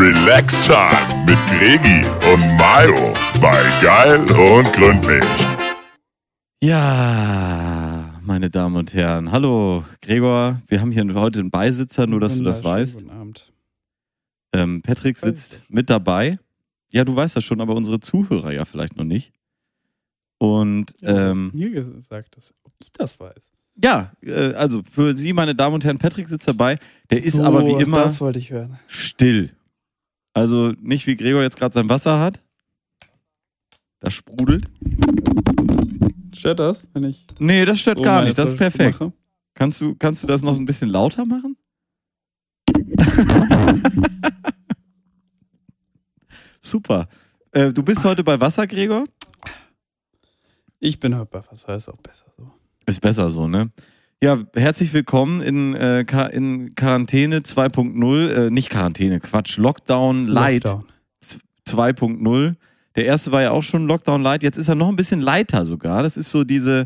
Relax 0.00 0.64
Time 0.64 1.24
mit 1.26 1.36
Gregi 1.50 2.02
und 2.32 2.56
Mayo 2.56 3.12
bei 3.38 3.54
Geil 3.82 4.18
und 4.20 4.72
Gründlich. 4.72 5.24
Ja, 6.62 8.14
meine 8.22 8.48
Damen 8.48 8.76
und 8.76 8.94
Herren. 8.94 9.30
Hallo, 9.30 9.84
Gregor. 10.00 10.62
Wir 10.68 10.80
haben 10.80 10.90
hier 10.90 11.04
heute 11.14 11.40
einen 11.40 11.50
Beisitzer, 11.50 12.06
nur 12.06 12.18
dass 12.18 12.38
du 12.38 12.44
das 12.44 12.64
weißt. 12.64 13.00
Guten 13.02 13.10
Abend. 13.10 13.52
Ähm, 14.54 14.80
Patrick 14.80 15.18
sitzt 15.18 15.64
mit 15.68 15.90
dabei. 15.90 16.38
Ja, 16.90 17.04
du 17.04 17.14
weißt 17.14 17.36
das 17.36 17.44
schon, 17.44 17.60
aber 17.60 17.74
unsere 17.74 18.00
Zuhörer 18.00 18.52
ja 18.52 18.64
vielleicht 18.64 18.96
noch 18.96 19.04
nicht. 19.04 19.32
Und 20.38 20.94
Ja, 21.02 21.32
ähm, 21.32 21.50
mir 21.52 21.70
gesagt, 21.70 22.38
dass 22.38 22.54
ob 22.64 22.72
ich 22.80 22.90
das 22.92 23.20
weiß. 23.20 23.50
ja, 23.84 24.12
äh, 24.22 24.54
also 24.54 24.80
für 24.90 25.14
Sie, 25.14 25.34
meine 25.34 25.54
Damen 25.54 25.74
und 25.74 25.84
Herren, 25.84 25.98
Patrick 25.98 26.26
sitzt 26.28 26.48
dabei. 26.48 26.78
Der 27.10 27.22
ist 27.22 27.36
So, 27.36 27.44
aber 27.44 27.66
wie 27.66 27.82
immer 27.82 27.98
Das 28.04 28.20
wollte 28.22 28.38
ich 28.38 28.50
hören. 28.50 28.78
still. 28.88 29.50
Also 30.32 30.72
nicht 30.80 31.06
wie 31.06 31.16
Gregor 31.16 31.42
jetzt 31.42 31.56
gerade 31.56 31.74
sein 31.74 31.88
Wasser 31.88 32.20
hat. 32.20 32.42
Das 34.00 34.14
sprudelt. 34.14 34.68
Stört 36.34 36.60
das, 36.60 36.88
wenn 36.92 37.04
ich 37.04 37.26
Nee, 37.38 37.64
das 37.64 37.80
stört 37.80 37.98
so 37.98 38.04
gar 38.04 38.24
nicht. 38.24 38.38
Das 38.38 38.52
ist 38.52 38.58
perfekt. 38.58 39.00
mache? 39.00 39.12
Kannst 39.54 39.80
du, 39.80 39.94
kannst 39.96 40.22
du 40.22 40.26
das 40.26 40.42
noch 40.42 40.56
ein 40.56 40.64
bisschen 40.64 40.88
lauter 40.88 41.26
machen? 41.26 41.56
Super. 46.60 47.08
Äh, 47.52 47.72
du 47.72 47.82
bist 47.82 48.04
heute 48.04 48.22
bei 48.22 48.40
Wasser, 48.40 48.66
Gregor? 48.66 49.04
Ich 50.78 51.00
bin 51.00 51.14
heute 51.16 51.30
bei 51.30 51.44
Wasser, 51.50 51.74
ist 51.74 51.88
auch 51.88 51.96
besser 51.98 52.26
so. 52.36 52.50
Ist 52.86 53.00
besser 53.00 53.30
so, 53.30 53.48
ne? 53.48 53.70
Ja, 54.22 54.38
herzlich 54.54 54.92
willkommen 54.92 55.40
in, 55.40 55.74
äh, 55.74 56.00
in 56.32 56.74
Quarantäne 56.74 57.38
2.0. 57.40 58.28
Äh, 58.28 58.50
nicht 58.50 58.68
Quarantäne, 58.68 59.18
Quatsch. 59.20 59.56
Lockdown 59.56 60.26
Light 60.26 60.64
Lockdown. 60.64 60.84
2.0. 61.66 62.54
Der 62.96 63.06
erste 63.06 63.32
war 63.32 63.40
ja 63.42 63.52
auch 63.52 63.62
schon 63.62 63.86
Lockdown 63.86 64.22
Light. 64.22 64.42
Jetzt 64.42 64.58
ist 64.58 64.68
er 64.68 64.74
noch 64.74 64.88
ein 64.90 64.96
bisschen 64.96 65.20
lighter 65.20 65.64
sogar. 65.64 66.02
Das 66.02 66.18
ist 66.18 66.30
so 66.30 66.44
diese, 66.44 66.84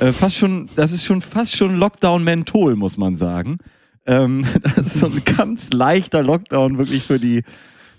äh, 0.00 0.10
fast 0.12 0.36
schon, 0.38 0.70
das 0.74 0.92
ist 0.92 1.04
schon 1.04 1.20
fast 1.20 1.54
schon 1.54 1.76
Lockdown 1.76 2.24
Menthol, 2.24 2.76
muss 2.76 2.96
man 2.96 3.14
sagen. 3.14 3.58
Ähm, 4.06 4.46
das 4.62 4.86
ist 4.86 5.00
so 5.00 5.06
ein 5.06 5.22
ganz 5.36 5.72
leichter 5.74 6.22
Lockdown 6.22 6.78
wirklich 6.78 7.02
für 7.02 7.18
die, 7.18 7.42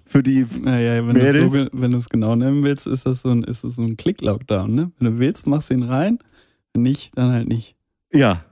für 0.07 0.23
die, 0.23 0.47
Naja, 0.59 1.05
wenn 1.07 1.13
du 1.13 1.21
es 1.21 1.33
so, 1.35 1.37
Mädels? 1.49 1.53
ge- 1.53 1.69
wenn 1.79 1.91
du 1.91 1.97
es 1.97 2.09
genau 2.09 2.35
nennen 2.35 2.63
willst, 2.63 2.87
ist 2.87 3.05
das 3.05 3.21
so 3.21 3.29
ein, 3.29 3.43
ist 3.43 3.63
das 3.63 3.75
so 3.75 3.83
ein 3.83 3.95
Klick-Lockdown, 3.95 4.73
ne? 4.73 4.91
Wenn 4.97 5.13
du 5.13 5.19
willst, 5.19 5.45
machst 5.45 5.69
du 5.69 5.75
ihn 5.75 5.83
rein. 5.83 6.17
Wenn 6.73 6.81
nicht, 6.81 7.11
dann 7.15 7.31
halt 7.31 7.47
nicht. 7.47 7.75
ja, 8.11 8.43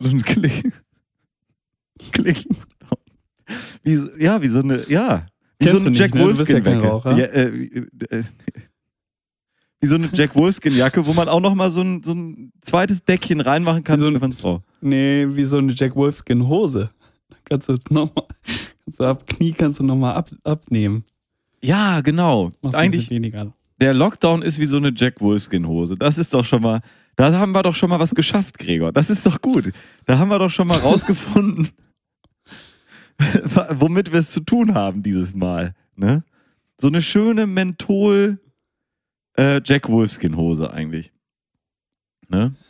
so 0.00 0.10
ein 0.10 0.22
Klick, 0.22 0.72
Klick. 2.12 2.46
Wie, 3.82 3.98
ja, 4.18 4.40
wie 4.42 4.48
so 4.48 4.60
eine, 4.60 4.84
ja, 4.88 5.26
wie 5.58 5.66
Kennst 5.66 5.82
so 5.82 5.88
eine 5.88 5.96
Jack 5.96 6.14
ne? 6.14 6.20
Ja 6.20 6.26
Wolfskin-Jacke. 6.26 7.10
Ja, 7.20 7.26
äh, 7.26 7.52
wie- 7.54 8.06
äh, 8.10 8.22
wie 9.80 9.86
so 9.86 9.94
eine 9.94 10.10
Jack 10.12 10.34
Wolfskin-Jacke, 10.34 11.06
wo 11.06 11.12
man 11.12 11.28
auch 11.28 11.40
noch 11.40 11.54
mal 11.54 11.70
so 11.70 11.80
ein, 11.82 12.02
so 12.02 12.12
ein 12.12 12.52
zweites 12.60 13.04
Deckchen 13.04 13.40
reinmachen 13.40 13.84
kann, 13.84 13.98
Wie 13.98 14.02
so 14.02 14.06
ein- 14.08 14.14
wenn 14.14 14.20
man's 14.20 14.36
braucht. 14.36 14.64
Nee, 14.80 15.26
wie 15.30 15.44
so 15.44 15.58
eine 15.58 15.72
Jack 15.72 15.94
Wolfskin-Hose. 15.96 16.90
Kannst 17.44 17.68
du 17.68 17.72
es 17.74 17.84
nochmal, 17.90 18.26
kannst 18.84 19.00
du 19.00 19.04
ab 19.04 19.26
Knie 19.26 19.52
kannst 19.52 19.80
du 19.80 19.84
nochmal 19.84 20.14
ab, 20.14 20.30
abnehmen. 20.44 21.04
Ja, 21.62 22.00
genau. 22.02 22.50
Machst 22.60 22.76
Eigentlich, 22.76 23.08
der 23.80 23.94
Lockdown 23.94 24.42
ist 24.42 24.58
wie 24.58 24.66
so 24.66 24.76
eine 24.76 24.92
Jack 24.94 25.20
Wolfskin-Hose. 25.20 25.96
Das 25.96 26.18
ist 26.18 26.34
doch 26.34 26.44
schon 26.44 26.62
mal, 26.62 26.80
da 27.18 27.36
haben 27.36 27.50
wir 27.50 27.64
doch 27.64 27.74
schon 27.74 27.90
mal 27.90 27.98
was 27.98 28.14
geschafft, 28.14 28.58
Gregor. 28.58 28.92
Das 28.92 29.10
ist 29.10 29.26
doch 29.26 29.40
gut. 29.40 29.72
Da 30.06 30.18
haben 30.18 30.28
wir 30.28 30.38
doch 30.38 30.50
schon 30.50 30.68
mal 30.68 30.78
rausgefunden, 30.78 31.68
womit 33.72 34.12
wir 34.12 34.20
es 34.20 34.30
zu 34.30 34.40
tun 34.40 34.74
haben 34.74 35.02
dieses 35.02 35.34
Mal. 35.34 35.74
Ne? 35.96 36.22
So 36.80 36.86
eine 36.86 37.02
schöne 37.02 37.48
Menthol 37.48 38.38
äh, 39.36 39.60
Jack 39.64 39.88
Wolfskin-Hose 39.88 40.72
eigentlich. 40.72 41.12
Ne? 42.28 42.54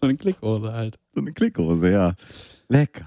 So 0.00 0.06
eine 0.06 0.16
Klickhose 0.16 0.72
halt. 0.72 0.98
So 1.14 1.20
eine 1.20 1.34
Klickhose, 1.34 1.90
ja. 1.90 2.14
Lecker. 2.68 3.04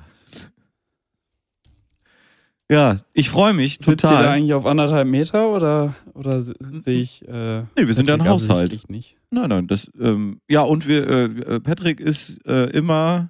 Ja, 2.74 2.98
ich 3.14 3.30
freue 3.30 3.54
mich 3.54 3.74
Sitzt 3.74 3.88
ihr 3.88 3.96
da 3.96 4.10
total. 4.10 4.28
eigentlich 4.28 4.54
auf 4.54 4.66
anderthalb 4.66 5.08
Meter 5.08 5.50
oder, 5.50 5.96
oder 6.14 6.42
se- 6.42 6.56
sehe 6.72 7.00
ich. 7.02 7.22
Äh, 7.28 7.62
Nee, 7.78 7.88
wir 7.88 7.94
sind 7.94 8.08
ja 8.08 8.16
ein 8.16 8.28
Haushalt. 8.28 8.90
Nicht. 8.90 9.16
Nein, 9.32 9.50
nein, 9.50 9.68
das, 9.68 9.90
ähm, 10.00 10.40
ja, 10.50 10.62
und 10.62 10.88
wir, 10.88 11.08
äh, 11.08 11.24
äh, 11.26 11.60
Patrick 11.60 12.00
ist 12.00 12.46
äh, 12.48 12.66
immer 12.72 13.30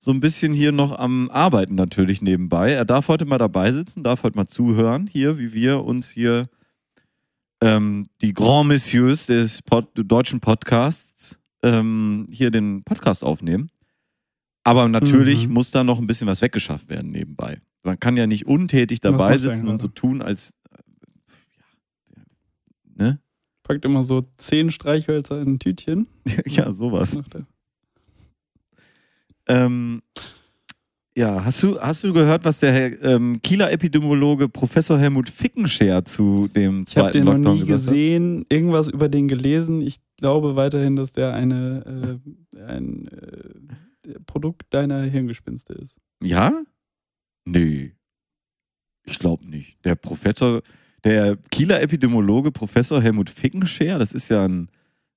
so 0.00 0.10
ein 0.10 0.20
bisschen 0.20 0.52
hier 0.52 0.70
noch 0.72 0.98
am 0.98 1.30
Arbeiten 1.30 1.74
natürlich 1.74 2.20
nebenbei. 2.22 2.72
Er 2.72 2.84
darf 2.84 3.08
heute 3.08 3.24
mal 3.24 3.38
dabei 3.38 3.72
sitzen, 3.72 4.02
darf 4.02 4.22
heute 4.22 4.36
mal 4.36 4.46
zuhören, 4.46 5.06
hier, 5.10 5.38
wie 5.38 5.52
wir 5.54 5.84
uns 5.84 6.08
hier 6.10 6.48
ähm, 7.62 8.08
die 8.22 8.32
Grand 8.34 8.68
Messieurs 8.68 9.26
des 9.26 9.62
Pod 9.62 9.88
deutschen 9.94 10.40
Podcasts 10.40 11.38
ähm, 11.64 12.28
hier 12.30 12.50
den 12.50 12.84
Podcast 12.84 13.24
aufnehmen. 13.24 13.70
Aber 14.64 14.88
natürlich 14.88 15.48
Mhm. 15.48 15.54
muss 15.54 15.70
da 15.70 15.82
noch 15.82 15.98
ein 15.98 16.06
bisschen 16.06 16.28
was 16.28 16.42
weggeschafft 16.42 16.88
werden 16.88 17.10
nebenbei. 17.10 17.60
Man 17.82 17.98
kann 17.98 18.16
ja 18.16 18.26
nicht 18.26 18.46
untätig 18.46 19.00
dabei 19.00 19.38
sitzen 19.38 19.68
und 19.68 19.80
so 19.80 19.88
tun, 19.88 20.22
als 20.22 20.52
äh, 20.70 20.78
ja, 22.16 22.22
ne? 22.96 23.20
Packt 23.62 23.84
immer 23.84 24.02
so 24.02 24.24
zehn 24.38 24.70
Streichhölzer 24.70 25.40
in 25.40 25.54
ein 25.54 25.58
Tütchen. 25.58 26.06
ja, 26.46 26.72
sowas. 26.72 27.18
Ähm, 29.46 30.02
ja, 31.18 31.44
hast 31.44 31.62
du, 31.64 31.80
hast 31.80 32.04
du 32.04 32.12
gehört, 32.12 32.44
was 32.44 32.60
der 32.60 32.72
Herr, 32.72 33.02
ähm, 33.02 33.40
Kieler 33.42 33.72
Epidemiologe 33.72 34.48
Professor 34.48 34.96
Helmut 34.96 35.28
Fickenscher 35.28 36.04
zu 36.04 36.48
dem 36.48 36.84
Ich 36.86 36.96
habe 36.96 37.10
zweiten 37.10 37.12
den 37.12 37.24
noch 37.24 37.32
Lockdown 37.34 37.58
nie 37.58 37.64
gesehen, 37.64 38.46
irgendwas 38.48 38.86
über 38.86 39.08
den 39.08 39.26
gelesen. 39.26 39.80
Ich 39.80 39.96
glaube 40.16 40.54
weiterhin, 40.54 40.94
dass 40.94 41.10
der 41.10 41.34
eine 41.34 42.20
äh, 42.56 42.60
ein 42.62 43.08
äh, 43.08 44.20
Produkt 44.26 44.62
deiner 44.70 45.02
Hirngespinste 45.02 45.72
ist. 45.74 45.96
hat? 45.96 46.28
Ja? 46.28 46.52
Nee. 47.52 47.94
Ich 49.04 49.18
glaube 49.18 49.46
nicht. 49.46 49.82
Der 49.84 49.94
Professor, 49.94 50.62
der 51.04 51.36
Kieler 51.50 51.80
Epidemiologe 51.80 52.52
Professor 52.52 53.00
Helmut 53.00 53.30
Fickenscher, 53.30 53.98
das 53.98 54.12
ist 54.12 54.28
ja 54.28 54.44
ein, 54.44 54.68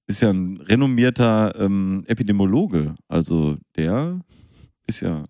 ist 0.07 0.21
ja 0.21 0.29
ein 0.29 0.57
renommierter 0.57 1.53
ähm, 1.59 2.03
Epidemiologe. 2.07 2.95
Also 3.07 3.57
der 3.75 4.21
ist 4.87 5.01
ja. 5.01 5.25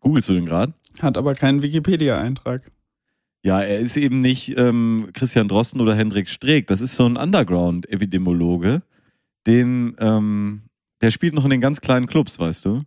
Googlest 0.00 0.28
du 0.30 0.34
den 0.34 0.46
gerade? 0.46 0.72
Hat 1.00 1.16
aber 1.16 1.34
keinen 1.34 1.62
Wikipedia-Eintrag. 1.62 2.70
Ja, 3.44 3.60
er 3.60 3.78
ist 3.78 3.96
eben 3.96 4.20
nicht 4.20 4.56
ähm, 4.56 5.10
Christian 5.12 5.48
Drosten 5.48 5.80
oder 5.80 5.94
Hendrik 5.94 6.28
Streeck. 6.28 6.66
Das 6.66 6.80
ist 6.80 6.94
so 6.94 7.06
ein 7.06 7.16
Underground-Epidemiologe. 7.16 8.82
Den, 9.46 9.96
ähm, 9.98 10.62
der 11.00 11.10
spielt 11.10 11.34
noch 11.34 11.44
in 11.44 11.50
den 11.50 11.60
ganz 11.60 11.80
kleinen 11.80 12.06
Clubs, 12.06 12.38
weißt 12.38 12.64
du? 12.64 12.82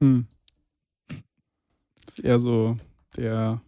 Hm. 0.00 0.26
Ist 2.14 2.24
eher 2.24 2.38
so 2.38 2.76
der 3.16 3.60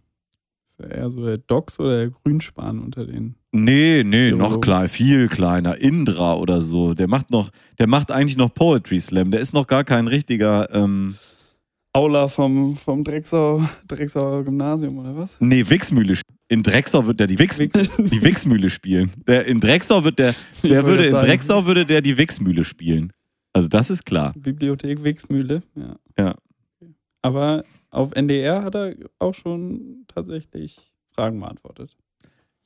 er 0.79 0.91
eher 0.91 1.11
so 1.11 1.25
der 1.25 1.39
Dox 1.39 1.81
oder 1.81 1.97
der 1.97 2.11
Grünspan 2.11 2.79
unter 2.81 3.07
den. 3.07 3.35
Nee, 3.51 4.05
nee, 4.05 4.31
noch 4.31 4.49
Biologe. 4.49 4.61
klein, 4.61 4.89
viel 4.89 5.29
kleiner. 5.29 5.79
Indra 5.79 6.37
oder 6.37 6.61
so. 6.61 6.93
Der 6.93 7.09
macht 7.09 7.31
noch, 7.31 7.51
der 7.79 7.87
macht 7.87 8.13
eigentlich 8.13 8.37
noch 8.37 8.53
Poetry 8.53 9.01
Slam. 9.01 9.31
Der 9.31 9.41
ist 9.41 9.55
noch 9.55 9.67
gar 9.67 9.85
kein 9.85 10.07
richtiger, 10.07 10.69
ähm, 10.75 11.17
Aula 11.95 12.29
vom, 12.29 12.77
vom 12.77 13.03
Drexau, 13.03 13.67
Drexauer 13.89 14.45
Gymnasium 14.45 14.99
oder 14.99 15.17
was? 15.17 15.39
nee, 15.41 15.65
Wichsmühle. 15.67 16.19
In 16.49 16.63
Drexau 16.63 17.07
wird 17.07 17.21
der 17.21 17.27
die, 17.27 17.39
Wix, 17.39 17.57
die 17.57 18.23
Wichsmühle 18.23 18.69
spielen. 18.69 19.11
Der, 19.27 19.47
in 19.47 19.61
Drexau 19.61 20.05
wird 20.05 20.19
der, 20.19 20.35
Ich 20.63 20.69
der 20.69 20.83
wollte 20.83 20.89
würde, 20.89 21.05
in 21.07 21.11
sagen, 21.13 21.27
Drexau 21.27 21.65
würde 21.65 21.87
der 21.87 22.03
die 22.03 22.19
Wichsmühle 22.19 22.65
spielen. 22.65 23.15
Also 23.55 23.69
das 23.69 23.89
ist 23.89 24.05
klar. 24.05 24.35
Bibliothek 24.37 25.03
Wixmühle, 25.03 25.63
ja. 25.75 25.97
Ja. 26.19 26.35
Aber 27.23 27.65
auf 27.97 28.13
NDR 28.13 28.63
hat 28.63 28.75
er 28.75 28.95
auch 29.19 29.35
schon 29.35 30.05
tatsächlich 30.07 30.93
Fragen 31.11 31.41
beantwortet. 31.41 31.97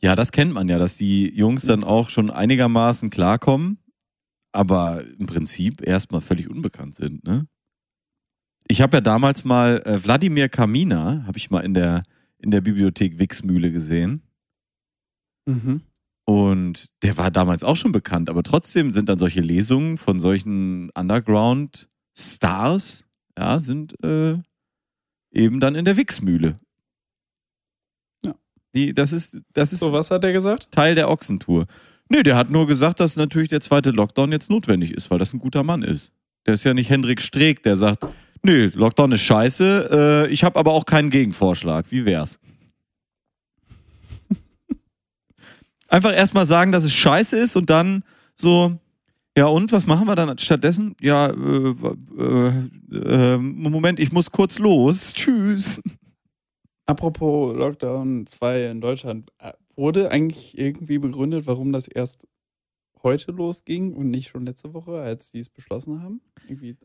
Ja, 0.02 0.16
das 0.16 0.32
kennt 0.32 0.52
man 0.52 0.68
ja, 0.68 0.78
dass 0.78 0.96
die 0.96 1.32
Jungs 1.34 1.66
dann 1.66 1.84
auch 1.84 2.10
schon 2.10 2.30
einigermaßen 2.30 3.10
klarkommen, 3.10 3.78
aber 4.50 5.04
im 5.18 5.26
Prinzip 5.26 5.86
erstmal 5.86 6.20
völlig 6.20 6.50
unbekannt 6.50 6.96
sind, 6.96 7.24
ne? 7.24 7.46
Ich 8.66 8.82
habe 8.82 8.98
ja 8.98 9.00
damals 9.00 9.44
mal 9.44 9.82
äh, 9.84 10.04
Wladimir 10.04 10.48
Kamina, 10.48 11.24
habe 11.26 11.38
ich 11.38 11.50
mal 11.50 11.60
in 11.60 11.74
der, 11.74 12.04
in 12.38 12.52
der 12.52 12.60
Bibliothek 12.60 13.18
Wixmühle 13.18 13.72
gesehen. 13.72 14.22
Mhm. 15.46 15.80
Und 16.24 16.86
der 17.02 17.16
war 17.16 17.32
damals 17.32 17.64
auch 17.64 17.74
schon 17.74 17.90
bekannt, 17.90 18.30
aber 18.30 18.44
trotzdem 18.44 18.92
sind 18.92 19.08
dann 19.08 19.18
solche 19.18 19.40
Lesungen 19.40 19.98
von 19.98 20.20
solchen 20.20 20.90
Underground-Stars, 20.90 23.04
ja, 23.36 23.58
sind 23.58 24.00
äh, 24.04 24.38
eben 25.32 25.60
dann 25.60 25.74
in 25.74 25.84
der 25.84 25.96
Wixmühle. 25.96 26.56
Ja. 28.24 28.34
Die, 28.74 28.94
das 28.94 29.12
ist, 29.12 29.40
das 29.54 29.72
ist 29.72 29.80
So, 29.80 29.92
was 29.92 30.10
hat 30.10 30.24
er 30.24 30.32
gesagt? 30.32 30.70
Teil 30.72 30.94
der 30.94 31.10
Ochsentour. 31.10 31.66
Nee, 32.08 32.22
der 32.22 32.36
hat 32.36 32.50
nur 32.50 32.66
gesagt, 32.66 33.00
dass 33.00 33.16
natürlich 33.16 33.48
der 33.48 33.60
zweite 33.60 33.90
Lockdown 33.90 34.32
jetzt 34.32 34.50
notwendig 34.50 34.92
ist, 34.92 35.10
weil 35.10 35.18
das 35.18 35.32
ein 35.32 35.38
guter 35.38 35.62
Mann 35.62 35.82
ist. 35.82 36.12
Der 36.46 36.54
ist 36.54 36.64
ja 36.64 36.74
nicht 36.74 36.90
Hendrik 36.90 37.20
Streeck, 37.20 37.62
der 37.62 37.76
sagt, 37.76 38.04
Nee, 38.42 38.70
Lockdown 38.74 39.12
ist 39.12 39.22
scheiße. 39.22 40.26
Äh, 40.28 40.32
ich 40.32 40.44
habe 40.44 40.58
aber 40.58 40.72
auch 40.72 40.86
keinen 40.86 41.10
Gegenvorschlag. 41.10 41.86
Wie 41.90 42.06
wär's? 42.06 42.40
Einfach 45.88 46.14
erstmal 46.14 46.46
sagen, 46.46 46.72
dass 46.72 46.84
es 46.84 46.94
scheiße 46.94 47.36
ist 47.36 47.56
und 47.56 47.68
dann 47.68 48.02
so, 48.34 48.78
ja 49.36 49.46
und, 49.46 49.72
was 49.72 49.86
machen 49.86 50.06
wir 50.06 50.16
dann 50.16 50.36
stattdessen? 50.38 50.94
Ja, 51.00 51.26
äh, 51.28 51.74
äh, 52.18 53.34
äh, 53.34 53.38
Moment, 53.38 54.00
ich 54.00 54.12
muss 54.12 54.30
kurz 54.30 54.58
los. 54.58 55.12
Tschüss. 55.12 55.80
Apropos 56.86 57.56
Lockdown 57.56 58.26
2 58.26 58.70
in 58.70 58.80
Deutschland, 58.80 59.30
äh, 59.38 59.52
wurde 59.76 60.10
eigentlich 60.10 60.58
irgendwie 60.58 60.98
begründet, 60.98 61.46
warum 61.46 61.72
das 61.72 61.88
erst 61.88 62.26
heute 63.02 63.32
losging 63.32 63.92
und 63.92 64.10
nicht 64.10 64.28
schon 64.28 64.44
letzte 64.44 64.74
Woche, 64.74 65.00
als 65.00 65.30
die 65.30 65.38
es 65.38 65.48
beschlossen 65.48 66.02
haben? 66.02 66.20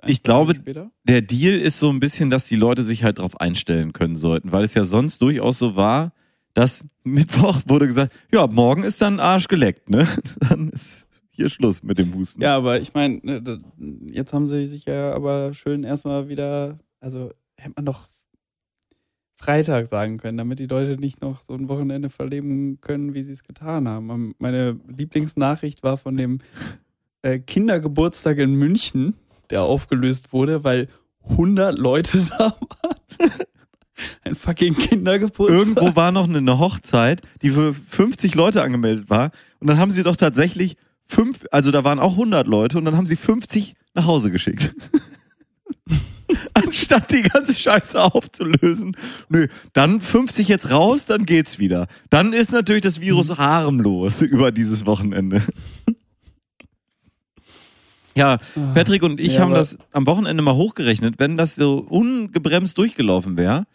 Ich 0.05 0.23
glaube, 0.23 0.55
später? 0.55 0.91
Der 1.03 1.21
Deal 1.21 1.55
ist 1.55 1.79
so 1.79 1.89
ein 1.89 1.99
bisschen, 1.99 2.29
dass 2.29 2.47
die 2.47 2.55
Leute 2.55 2.83
sich 2.83 3.03
halt 3.03 3.19
drauf 3.19 3.39
einstellen 3.39 3.93
können 3.93 4.15
sollten, 4.15 4.51
weil 4.51 4.63
es 4.63 4.73
ja 4.73 4.85
sonst 4.85 5.21
durchaus 5.21 5.59
so 5.59 5.75
war, 5.75 6.13
dass 6.53 6.85
Mittwoch 7.03 7.61
wurde 7.67 7.87
gesagt, 7.87 8.13
ja, 8.33 8.47
morgen 8.47 8.83
ist 8.83 9.01
dann 9.01 9.19
Arsch 9.19 9.47
geleckt, 9.47 9.89
ne? 9.89 10.07
Dann 10.39 10.69
ist 10.69 11.04
hier 11.35 11.49
Schluss 11.49 11.83
mit 11.83 11.97
dem 11.97 12.13
Husten. 12.13 12.41
Ja, 12.41 12.55
aber 12.55 12.79
ich 12.81 12.93
meine, 12.93 13.19
ne, 13.23 13.57
jetzt 14.11 14.33
haben 14.33 14.47
sie 14.47 14.67
sich 14.67 14.85
ja 14.85 15.13
aber 15.13 15.53
schön 15.53 15.83
erstmal 15.83 16.29
wieder, 16.29 16.79
also 16.99 17.31
hätte 17.55 17.73
man 17.75 17.85
doch 17.85 18.07
Freitag 19.35 19.85
sagen 19.85 20.17
können, 20.17 20.37
damit 20.37 20.59
die 20.59 20.65
Leute 20.65 20.97
nicht 20.99 21.21
noch 21.21 21.41
so 21.41 21.53
ein 21.53 21.67
Wochenende 21.67 22.09
verleben 22.09 22.79
können, 22.81 23.13
wie 23.13 23.23
sie 23.23 23.33
es 23.33 23.43
getan 23.43 23.87
haben. 23.87 24.09
Ähm, 24.09 24.35
Meine 24.39 24.79
Lieblingsnachricht 24.87 25.83
war 25.83 25.97
von 25.97 26.15
dem 26.15 26.39
äh, 27.21 27.39
Kindergeburtstag 27.39 28.37
in 28.37 28.55
München, 28.55 29.15
der 29.49 29.63
aufgelöst 29.63 30.31
wurde, 30.31 30.63
weil 30.63 30.87
100 31.29 31.77
Leute 31.77 32.17
da 32.37 32.39
waren. 32.39 33.31
Ein 34.23 34.35
fucking 34.35 34.75
Kindergeburtstag. 34.75 35.57
Irgendwo 35.57 35.95
war 35.95 36.11
noch 36.11 36.27
eine 36.27 36.59
Hochzeit, 36.59 37.21
die 37.41 37.49
für 37.49 37.73
50 37.73 38.35
Leute 38.35 38.61
angemeldet 38.61 39.09
war. 39.09 39.31
Und 39.59 39.67
dann 39.67 39.77
haben 39.77 39.91
sie 39.91 40.03
doch 40.03 40.17
tatsächlich 40.17 40.75
fünf, 41.07 41.45
also 41.51 41.71
da 41.71 41.83
waren 41.83 41.99
auch 41.99 42.13
100 42.13 42.47
Leute 42.47 42.77
und 42.77 42.85
dann 42.85 42.97
haben 42.97 43.07
sie 43.07 43.15
50 43.15 43.73
nach 43.93 44.05
Hause 44.05 44.31
geschickt. 44.31 44.73
Anstatt 46.53 47.11
die 47.11 47.21
ganze 47.21 47.53
Scheiße 47.53 48.01
aufzulösen. 48.01 48.97
Nö, 49.29 49.47
dann 49.73 50.01
50 50.01 50.47
jetzt 50.47 50.71
raus, 50.71 51.05
dann 51.05 51.25
geht's 51.25 51.59
wieder. 51.59 51.87
Dann 52.09 52.33
ist 52.33 52.51
natürlich 52.51 52.81
das 52.81 52.99
Virus 52.99 53.37
harmlos 53.37 54.21
über 54.21 54.51
dieses 54.51 54.85
Wochenende. 54.85 55.41
Ja, 58.15 58.37
Patrick 58.73 59.03
und 59.03 59.19
ich 59.19 59.35
Ja, 59.35 59.41
haben 59.41 59.53
das 59.53 59.77
am 59.91 60.07
Wochenende 60.07 60.41
mal 60.41 60.55
hochgerechnet. 60.55 61.15
Wenn 61.17 61.35
das 61.37 61.55
so 61.55 61.85
ungebremst 61.89 62.77
durchgelaufen 62.77 63.37
wäre 63.37 63.65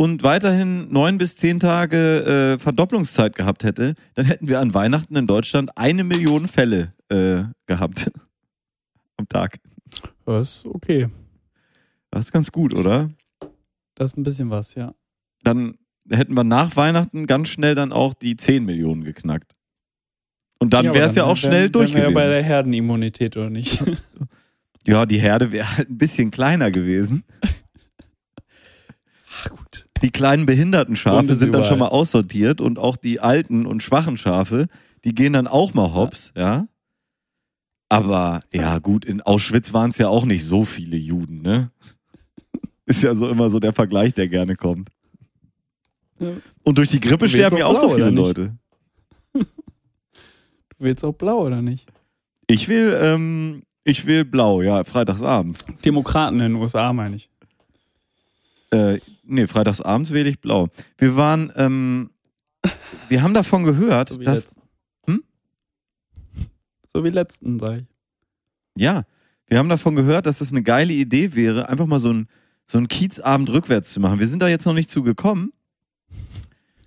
und 0.00 0.22
weiterhin 0.22 0.90
neun 0.90 1.18
bis 1.18 1.36
zehn 1.36 1.60
Tage 1.60 2.54
äh, 2.54 2.58
Verdopplungszeit 2.58 3.36
gehabt 3.36 3.64
hätte, 3.64 3.94
dann 4.14 4.24
hätten 4.24 4.48
wir 4.48 4.58
an 4.58 4.72
Weihnachten 4.72 5.14
in 5.14 5.26
Deutschland 5.26 5.76
eine 5.76 6.04
Million 6.04 6.48
Fälle 6.48 6.94
äh, 7.10 7.42
gehabt. 7.66 8.10
Am 9.18 9.28
Tag. 9.28 9.58
Das 10.24 10.56
ist 10.56 10.64
okay. 10.64 11.08
Das 12.10 12.22
ist 12.22 12.32
ganz 12.32 12.50
gut, 12.50 12.74
oder? 12.74 13.10
Das 13.94 14.12
ist 14.12 14.16
ein 14.16 14.22
bisschen 14.22 14.48
was, 14.48 14.74
ja. 14.74 14.94
Dann 15.42 15.74
hätten 16.08 16.32
wir 16.32 16.44
nach 16.44 16.76
Weihnachten 16.76 17.26
ganz 17.26 17.48
schnell 17.50 17.74
dann 17.74 17.92
auch 17.92 18.14
die 18.14 18.38
10 18.38 18.64
Millionen 18.64 19.04
geknackt. 19.04 19.52
Und 20.60 20.72
dann 20.72 20.86
Ja, 20.86 20.94
wäre 20.94 21.10
es 21.10 21.14
ja 21.14 21.24
auch 21.24 21.36
schnell 21.36 21.68
durch 21.68 21.90
wären 21.92 22.04
wir 22.04 22.08
ja 22.08 22.14
bei 22.14 22.22
gewesen. 22.22 22.32
der 22.32 22.42
Herdenimmunität, 22.42 23.36
oder 23.36 23.50
nicht? 23.50 23.84
Ja, 24.86 25.04
die 25.04 25.18
Herde 25.18 25.52
wäre 25.52 25.76
halt 25.76 25.90
ein 25.90 25.98
bisschen 25.98 26.30
kleiner 26.30 26.70
gewesen. 26.70 27.24
Die 30.02 30.10
kleinen 30.10 30.46
behinderten 30.46 30.96
Schafe 30.96 31.36
sind 31.36 31.52
dann 31.54 31.64
schon 31.64 31.78
mal 31.78 31.88
aussortiert 31.88 32.60
und 32.60 32.78
auch 32.78 32.96
die 32.96 33.20
alten 33.20 33.66
und 33.66 33.82
schwachen 33.82 34.16
Schafe, 34.16 34.66
die 35.04 35.14
gehen 35.14 35.32
dann 35.32 35.46
auch 35.46 35.74
mal 35.74 35.94
hops, 35.94 36.32
ja. 36.36 36.66
Aber 37.88 38.40
ja, 38.52 38.78
gut, 38.78 39.04
in 39.04 39.20
Auschwitz 39.20 39.72
waren 39.72 39.90
es 39.90 39.98
ja 39.98 40.08
auch 40.08 40.24
nicht 40.24 40.44
so 40.44 40.64
viele 40.64 40.96
Juden, 40.96 41.42
ne? 41.42 41.70
Ist 42.86 43.02
ja 43.02 43.14
so 43.14 43.28
immer 43.28 43.50
so 43.50 43.60
der 43.60 43.72
Vergleich, 43.72 44.14
der 44.14 44.28
gerne 44.28 44.56
kommt. 44.56 44.90
Ja. 46.18 46.32
Und 46.62 46.78
durch 46.78 46.88
die 46.88 47.00
Grippe 47.00 47.28
sterben 47.28 47.56
ja 47.56 47.66
auch 47.66 47.76
so 47.76 47.86
blau, 47.86 47.94
viele 47.94 48.06
oder 48.06 48.10
nicht? 48.12 48.38
Leute. 48.38 48.56
Du 50.78 50.86
willst 50.86 51.04
auch 51.04 51.12
blau, 51.12 51.44
oder 51.44 51.60
nicht? 51.60 51.86
Ich 52.46 52.66
will, 52.66 52.98
ähm, 53.02 53.62
ich 53.84 54.06
will 54.06 54.24
blau, 54.24 54.62
ja, 54.62 54.82
freitagsabends. 54.82 55.64
Demokraten 55.84 56.40
in 56.40 56.52
den 56.52 56.54
USA, 56.54 56.92
meine 56.94 57.16
ich. 57.16 57.29
Äh, 58.70 58.98
nee, 59.24 59.46
freitagsabends 59.46 60.12
wähle 60.12 60.28
ich 60.28 60.40
blau. 60.40 60.68
Wir 60.98 61.16
waren, 61.16 61.52
ähm, 61.56 62.10
wir 63.08 63.22
haben 63.22 63.34
davon 63.34 63.64
gehört, 63.64 64.10
So 64.10 64.18
dass. 64.18 64.54
Hm? 65.06 65.22
So 66.92 67.04
wie 67.04 67.10
letzten, 67.10 67.58
sag 67.58 67.78
ich. 67.78 67.84
ja, 68.76 69.04
wir 69.46 69.58
haben 69.58 69.68
davon 69.68 69.96
gehört, 69.96 70.26
dass 70.26 70.38
das 70.38 70.52
eine 70.52 70.62
geile 70.62 70.92
Idee 70.92 71.34
wäre, 71.34 71.68
einfach 71.68 71.86
mal 71.86 71.98
so 72.00 72.12
ein, 72.12 72.28
so 72.66 72.78
ein 72.78 72.86
Kiezabend 72.86 73.50
rückwärts 73.50 73.92
zu 73.92 73.98
machen. 74.00 74.20
Wir 74.20 74.28
sind 74.28 74.40
da 74.40 74.48
jetzt 74.48 74.64
noch 74.66 74.74
nicht 74.74 74.90
zu 74.90 75.02
gekommen. 75.02 75.52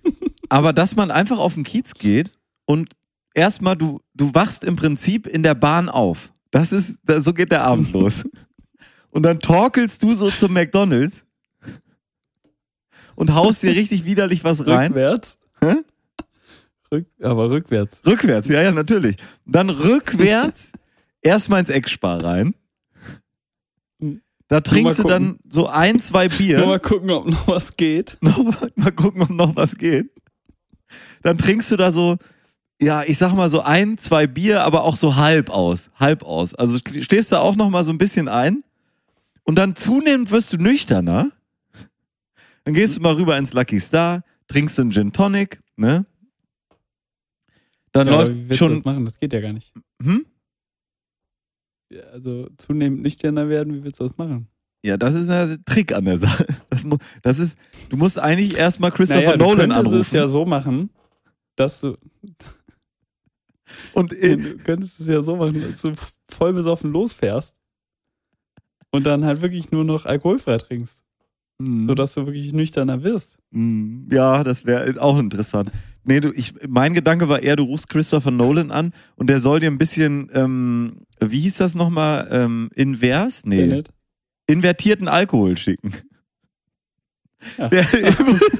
Aber 0.48 0.72
dass 0.72 0.96
man 0.96 1.10
einfach 1.10 1.38
auf 1.38 1.54
den 1.54 1.64
Kiez 1.64 1.92
geht 1.94 2.32
und 2.64 2.94
erstmal 3.34 3.76
du, 3.76 4.00
du 4.14 4.32
wachst 4.34 4.64
im 4.64 4.76
Prinzip 4.76 5.26
in 5.26 5.42
der 5.42 5.54
Bahn 5.54 5.90
auf. 5.90 6.32
Das 6.50 6.72
ist, 6.72 7.00
so 7.06 7.34
geht 7.34 7.52
der 7.52 7.64
Abend 7.64 7.92
los. 7.92 8.24
Und 9.10 9.24
dann 9.24 9.40
torkelst 9.40 10.02
du 10.02 10.14
so 10.14 10.30
zum 10.30 10.54
McDonalds 10.54 11.24
und 13.16 13.34
haust 13.34 13.62
dir 13.62 13.70
richtig 13.70 14.04
widerlich 14.04 14.44
was 14.44 14.66
rein. 14.66 14.88
Rückwärts? 14.92 15.38
Hä? 15.60 15.76
Rück, 16.92 17.06
aber 17.20 17.50
rückwärts. 17.50 18.02
Rückwärts, 18.06 18.48
ja, 18.48 18.62
ja, 18.62 18.70
natürlich. 18.70 19.16
Dann 19.46 19.70
rückwärts 19.70 20.72
erstmal 21.22 21.60
ins 21.60 21.70
Eckspar 21.70 22.22
rein. 22.22 22.54
Da 24.48 24.60
trinkst 24.60 24.98
du 24.98 25.02
Nur 25.02 25.10
dann 25.10 25.38
so 25.48 25.66
ein, 25.68 26.00
zwei 26.00 26.28
Nur 26.28 26.36
Bier. 26.36 26.66
mal 26.66 26.78
gucken, 26.78 27.10
ob 27.10 27.26
noch 27.26 27.48
was 27.48 27.76
geht. 27.76 28.16
mal, 28.20 28.34
mal 28.76 28.92
gucken, 28.92 29.22
ob 29.22 29.30
noch 29.30 29.56
was 29.56 29.76
geht. 29.76 30.10
Dann 31.22 31.38
trinkst 31.38 31.70
du 31.70 31.76
da 31.76 31.90
so, 31.90 32.18
ja, 32.80 33.02
ich 33.02 33.16
sag 33.18 33.32
mal 33.32 33.50
so 33.50 33.62
ein, 33.62 33.96
zwei 33.98 34.26
Bier, 34.26 34.62
aber 34.62 34.84
auch 34.84 34.96
so 34.96 35.16
halb 35.16 35.50
aus. 35.50 35.90
Halb 35.98 36.22
aus. 36.22 36.54
Also 36.54 36.78
stehst 36.78 37.32
da 37.32 37.40
auch 37.40 37.56
noch 37.56 37.70
mal 37.70 37.84
so 37.84 37.92
ein 37.92 37.98
bisschen 37.98 38.28
ein. 38.28 38.62
Und 39.44 39.58
dann 39.58 39.76
zunehmend 39.76 40.30
wirst 40.30 40.52
du 40.52 40.58
nüchterner. 40.58 41.30
Dann 42.64 42.74
gehst 42.74 42.96
du 42.96 43.00
mal 43.00 43.14
rüber 43.14 43.36
ins 43.36 43.52
Lucky 43.52 43.78
Star, 43.80 44.24
trinkst 44.48 44.78
einen 44.80 44.90
Gin 44.92 45.12
Tonic, 45.12 45.60
ne? 45.76 46.06
Dann 47.92 48.08
Ja, 48.08 48.14
aber 48.14 48.22
läuft 48.24 48.32
wie 48.34 48.48
willst 48.48 48.60
du 48.60 48.64
schon. 48.64 48.74
das 48.76 48.84
machen? 48.84 49.04
Das 49.04 49.18
geht 49.18 49.32
ja 49.32 49.40
gar 49.40 49.52
nicht. 49.52 49.72
Hm? 50.02 50.26
Ja, 51.90 52.02
Also 52.12 52.48
zunehmend 52.56 53.02
nüchterner 53.02 53.48
werden, 53.48 53.74
wie 53.74 53.84
willst 53.84 54.00
du 54.00 54.04
das 54.04 54.16
machen? 54.16 54.48
Ja, 54.84 54.96
das 54.96 55.14
ist 55.14 55.28
ja 55.28 55.46
der 55.46 55.64
Trick 55.64 55.92
an 55.94 56.04
der 56.04 56.18
Sache. 56.18 56.46
Das, 56.70 56.84
das 57.22 57.38
ist, 57.38 57.56
du 57.88 57.96
musst 57.96 58.18
eigentlich 58.18 58.56
erstmal 58.56 58.90
Christopher 58.90 59.20
naja, 59.22 59.36
du 59.36 59.44
Nolan 59.44 59.58
könntest 59.70 59.78
anrufen. 59.80 60.00
es 60.00 60.12
ja 60.12 60.28
so 60.28 60.44
machen, 60.44 60.90
dass 61.56 61.80
du, 61.80 61.94
und 63.94 64.12
äh, 64.12 64.36
du 64.36 64.58
könntest 64.58 65.00
es 65.00 65.06
ja 65.06 65.22
so 65.22 65.36
machen, 65.36 65.60
dass 65.62 65.82
du 65.82 65.92
voll 66.30 66.52
besoffen 66.52 66.92
losfährst 66.92 67.54
und 68.90 69.04
dann 69.04 69.24
halt 69.24 69.40
wirklich 69.40 69.70
nur 69.70 69.84
noch 69.84 70.04
alkoholfrei 70.04 70.58
trinkst, 70.58 71.02
mh, 71.58 71.86
sodass 71.86 72.14
du 72.14 72.26
wirklich 72.26 72.52
nüchterner 72.52 73.02
wirst. 73.02 73.38
mh, 73.50 74.14
ja, 74.14 74.44
das 74.44 74.66
wäre 74.66 75.00
auch 75.00 75.18
interessant. 75.18 75.70
Nee, 76.04 76.20
du, 76.20 76.30
ich, 76.32 76.52
mein 76.68 76.92
Gedanke 76.92 77.28
war 77.28 77.42
eher, 77.42 77.56
du 77.56 77.64
rufst 77.64 77.88
Christopher 77.88 78.30
Nolan 78.30 78.70
an 78.70 78.92
und 79.16 79.28
der 79.28 79.40
soll 79.40 79.60
dir 79.60 79.70
ein 79.70 79.78
bisschen, 79.78 80.28
ähm, 80.34 81.00
wie 81.18 81.40
hieß 81.40 81.56
das 81.56 81.74
nochmal, 81.74 82.28
ähm, 82.30 82.68
invers? 82.74 83.44
Nee, 83.46 83.66
Bennett? 83.66 83.88
invertierten 84.46 85.08
Alkohol 85.08 85.56
schicken. 85.56 85.92
Ja. 87.58 87.68
Der, 87.68 87.92
im, 87.94 88.40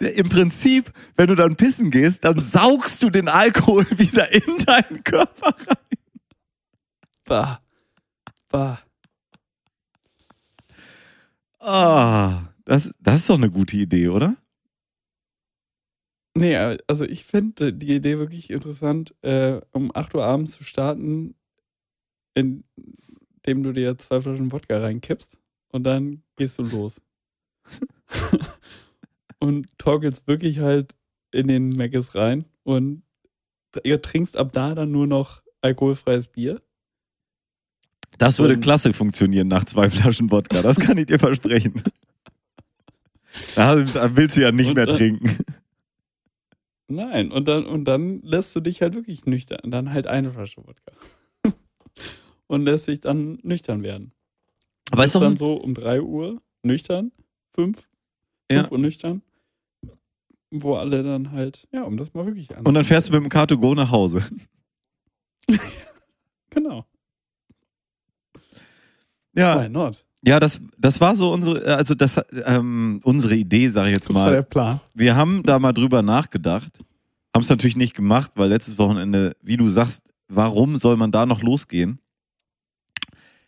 der 0.00 0.16
im 0.16 0.28
Prinzip, 0.28 0.92
wenn 1.16 1.28
du 1.28 1.34
dann 1.34 1.56
pissen 1.56 1.90
gehst, 1.90 2.24
dann 2.24 2.38
saugst 2.40 3.02
du 3.02 3.10
den 3.10 3.28
Alkohol 3.28 3.86
wieder 3.98 4.30
in 4.32 4.64
deinen 4.64 5.02
Körper 5.04 5.54
rein. 5.66 5.98
Bah. 7.24 7.60
Bah. 8.48 8.78
Ah, 11.64 12.48
das, 12.64 12.92
das 12.98 13.20
ist 13.20 13.30
doch 13.30 13.36
eine 13.36 13.50
gute 13.50 13.76
Idee, 13.76 14.08
oder? 14.08 14.36
Nee, 16.34 16.56
also 16.88 17.04
ich 17.04 17.24
finde 17.24 17.72
die 17.72 17.94
Idee 17.94 18.18
wirklich 18.18 18.50
interessant, 18.50 19.14
äh, 19.22 19.60
um 19.70 19.94
8 19.94 20.14
Uhr 20.14 20.24
abends 20.24 20.52
zu 20.52 20.64
starten, 20.64 21.36
indem 22.34 23.62
du 23.62 23.72
dir 23.72 23.96
zwei 23.98 24.20
Flaschen 24.20 24.50
Wodka 24.50 24.78
reinkippst 24.78 25.40
und 25.70 25.84
dann 25.84 26.24
gehst 26.36 26.58
du 26.58 26.64
los. 26.64 27.00
und 29.38 29.68
torkelst 29.78 30.26
wirklich 30.26 30.58
halt 30.58 30.96
in 31.30 31.46
den 31.46 31.68
Meckes 31.68 32.14
rein 32.16 32.46
und 32.64 33.04
ihr 33.84 34.02
trinkst 34.02 34.36
ab 34.36 34.52
da 34.52 34.74
dann 34.74 34.90
nur 34.90 35.06
noch 35.06 35.42
alkoholfreies 35.60 36.26
Bier. 36.26 36.60
Das 38.18 38.38
würde 38.38 38.54
Und- 38.54 38.60
klasse 38.60 38.92
funktionieren 38.92 39.48
nach 39.48 39.64
zwei 39.64 39.90
Flaschen 39.90 40.30
Wodka, 40.30 40.62
das 40.62 40.78
kann 40.78 40.98
ich 40.98 41.06
dir 41.06 41.18
versprechen. 41.18 41.82
Da 43.54 43.74
willst 44.14 44.36
du 44.36 44.42
ja 44.42 44.52
nicht 44.52 44.68
Und 44.68 44.74
mehr 44.74 44.86
trinken. 44.86 45.38
Nein, 46.88 47.32
und 47.32 47.48
dann, 47.48 47.64
und 47.64 47.84
dann 47.86 48.20
lässt 48.20 48.54
du 48.54 48.60
dich 48.60 48.82
halt 48.82 48.94
wirklich 48.94 49.24
nüchtern. 49.24 49.70
Dann 49.70 49.90
halt 49.94 50.06
eine 50.06 50.30
Flasche 50.32 50.62
Wodka. 50.66 50.92
und 52.46 52.64
lässt 52.66 52.88
dich 52.88 53.00
dann 53.00 53.38
nüchtern 53.42 53.82
werden. 53.82 54.12
Aber 54.90 55.04
ist 55.06 55.14
doch 55.14 55.22
dann 55.22 55.38
so 55.38 55.54
um 55.54 55.72
3 55.72 56.02
Uhr 56.02 56.42
nüchtern, 56.62 57.10
5, 57.54 57.88
Ja. 58.50 58.58
5 58.64 58.72
Uhr 58.72 58.78
nüchtern. 58.78 59.22
Wo 60.50 60.74
alle 60.74 61.02
dann 61.02 61.32
halt, 61.32 61.66
ja, 61.72 61.84
um 61.84 61.96
das 61.96 62.12
mal 62.12 62.26
wirklich 62.26 62.54
an. 62.54 62.66
und 62.66 62.74
dann 62.74 62.84
fährst 62.84 63.08
du 63.08 63.14
mit 63.18 63.22
dem 63.22 63.30
Car2Go 63.30 63.74
nach 63.74 63.90
Hause. 63.90 64.22
Genau. 66.50 66.84
Ja, 69.34 69.62
Why 69.62 69.68
not? 69.68 70.04
ja 70.24 70.38
das, 70.38 70.60
das 70.78 71.00
war 71.00 71.16
so 71.16 71.32
unsere, 71.32 71.76
also 71.76 71.94
das, 71.94 72.20
ähm, 72.44 73.00
unsere 73.04 73.34
Idee, 73.34 73.68
sage 73.70 73.88
ich 73.88 73.94
jetzt 73.94 74.08
Das 74.08 74.16
war 74.16 74.26
mal. 74.26 74.32
der 74.32 74.42
Plan. 74.42 74.80
Wir 74.94 75.16
haben 75.16 75.42
da 75.42 75.58
mal 75.58 75.72
drüber 75.72 76.02
nachgedacht, 76.02 76.80
haben 77.34 77.42
es 77.42 77.48
natürlich 77.48 77.76
nicht 77.76 77.94
gemacht, 77.94 78.32
weil 78.34 78.50
letztes 78.50 78.78
Wochenende, 78.78 79.34
wie 79.42 79.56
du 79.56 79.68
sagst, 79.70 80.12
warum 80.28 80.76
soll 80.76 80.96
man 80.96 81.10
da 81.10 81.24
noch 81.26 81.42
losgehen? 81.42 81.98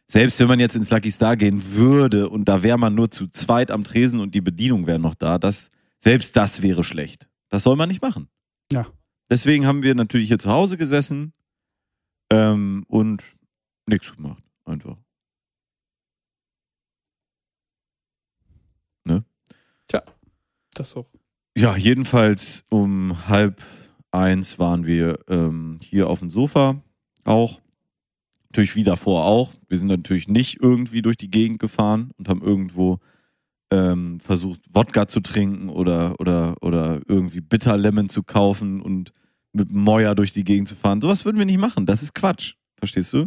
Selbst 0.06 0.38
wenn 0.38 0.48
man 0.48 0.60
jetzt 0.60 0.76
ins 0.76 0.90
Lucky 0.90 1.10
Star 1.10 1.36
gehen 1.36 1.62
würde 1.74 2.28
und 2.28 2.46
da 2.46 2.62
wäre 2.62 2.78
man 2.78 2.94
nur 2.94 3.10
zu 3.10 3.26
zweit 3.28 3.70
am 3.70 3.84
Tresen 3.84 4.20
und 4.20 4.34
die 4.34 4.42
Bedienung 4.42 4.86
wäre 4.86 4.98
noch 4.98 5.14
da, 5.14 5.38
das, 5.38 5.70
selbst 6.00 6.36
das 6.36 6.60
wäre 6.62 6.84
schlecht. 6.84 7.28
Das 7.48 7.62
soll 7.62 7.76
man 7.76 7.88
nicht 7.88 8.02
machen. 8.02 8.28
Ja. 8.70 8.86
Deswegen 9.30 9.66
haben 9.66 9.82
wir 9.82 9.94
natürlich 9.94 10.28
hier 10.28 10.38
zu 10.38 10.50
Hause 10.50 10.76
gesessen 10.76 11.32
ähm, 12.30 12.84
und 12.88 13.24
nichts 13.86 14.14
gemacht. 14.14 14.42
Einfach. 14.66 14.96
Das 20.74 20.96
auch. 20.96 21.06
Ja, 21.56 21.76
jedenfalls 21.76 22.64
um 22.68 23.28
halb 23.28 23.62
eins 24.10 24.58
waren 24.58 24.86
wir 24.86 25.18
ähm, 25.28 25.78
hier 25.82 26.08
auf 26.08 26.18
dem 26.20 26.30
Sofa 26.30 26.82
auch. 27.24 27.60
Natürlich 28.50 28.76
wie 28.76 28.84
davor 28.84 29.24
auch. 29.24 29.54
Wir 29.68 29.78
sind 29.78 29.88
natürlich 29.88 30.28
nicht 30.28 30.60
irgendwie 30.60 31.02
durch 31.02 31.16
die 31.16 31.30
Gegend 31.30 31.58
gefahren 31.58 32.12
und 32.16 32.28
haben 32.28 32.42
irgendwo 32.42 32.98
ähm, 33.70 34.20
versucht, 34.20 34.60
Wodka 34.72 35.08
zu 35.08 35.20
trinken 35.20 35.68
oder, 35.68 36.18
oder, 36.20 36.54
oder 36.60 37.00
irgendwie 37.08 37.40
Bitterlemon 37.40 38.08
zu 38.08 38.22
kaufen 38.22 38.80
und 38.80 39.12
mit 39.52 39.72
Moja 39.72 40.14
durch 40.14 40.32
die 40.32 40.44
Gegend 40.44 40.68
zu 40.68 40.76
fahren. 40.76 41.00
Sowas 41.00 41.24
würden 41.24 41.38
wir 41.38 41.46
nicht 41.46 41.58
machen. 41.58 41.86
Das 41.86 42.02
ist 42.02 42.14
Quatsch. 42.14 42.54
Verstehst 42.76 43.12
du? 43.12 43.26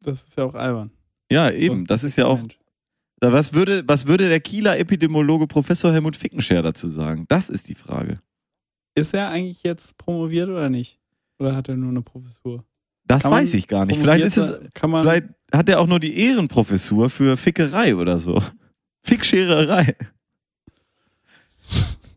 Das 0.00 0.24
ist 0.24 0.36
ja 0.36 0.44
auch 0.44 0.54
albern. 0.54 0.90
Ja, 1.30 1.50
eben. 1.50 1.86
Das 1.86 2.04
ist 2.04 2.16
ja 2.16 2.26
auch 2.26 2.40
Mensch. 2.40 2.58
Was 3.30 3.52
würde, 3.52 3.84
was 3.86 4.06
würde 4.06 4.28
der 4.28 4.40
Kieler 4.40 4.78
Epidemiologe 4.78 5.46
Professor 5.46 5.92
Helmut 5.92 6.16
Fickenscher 6.16 6.62
dazu 6.62 6.88
sagen? 6.88 7.26
Das 7.28 7.48
ist 7.48 7.68
die 7.68 7.74
Frage. 7.74 8.20
Ist 8.94 9.14
er 9.14 9.30
eigentlich 9.30 9.62
jetzt 9.62 9.96
promoviert 9.96 10.48
oder 10.48 10.68
nicht? 10.68 10.98
Oder 11.38 11.54
hat 11.54 11.68
er 11.68 11.76
nur 11.76 11.90
eine 11.90 12.02
Professur? 12.02 12.64
Das 13.04 13.24
Kann 13.24 13.32
weiß 13.32 13.54
ich 13.54 13.68
gar 13.68 13.84
nicht. 13.84 14.00
Vielleicht 14.00 14.24
ist 14.24 14.36
es, 14.36 14.60
man. 14.86 15.02
vielleicht 15.02 15.26
hat 15.52 15.68
er 15.68 15.80
auch 15.80 15.86
nur 15.86 16.00
die 16.00 16.16
Ehrenprofessur 16.18 17.10
für 17.10 17.36
Fickerei 17.36 17.94
oder 17.94 18.18
so. 18.18 18.42
Fickschererei. 19.02 19.96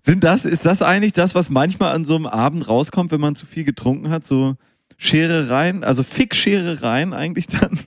Sind 0.01 0.23
das, 0.23 0.45
ist 0.45 0.65
das 0.65 0.83
eigentlich 0.83 1.13
das, 1.13 1.33
was 1.33 1.49
manchmal 1.49 1.95
an 1.95 2.05
so 2.05 2.15
einem 2.15 2.27
Abend 2.27 2.67
rauskommt, 2.67 3.11
wenn 3.11 3.21
man 3.21 3.35
zu 3.35 3.47
viel 3.47 3.63
getrunken 3.63 4.09
hat? 4.09 4.27
So 4.27 4.55
Scherereien, 4.97 5.83
also 5.83 6.03
Fickscherereien 6.03 7.13
eigentlich 7.13 7.47
dann? 7.47 7.79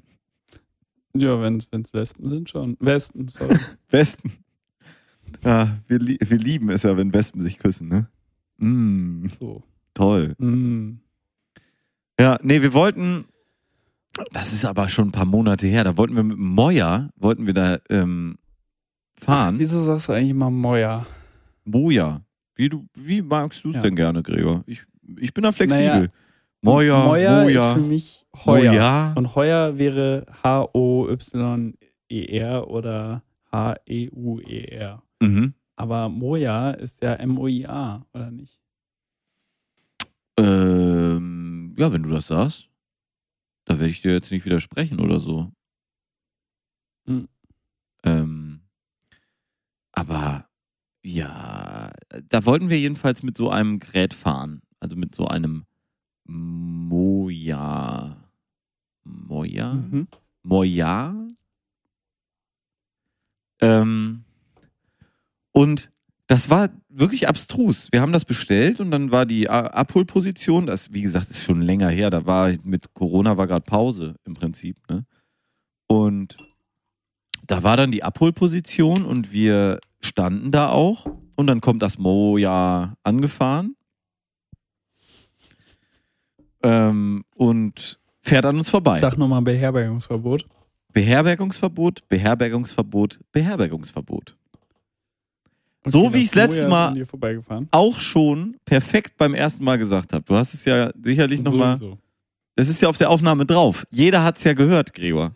Ja, 1.15 1.41
wenn 1.41 1.57
es 1.57 1.93
Wespen 1.95 2.29
sind 2.29 2.51
schon. 2.51 2.77
Wespen, 2.81 3.29
sorry. 3.29 3.57
Wespen. 3.91 4.33
Ja, 5.45 5.79
wir, 5.87 5.99
lie- 5.99 6.19
wir 6.21 6.39
lieben 6.39 6.71
es 6.71 6.83
ja, 6.83 6.97
wenn 6.97 7.13
Wespen 7.13 7.41
sich 7.41 7.59
küssen, 7.59 7.89
ne? 7.89 8.07
Mm, 8.59 9.27
So. 9.39 9.63
toll. 9.95 10.35
Mm. 10.39 11.01
Ja, 12.21 12.39
nee, 12.43 12.61
wir 12.63 12.73
wollten, 12.75 13.27
das 14.33 14.53
ist 14.53 14.65
aber 14.65 14.89
schon 14.89 15.09
ein 15.09 15.13
paar 15.13 15.25
Monate 15.25 15.67
her, 15.67 15.85
da 15.85 15.97
wollten 15.97 16.17
wir 16.17 16.23
mit 16.25 16.39
Moja, 16.39 17.11
wollten 17.17 17.47
wir 17.47 17.55
da 17.55 17.79
ähm, 17.91 18.37
fahren. 19.19 19.59
Wieso 19.59 19.81
sagst 19.83 20.09
du 20.09 20.13
eigentlich 20.13 20.31
immer 20.31 20.51
Moja? 20.51 21.07
Moja. 21.65 22.23
Wie, 22.57 22.69
du, 22.69 22.87
wie 22.95 23.23
magst 23.23 23.63
du 23.65 23.71
es 23.71 23.77
Ja. 23.77 23.83
denn 23.83 23.95
gerne, 23.95 24.23
Gregor? 24.23 24.65
Ich, 24.67 24.83
ich 25.19 25.33
bin 25.33 25.45
da 25.45 25.53
flexibel. 25.53 25.87
Naja, 25.87 26.09
Moja, 26.61 27.05
Moja, 27.07 27.43
Moja, 27.45 27.69
ist 27.69 27.75
für 27.75 27.87
mich 27.87 28.27
Heuer. 28.45 28.71
Moja. 28.71 29.13
Und 29.15 29.35
Heuer 29.35 29.79
wäre 29.79 30.27
H-O-Y-E-R 30.43 31.79
oder 32.69 33.23
H-E-U-E-R. 33.53 35.03
Mhm. 35.21 35.55
Aber 35.77 36.09
Moja 36.09 36.71
ist 36.73 37.03
ja 37.03 37.15
M-O-I-A, 37.15 38.07
oder 38.13 38.31
nicht? 38.31 38.61
Ähm, 40.39 41.75
ja, 41.79 41.93
wenn 41.93 42.03
du 42.03 42.11
das 42.11 42.29
sagst, 42.29 42.69
da 43.65 43.79
werde 43.79 43.91
ich 43.91 44.03
dir 44.03 44.13
jetzt 44.13 44.31
nicht 44.31 44.45
widersprechen 44.45 45.01
oder 45.01 45.21
so. 45.21 45.53
Mhm. 47.07 47.29
Ähm, 48.05 48.61
aber 49.93 50.49
ja, 51.03 51.91
da 52.29 52.45
wollten 52.45 52.71
wir 52.71 52.79
jedenfalls 52.79 53.23
mit 53.23 53.37
so 53.37 53.51
einem 53.51 53.81
Gerät 53.81 54.15
fahren. 54.15 54.63
Also 54.81 54.97
mit 54.97 55.15
so 55.15 55.27
einem 55.27 55.67
Moja. 56.25 58.28
Moja? 59.27 59.75
Mhm. 59.75 60.09
Moja. 60.43 61.15
Ähm, 63.61 64.25
und 65.53 65.91
das 66.27 66.51
war 66.51 66.69
wirklich 66.89 67.29
abstrus. 67.29 67.89
Wir 67.91 68.03
haben 68.03 68.13
das 68.13 68.25
bestellt 68.25 68.81
und 68.81 68.91
dann 68.91 69.11
war 69.11 69.27
die 69.27 69.49
Abholposition, 69.49 70.67
das, 70.67 70.93
wie 70.93 71.03
gesagt, 71.03 71.31
ist 71.31 71.43
schon 71.43 71.63
länger 71.63 71.89
her, 71.89 72.11
da 72.11 72.27
war 72.27 72.53
mit 72.65 72.93
Corona 72.95 73.37
war 73.37 73.47
gerade 73.47 73.65
Pause 73.67 74.15
im 74.25 74.35
Prinzip, 74.35 74.77
ne? 74.89 75.07
Und 75.87 76.37
da 77.47 77.63
war 77.63 77.79
dann 77.79 77.91
die 77.91 78.05
Abholposition 78.05 79.07
und 79.07 79.33
wir 79.33 79.81
standen 80.01 80.53
da 80.53 80.69
auch 80.69 81.07
und 81.35 81.47
dann 81.47 81.63
kommt 81.63 81.83
das 81.83 81.97
Moja 81.97 82.95
angefahren 83.03 83.75
ähm, 86.63 87.25
und 87.35 87.99
fährt 88.29 88.47
an 88.47 88.57
uns 88.57 88.71
vorbei. 88.71 88.99
Sag 88.99 89.17
nochmal 89.19 89.43
Beherbergungsverbot. 89.43 90.47
Beherbergungsverbot, 90.93 92.09
Beherbergungsverbot, 92.09 93.19
Beherbergungsverbot. 93.33 94.37
Okay, 95.85 95.91
So 95.91 96.09
wie 96.13 96.19
das 96.19 96.23
ich's 96.23 96.35
letztes 96.35 96.69
Mal-. 96.69 96.95
Auch 97.71 98.01
schon 98.01 98.57
perfekt 98.65 99.17
beim 99.17 99.35
ersten 99.35 99.65
Mal 99.65 99.79
gesagt 99.79 100.13
habe. 100.13 100.25
Du 100.25 100.35
hast 100.35 100.55
es 100.55 100.65
ja 100.65 100.91
sicherlich 101.01 101.43
nochmal. 101.43 101.79
Das 102.57 102.69
ist 102.69 102.83
ja 102.83 102.89
auf 102.89 102.97
der 102.97 103.11
Aufnahme 103.11 103.47
drauf. 103.47 103.85
Jeder 103.91 104.25
hat 104.25 104.39
es 104.39 104.45
ja 104.45 104.53
gehört, 104.53 104.93
Gregor. 104.93 105.33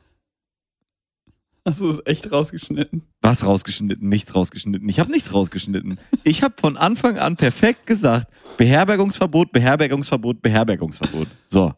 Hast 1.65 1.81
du 1.81 1.89
es 1.89 2.03
echt 2.07 2.33
rausgeschnitten? 2.33 3.03
Was 3.21 3.47
rausgeschnitten? 3.47 4.09
Nichts 4.09 4.35
rausgeschnitten. 4.35 4.89
Ich 4.89 4.99
habe 4.99 5.13
nichts 5.13 5.33
rausgeschnitten. 5.33 5.99
Ich 6.25 6.43
habe 6.43 6.55
von 6.59 6.77
Anfang 6.77 7.19
an 7.19 7.37
perfekt 7.37 7.87
gesagt: 7.87 8.27
Beherbergungsverbot, 8.57 9.53
Beherbergungsverbot, 9.53 10.43
Beherbergungsverbot. 10.43 11.29
So, 11.47 11.73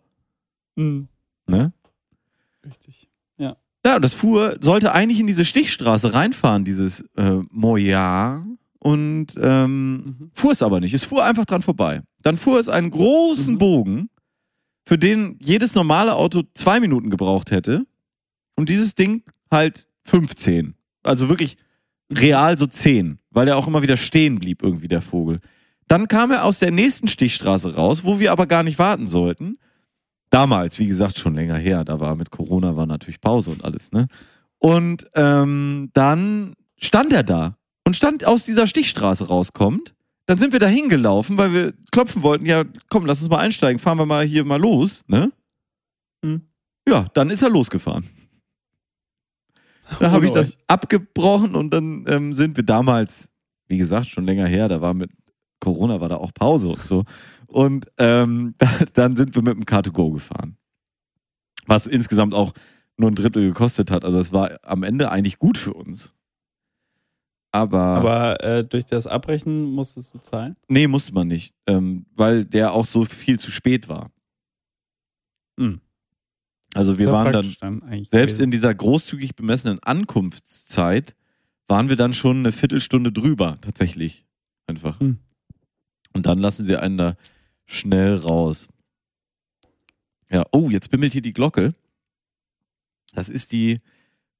Mhm. 0.77 1.09
ne? 1.47 1.73
Richtig. 2.65 3.09
Ja, 3.87 3.97
und 3.97 4.03
das 4.03 4.15
fuhr, 4.15 4.57
sollte 4.63 4.93
eigentlich 4.93 5.21
in 5.21 5.27
diese 5.27 5.45
Stichstraße 5.45 6.15
reinfahren, 6.15 6.65
dieses 6.65 7.03
äh, 7.19 7.43
Moja. 7.51 8.43
Und 8.79 9.35
ähm, 9.39 9.95
Mhm. 9.97 10.31
fuhr 10.33 10.53
es 10.53 10.63
aber 10.63 10.81
nicht. 10.81 10.95
Es 10.95 11.05
fuhr 11.05 11.23
einfach 11.23 11.45
dran 11.45 11.61
vorbei. 11.61 12.01
Dann 12.23 12.39
fuhr 12.39 12.59
es 12.59 12.71
einen 12.71 12.89
großen 12.89 13.55
Mhm. 13.55 13.59
Bogen, 13.59 14.09
für 14.87 14.97
den 14.97 15.39
jedes 15.43 15.75
normale 15.75 16.15
Auto 16.15 16.45
zwei 16.55 16.81
Minuten 16.81 17.11
gebraucht 17.11 17.51
hätte. 17.51 17.85
Und 18.57 18.71
dieses 18.71 18.95
Ding 18.95 19.23
halt 19.51 19.87
15. 20.05 20.75
Also 21.03 21.29
wirklich 21.29 21.59
Mhm. 22.09 22.17
real 22.17 22.57
so 22.57 22.67
10, 22.67 23.19
weil 23.33 23.49
er 23.49 23.59
auch 23.59 23.67
immer 23.67 23.83
wieder 23.83 23.99
stehen 23.99 24.39
blieb, 24.39 24.63
irgendwie 24.63 24.89
der 24.89 25.03
Vogel. 25.03 25.41
Dann 25.89 26.09
kam 26.09 26.31
er 26.31 26.45
aus 26.45 26.59
der 26.59 26.71
nächsten 26.71 27.09
Stichstraße 27.09 27.75
raus, 27.75 28.03
wo 28.05 28.19
wir 28.19 28.33
aber 28.33 28.47
gar 28.47 28.63
nicht 28.63 28.79
warten 28.79 29.07
sollten. 29.07 29.59
Damals, 30.35 30.81
wie 30.81 30.89
gesagt, 30.89 31.17
schon 31.17 31.37
länger 31.37 31.57
her. 31.57 31.85
Da 31.85 32.01
war 32.01 32.17
mit 32.17 32.33
Corona 32.33 32.75
war 32.75 32.87
natürlich 32.87 33.21
Pause 33.21 33.51
und 33.51 33.63
alles, 33.63 33.93
ne? 33.93 34.09
Und 34.59 35.07
ähm, 35.15 35.91
dann 35.93 36.55
stand 36.77 37.13
er 37.13 37.23
da 37.23 37.57
und 37.85 37.95
stand 37.95 38.25
aus 38.27 38.45
dieser 38.45 38.67
Stichstraße 38.67 39.29
rauskommt. 39.29 39.95
Dann 40.27 40.37
sind 40.39 40.53
wir 40.53 40.59
da 40.59 40.67
hingelaufen, 40.67 41.39
weil 41.39 41.53
wir 41.53 41.75
klopfen 41.93 42.25
wollten. 42.25 42.47
Ja, 42.47 42.65
komm, 42.91 43.07
lass 43.07 43.23
uns 43.23 43.31
mal 43.31 43.39
einsteigen. 43.39 43.79
Fahren 43.79 43.97
wir 43.97 44.07
mal 44.07 44.25
hier 44.25 44.45
mal 44.45 44.61
los, 44.61 45.05
ne? 45.07 45.31
Hm. 46.25 46.43
Ja, 46.89 47.07
dann 47.15 47.31
ist 47.31 47.43
er 47.43 47.51
losgefahren. 47.51 48.05
Da 50.01 50.11
habe 50.11 50.25
ich 50.25 50.33
das 50.33 50.59
abgebrochen 50.67 51.55
und 51.55 51.73
dann 51.73 52.07
ähm, 52.09 52.35
sind 52.35 52.57
wir 52.57 52.65
damals, 52.65 53.29
wie 53.69 53.79
gesagt, 53.79 54.09
schon 54.09 54.25
länger 54.25 54.47
her, 54.47 54.67
da 54.67 54.81
war 54.81 54.95
mit 54.95 55.13
Corona 55.61 56.01
war 56.01 56.09
da 56.09 56.17
auch 56.17 56.35
Pause 56.35 56.71
und 56.71 56.85
so. 56.85 57.05
Und 57.55 57.87
ähm, 57.99 58.57
dann 58.95 59.15
sind 59.15 59.37
wir 59.37 59.43
mit 59.43 59.57
dem 59.57 59.65
Car2Go 59.65 60.13
gefahren. 60.13 60.57
Was 61.67 61.87
insgesamt 61.87 62.35
auch 62.35 62.53
nur 62.97 63.13
ein 63.13 63.15
Drittel 63.15 63.47
gekostet 63.47 63.93
hat. 63.93 64.05
Also 64.05 64.19
es 64.19 64.33
war 64.33 64.59
am 64.63 64.83
Ende 64.83 65.13
eigentlich 65.13 65.39
gut 65.39 65.57
für 65.57 65.73
uns. 65.73 66.17
Aber, 67.53 67.79
Aber 67.81 68.43
äh, 68.43 68.65
durch 68.65 68.87
das 68.87 69.07
Abbrechen 69.07 69.71
musstest 69.71 70.13
du 70.13 70.19
zahlen? 70.19 70.57
nee, 70.67 70.89
musste 70.89 71.15
man 71.15 71.29
nicht, 71.29 71.55
ähm, 71.69 72.07
weil 72.17 72.45
der 72.45 72.73
auch 72.73 72.87
so 72.87 73.05
viel 73.05 73.39
zu 73.39 73.53
spät 73.53 73.89
war. 73.89 74.11
Hm. 75.57 75.81
Also 76.75 76.99
wir 76.99 77.13
waren 77.13 77.33
dann 77.33 77.55
dann 77.61 77.83
eigentlich 77.85 78.09
Selbst 78.09 78.33
gewesen. 78.35 78.45
in 78.47 78.51
dieser 78.51 78.75
großzügig 78.75 79.37
bemessenen 79.37 79.81
Ankunftszeit 79.81 81.15
waren 81.69 81.89
wir 81.89 81.95
dann 81.95 82.15
schon 82.15 82.39
eine 82.39 82.51
Viertelstunde 82.51 83.13
drüber, 83.13 83.59
tatsächlich. 83.61 84.27
Einfach. 84.67 84.99
Hm. 84.99 85.19
Und 86.15 86.27
dann 86.27 86.41
lassen 86.41 86.65
sie 86.65 86.77
einen 86.77 86.99
da 86.99 87.17
schnell 87.67 88.17
raus. 88.17 88.69
Ja, 90.31 90.45
oh, 90.53 90.71
jetzt 90.71 90.91
bimmelt 90.91 91.13
hier 91.13 91.23
die 91.23 91.33
Glocke. 91.33 91.75
Das 93.13 93.29
ist 93.29 93.53
die 93.53 93.81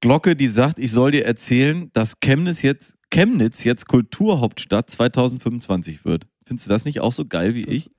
Glocke, 0.01 0.35
die 0.35 0.47
sagt, 0.47 0.79
ich 0.79 0.91
soll 0.91 1.11
dir 1.11 1.25
erzählen, 1.25 1.89
dass 1.93 2.19
Chemnitz 2.19 2.61
jetzt, 2.61 2.95
Chemnitz 3.11 3.63
jetzt 3.63 3.87
Kulturhauptstadt 3.87 4.89
2025 4.89 6.03
wird. 6.05 6.27
Findest 6.45 6.67
du 6.67 6.69
das 6.73 6.85
nicht 6.85 6.99
auch 6.99 7.13
so 7.13 7.25
geil 7.25 7.55
wie 7.55 7.63
Das- 7.63 7.73
ich? 7.73 7.91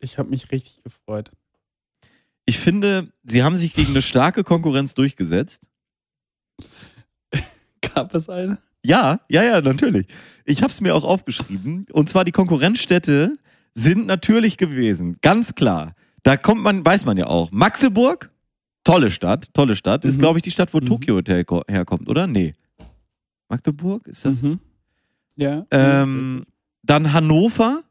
Ich 0.00 0.16
habe 0.18 0.30
mich 0.30 0.52
richtig 0.52 0.82
gefreut. 0.82 1.32
Ich 2.46 2.58
finde, 2.58 3.12
sie 3.24 3.42
haben 3.42 3.56
sich 3.56 3.74
gegen 3.74 3.90
eine 3.90 4.00
starke 4.02 4.44
Konkurrenz 4.44 4.94
durchgesetzt. 4.94 5.68
Gab 7.80 8.14
es 8.14 8.28
eine? 8.28 8.58
Ja, 8.84 9.20
ja, 9.28 9.42
ja, 9.42 9.60
natürlich. 9.60 10.06
Ich 10.44 10.62
habe 10.62 10.70
es 10.70 10.80
mir 10.80 10.94
auch 10.94 11.04
aufgeschrieben. 11.04 11.84
Und 11.92 12.08
zwar 12.08 12.24
die 12.24 12.32
Konkurrenzstädte 12.32 13.36
sind 13.78 14.06
natürlich 14.06 14.56
gewesen, 14.56 15.16
ganz 15.22 15.54
klar. 15.54 15.94
Da 16.22 16.36
kommt 16.36 16.62
man, 16.62 16.84
weiß 16.84 17.04
man 17.04 17.16
ja 17.16 17.26
auch. 17.26 17.50
Magdeburg, 17.52 18.30
tolle 18.84 19.10
Stadt, 19.10 19.48
tolle 19.54 19.76
Stadt. 19.76 20.04
Ist, 20.04 20.16
Mhm. 20.16 20.20
glaube 20.20 20.38
ich, 20.38 20.42
die 20.42 20.50
Stadt, 20.50 20.74
wo 20.74 20.78
Mhm. 20.78 20.86
Tokyo 20.86 21.14
Hotel 21.16 21.44
ko- 21.44 21.62
herkommt, 21.68 22.08
oder? 22.08 22.26
Nee. 22.26 22.54
Magdeburg, 23.48 24.06
ist 24.08 24.24
das? 24.24 24.42
Mhm. 24.42 24.58
Ja. 25.36 25.66
Ähm, 25.70 26.44
dann 26.82 27.12
Hannover, 27.12 27.82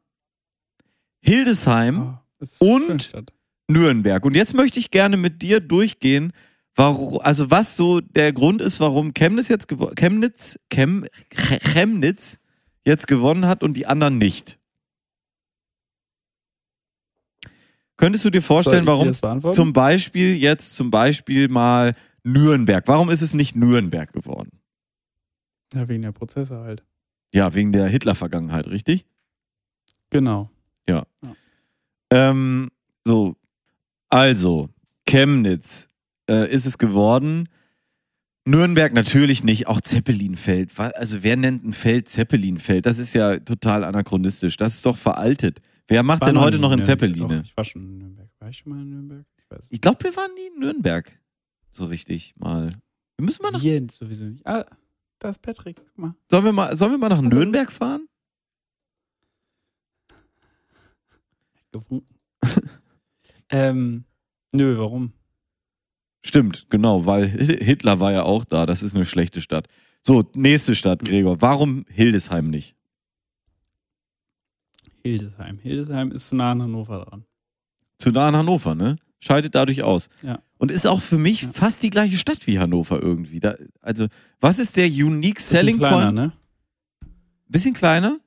Hildesheim, 1.22 2.00
Oh, 2.00 2.14
ist 2.44 2.62
und-. 2.62 3.12
Nürnberg. 3.70 4.24
Und 4.26 4.36
jetzt 4.36 4.54
möchte 4.54 4.80
ich 4.80 4.92
gerne 4.92 5.18
mit 5.18 5.42
dir 5.42 5.60
durchgehen, 5.60 6.32
warum, 6.76 7.20
also 7.20 7.52
was 7.52 7.76
so 7.76 8.00
der 8.00 8.32
Grund 8.32 8.62
ist, 8.62 8.80
warum 8.80 9.14
Chemnitz 9.14 9.50
jetzt 9.50 9.68
Chemnitz, 9.98 10.58
Chem, 10.72 11.06
Ch- 11.34 11.60
Chemnitz 11.74 12.38
jetzt 12.86 13.08
gewonnen 13.08 13.46
hat 13.46 13.64
und 13.64 13.76
die 13.76 13.86
anderen 13.86 14.18
nicht. 14.18 14.58
Könntest 17.98 18.26
du 18.26 18.30
dir 18.30 18.42
vorstellen, 18.42 18.86
warum 18.86 19.12
zum 19.52 19.74
Beispiel 19.74 20.36
jetzt 20.36 20.76
zum 20.76 20.92
Beispiel 20.92 21.50
mal 21.50 21.94
Nürnberg? 22.24 22.88
Warum 22.88 23.10
ist 23.10 23.22
es 23.22 23.34
nicht 23.34 23.56
Nürnberg 23.56 24.12
geworden? 24.14 24.52
ja, 25.74 25.88
wegen 25.88 26.04
der 26.04 26.12
Prozesse 26.12 26.60
halt. 26.60 26.84
Ja, 27.34 27.54
wegen 27.54 27.72
der 27.74 27.88
Hitler-Vergangenheit, 27.88 28.68
richtig? 28.68 29.06
Genau. 30.10 30.50
Ähm, 32.10 32.70
so, 33.04 33.36
also, 34.10 34.70
Chemnitz 35.06 35.90
äh, 36.30 36.50
ist 36.50 36.66
es 36.66 36.78
geworden. 36.78 37.50
Nürnberg 38.46 38.94
natürlich 38.94 39.44
nicht, 39.44 39.68
auch 39.68 39.82
Zeppelinfeld. 39.82 40.72
Also, 40.80 41.24
wer 41.24 41.36
nennt 41.36 41.66
ein 41.66 41.74
Feld 41.74 42.08
Zeppelinfeld? 42.08 42.86
Das 42.86 42.98
ist 42.98 43.14
ja 43.14 43.38
total 43.38 43.84
anachronistisch. 43.84 44.56
Das 44.56 44.76
ist 44.76 44.86
doch 44.86 44.98
veraltet. 44.98 45.62
Wer 45.88 46.04
macht 46.04 46.26
denn 46.26 46.40
heute 46.40 46.60
noch 46.60 46.72
in. 46.72 46.82
Zeppeline? 46.82 47.38
Doch, 47.38 47.44
ich 47.44 47.56
war 47.56 47.64
schon 47.64 47.84
in 47.86 47.98
Nürnberg. 47.98 48.30
War 48.40 48.50
ich 48.50 48.58
schon 48.58 48.72
mal 48.74 48.82
in 48.82 48.90
Nürnberg? 48.90 49.26
Ich 49.38 49.50
weiß 49.50 49.68
Ich 49.70 49.82
glaube, 49.82 50.04
wir 50.04 50.16
waren 50.16 50.34
nie 50.34 50.48
in 50.56 50.60
Nürnberg. 50.60 51.20
So 51.72 51.86
richtig 51.86 52.34
mal. 52.38 52.70
Wir 53.18 53.26
müssen 53.26 53.42
mal 53.44 53.52
nach, 53.52 53.62
Wir 53.64 53.86
sowieso 53.90 54.26
nicht. 54.26 54.46
Ah, 54.46 54.66
da 55.20 55.30
ist 55.30 55.42
Patrick. 55.42 55.78
Guck 55.78 55.98
mal. 55.98 56.16
sollen 56.30 56.46
wir 56.46 56.52
mal, 56.54 56.76
sollen 56.76 56.92
wir 56.92 56.98
mal 56.98 57.10
nach 57.10 57.22
Nürnberg 57.22 57.72
fahren? 57.72 58.08
Ähm, 63.50 64.04
nö, 64.52 64.78
warum? 64.78 65.14
Stimmt, 66.26 66.66
genau, 66.70 67.06
weil 67.06 67.32
Hi- 67.32 67.64
Hitler 67.64 68.00
war 68.02 68.12
ja 68.12 68.24
auch 68.24 68.44
da. 68.44 68.66
Das 68.66 68.84
ist 68.84 68.94
eine 68.96 69.06
schlechte 69.06 69.40
Stadt. 69.42 69.68
So, 70.02 70.30
nächste 70.36 70.76
Stadt, 70.76 71.06
Gregor. 71.06 71.42
Warum 71.42 71.86
Hildesheim 71.88 72.50
nicht? 72.50 72.76
Hildesheim. 75.08 75.60
Hildesheim 75.60 76.12
ist 76.12 76.28
zu 76.28 76.36
nah 76.36 76.52
an 76.52 76.62
Hannover 76.62 77.06
dran. 77.06 77.26
zu 77.98 78.12
nah 78.12 78.28
an 78.28 78.36
Hannover, 78.36 78.76
ne? 78.76 78.98
Scheidet 79.20 79.56
dadurch 79.56 79.82
aus. 79.84 80.10
Ja. 80.24 80.40
Und 80.60 80.72
ist 80.72 80.86
auch 80.86 81.02
für 81.02 81.18
mich 81.18 81.42
Ja. 81.44 81.50
fast 81.54 81.82
die 81.84 81.90
gleiche 81.90 82.18
Stadt 82.18 82.46
wie 82.48 82.60
Hannover 82.60 83.02
irgendwie. 83.02 83.40
Da, 83.40 83.56
also, 83.82 84.08
was 84.40 84.60
ist 84.60 84.76
der 84.78 84.88
unique 84.88 85.40
selling 85.40 85.78
kleiner, 85.78 85.98
point? 86.02 86.16
ne? 86.16 86.32
Bisschen 87.48 87.74
kleiner? 87.74 88.18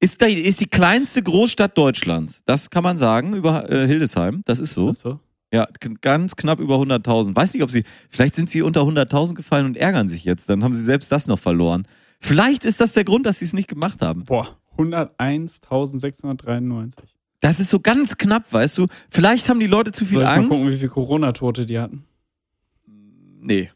Ist, 0.00 0.20
da, 0.20 0.26
ist 0.26 0.60
die 0.60 0.66
kleinste 0.66 1.22
Großstadt 1.22 1.78
Deutschlands. 1.78 2.42
Das 2.44 2.68
kann 2.70 2.82
man 2.82 2.98
sagen 2.98 3.34
über 3.34 3.70
äh, 3.70 3.86
Hildesheim. 3.86 4.42
Das 4.44 4.58
ist 4.58 4.74
so. 4.74 4.90
Ist 4.90 5.04
das 5.04 5.12
so? 5.12 5.20
Ja, 5.52 5.68
ganz 6.00 6.34
knapp 6.34 6.58
über 6.58 6.76
100.000. 6.76 7.36
Weiß 7.36 7.54
nicht, 7.54 7.62
ob 7.62 7.70
sie, 7.70 7.84
vielleicht 8.10 8.34
sind 8.34 8.50
sie 8.50 8.62
unter 8.62 8.80
100.000 8.82 9.34
gefallen 9.34 9.66
und 9.66 9.76
ärgern 9.76 10.08
sich 10.08 10.24
jetzt. 10.24 10.48
Dann 10.48 10.64
haben 10.64 10.74
sie 10.74 10.82
selbst 10.82 11.12
das 11.12 11.28
noch 11.28 11.38
verloren. 11.38 11.86
Vielleicht 12.20 12.64
ist 12.64 12.80
das 12.80 12.92
der 12.92 13.04
Grund, 13.04 13.24
dass 13.24 13.38
sie 13.38 13.44
es 13.44 13.52
nicht 13.52 13.68
gemacht 13.68 14.02
haben. 14.02 14.24
Boah, 14.24 14.58
101.693. 14.78 16.96
Das 17.40 17.60
ist 17.60 17.70
so 17.70 17.80
ganz 17.80 18.16
knapp, 18.16 18.50
weißt 18.52 18.78
du. 18.78 18.86
Vielleicht 19.10 19.48
haben 19.48 19.60
die 19.60 19.66
Leute 19.66 19.92
zu 19.92 20.04
viel 20.04 20.14
Soll 20.14 20.22
ich 20.22 20.28
mal 20.28 20.34
Angst. 20.36 20.50
gucken, 20.50 20.70
wie 20.70 20.76
viele 20.76 20.88
Corona-Tote 20.88 21.66
die 21.66 21.78
hatten? 21.78 22.04
Nee. 23.40 23.70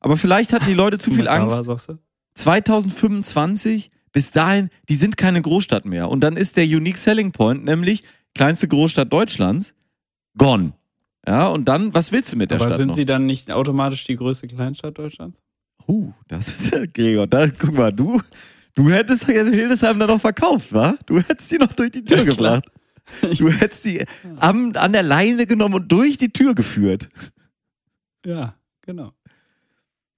Aber 0.00 0.16
vielleicht 0.16 0.52
hatten 0.52 0.66
die 0.66 0.74
Leute 0.74 0.98
zu 0.98 1.10
viel 1.12 1.28
Angst. 1.28 1.64
sagst 1.64 1.88
du? 1.88 1.98
2025, 2.34 3.90
bis 4.12 4.30
dahin, 4.32 4.68
die 4.88 4.94
sind 4.96 5.16
keine 5.16 5.40
Großstadt 5.40 5.84
mehr. 5.86 6.10
Und 6.10 6.20
dann 6.20 6.36
ist 6.36 6.56
der 6.56 6.64
Unique 6.64 6.98
Selling 6.98 7.32
Point, 7.32 7.64
nämlich 7.64 8.04
kleinste 8.34 8.68
Großstadt 8.68 9.12
Deutschlands, 9.12 9.74
gone. 10.36 10.72
Ja, 11.26 11.48
und 11.48 11.66
dann, 11.66 11.94
was 11.94 12.12
willst 12.12 12.32
du 12.32 12.36
mit 12.36 12.50
der 12.50 12.56
Aber 12.56 12.66
Stadt 12.68 12.78
sind 12.78 12.88
noch? 12.88 12.94
sie 12.96 13.06
dann 13.06 13.26
nicht 13.26 13.50
automatisch 13.50 14.04
die 14.04 14.16
größte 14.16 14.46
Kleinstadt 14.48 14.98
Deutschlands? 14.98 15.40
Uh, 15.86 16.12
das 16.28 16.48
ist, 16.48 16.72
Gregor, 16.94 17.26
da, 17.26 17.48
guck 17.48 17.72
mal, 17.74 17.92
du, 17.92 18.20
du 18.74 18.90
hättest 18.90 19.26
Hildesheim 19.26 19.98
dann 19.98 20.08
noch 20.08 20.20
verkauft, 20.20 20.72
wa? 20.72 20.94
Du 21.06 21.18
hättest 21.20 21.48
sie 21.48 21.58
noch 21.58 21.72
durch 21.72 21.90
die 21.92 22.04
Tür 22.04 22.18
Ja, 22.18 22.24
gebracht. 22.24 22.64
Du 23.38 23.50
hättest 23.50 23.82
sie 23.82 24.04
am, 24.38 24.72
an 24.76 24.92
der 24.92 25.02
Leine 25.02 25.46
genommen 25.46 25.74
und 25.74 25.90
durch 25.90 26.18
die 26.18 26.32
Tür 26.32 26.54
geführt. 26.54 27.08
Ja, 28.24 28.54
genau. 28.82 29.12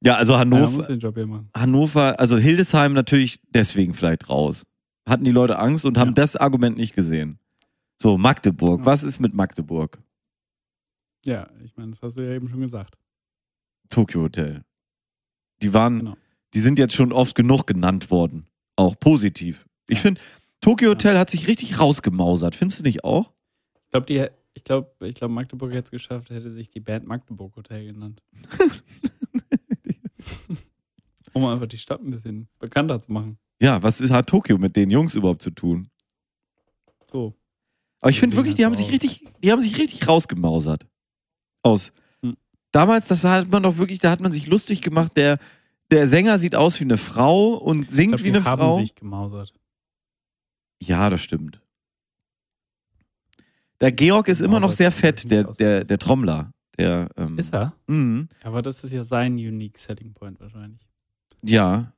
Ja, 0.03 0.17
also 0.17 0.37
Hannover. 0.37 0.93
Ja, 0.93 1.45
Hannover, 1.57 2.21
also 2.21 2.37
Hildesheim 2.37 2.93
natürlich 2.93 3.41
deswegen 3.49 3.95
vielleicht 3.95 4.29
raus. 4.29 4.67
Hatten 5.09 5.25
die 5.25 5.31
Leute 5.31 5.59
Angst 5.59 5.87
und 5.87 5.97
haben 5.99 6.09
Ja. 6.09 6.15
das 6.15 6.37
Argument 6.37 6.77
nicht 6.77 6.95
gesehen. 6.95 7.39
So, 7.97 8.19
Magdeburg. 8.19 8.81
Ja. 8.81 8.87
Was 8.87 9.03
ist 9.03 9.19
mit 9.21 9.33
Magdeburg? 9.35 9.99
Ja, 11.25 11.49
ich 11.65 11.75
meine, 11.77 11.91
das 11.93 12.03
hast 12.03 12.19
du 12.19 12.23
ja 12.23 12.35
eben 12.35 12.49
schon 12.49 12.61
gesagt. 12.61 12.99
Tokyo 13.89 14.23
Hotel. 14.23 14.63
Die 15.63 15.73
waren, 15.73 15.99
Genau. 16.01 16.17
Die 16.55 16.61
sind 16.61 16.79
jetzt 16.79 16.95
schon 16.95 17.13
oft 17.13 17.35
genug 17.35 17.67
genannt 17.67 18.11
worden. 18.11 18.47
Auch 18.77 18.99
positiv. 18.99 19.67
Ich 19.89 20.01
finde, 20.01 20.21
Tokyo 20.61 20.91
Hotel 20.91 21.19
hat 21.19 21.31
sich 21.31 21.47
richtig 21.49 21.79
rausgemausert. 21.79 22.55
Findest 22.55 22.81
du 22.81 22.85
nicht 22.85 23.05
auch? 23.05 23.33
Ich 23.85 23.91
glaube, 23.91 24.07
die, 24.07 24.27
ich 24.55 24.65
glaube, 24.65 24.91
ich 25.07 25.15
glaube, 25.15 25.35
Magdeburg 25.35 25.73
hätte 25.73 25.85
es 25.85 25.91
geschafft, 25.91 26.31
hätte 26.31 26.53
sich 26.53 26.71
die 26.71 26.81
Band 26.81 27.07
Magdeburg 27.07 27.55
Hotel 27.57 27.85
genannt. 27.85 28.23
um 31.33 31.45
einfach 31.45 31.67
die 31.67 31.79
Stadt 31.79 32.01
ein 32.01 32.11
bisschen 32.11 32.49
bekannter 32.59 33.01
zu 33.01 33.13
machen. 33.13 33.39
Ja, 33.61 33.83
was 33.83 34.01
ist, 34.01 34.11
hat 34.11 34.29
Tokio 34.29 34.57
mit 34.59 34.77
den 34.77 34.91
Jungs 34.91 35.15
überhaupt 35.15 35.43
zu 35.43 35.51
tun? 35.51 35.89
So. 37.11 37.35
Aber 38.01 38.11
ich 38.11 38.21
finde 38.21 38.37
wirklich, 38.37 38.55
die 38.55 38.65
haben 38.65 38.75
sich 38.75 38.91
richtig, 38.91 39.25
die 39.43 39.51
haben 39.51 39.61
sich 39.61 39.79
richtig 39.79 40.07
rausgemausert. 40.07 40.87
Aus. 41.63 41.93
Hm. 42.23 42.37
Damals, 42.73 43.09
das 43.09 43.25
hat 43.25 43.49
man 43.49 43.63
doch 43.63 43.77
wirklich, 43.77 43.99
da 43.99 44.11
hat 44.11 44.21
man 44.21 44.33
sich 44.33 44.47
lustig 44.47 44.83
gemacht. 44.83 45.13
Der, 45.17 45.39
der 45.91 46.09
Sänger 46.09 46.39
sieht 46.39 46.55
aus 46.55 46.81
wie 46.81 46.85
eine 46.85 46.97
Frau 46.97 47.55
und 47.55 47.91
singt 47.91 48.13
glaub, 48.17 48.21
wie 48.21 48.31
die 48.33 48.37
eine 48.39 48.45
haben 48.45 48.59
Frau. 48.61 48.79
sich 48.79 48.95
gemausert. 48.95 49.53
Ja, 50.83 51.09
das 51.11 51.21
stimmt. 51.21 51.61
Der 53.81 53.93
Georg 53.93 54.29
ist 54.29 54.41
immer 54.41 54.61
noch 54.61 54.73
sehr 54.73 54.91
fett, 54.93 55.31
der, 55.31 55.45
der, 55.45 55.85
der 55.85 55.99
Trommler. 55.99 56.51
Der, 56.79 57.09
ähm, 57.17 57.39
Ist 57.39 57.53
er? 57.55 57.75
mhm. 57.87 58.29
Aber 58.43 58.63
das 58.63 58.83
ist 58.83 58.91
ja 58.93 59.05
sein 59.05 59.35
Unique 59.35 59.79
Selling 59.79 60.13
Point 60.13 60.41
wahrscheinlich. 60.41 60.81
Ja. 61.43 61.93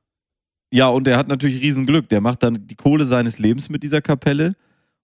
Ja, 0.71 0.89
und 0.89 1.07
er 1.07 1.17
hat 1.17 1.27
natürlich 1.27 1.61
Riesenglück. 1.63 2.09
Der 2.09 2.21
macht 2.21 2.43
dann 2.43 2.67
die 2.67 2.75
Kohle 2.75 3.05
seines 3.05 3.39
Lebens 3.39 3.69
mit 3.69 3.83
dieser 3.83 4.01
Kapelle 4.01 4.55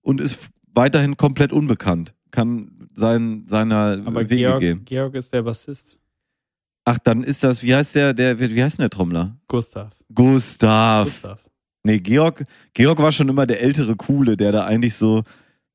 und 0.01 0.19
ist 0.21 0.37
weiterhin 0.73 1.15
komplett 1.17 1.53
unbekannt. 1.53 2.13
Kann 2.31 2.89
sein, 2.93 3.45
seiner 3.47 4.01
Aber 4.05 4.21
Wege 4.29 4.35
Georg, 4.35 4.59
gehen. 4.59 4.85
Georg 4.85 5.15
ist 5.15 5.31
der 5.33 5.43
Bassist. 5.43 5.97
Ach, 6.85 6.97
dann 6.97 7.23
ist 7.23 7.43
das, 7.43 7.63
wie 7.63 7.73
heißt 7.73 7.95
der, 7.95 8.13
der, 8.13 8.39
wie 8.39 8.61
heißt 8.63 8.77
denn 8.77 8.83
der 8.83 8.89
Trommler? 8.89 9.37
Gustav. 9.47 9.95
Gustav. 10.13 11.05
Gustav. 11.05 11.49
Nee, 11.83 11.99
Georg, 11.99 12.45
Georg 12.73 12.99
war 12.99 13.11
schon 13.11 13.29
immer 13.29 13.45
der 13.45 13.61
ältere 13.61 13.95
Coole, 13.95 14.37
der 14.37 14.51
da 14.51 14.65
eigentlich 14.65 14.95
so 14.95 15.23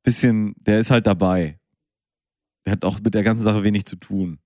bisschen, 0.02 0.54
der 0.58 0.80
ist 0.80 0.90
halt 0.90 1.06
dabei. 1.06 1.58
Der 2.64 2.72
hat 2.72 2.84
auch 2.84 3.00
mit 3.00 3.14
der 3.14 3.22
ganzen 3.22 3.42
Sache 3.42 3.64
wenig 3.64 3.84
zu 3.84 3.96
tun. 3.96 4.38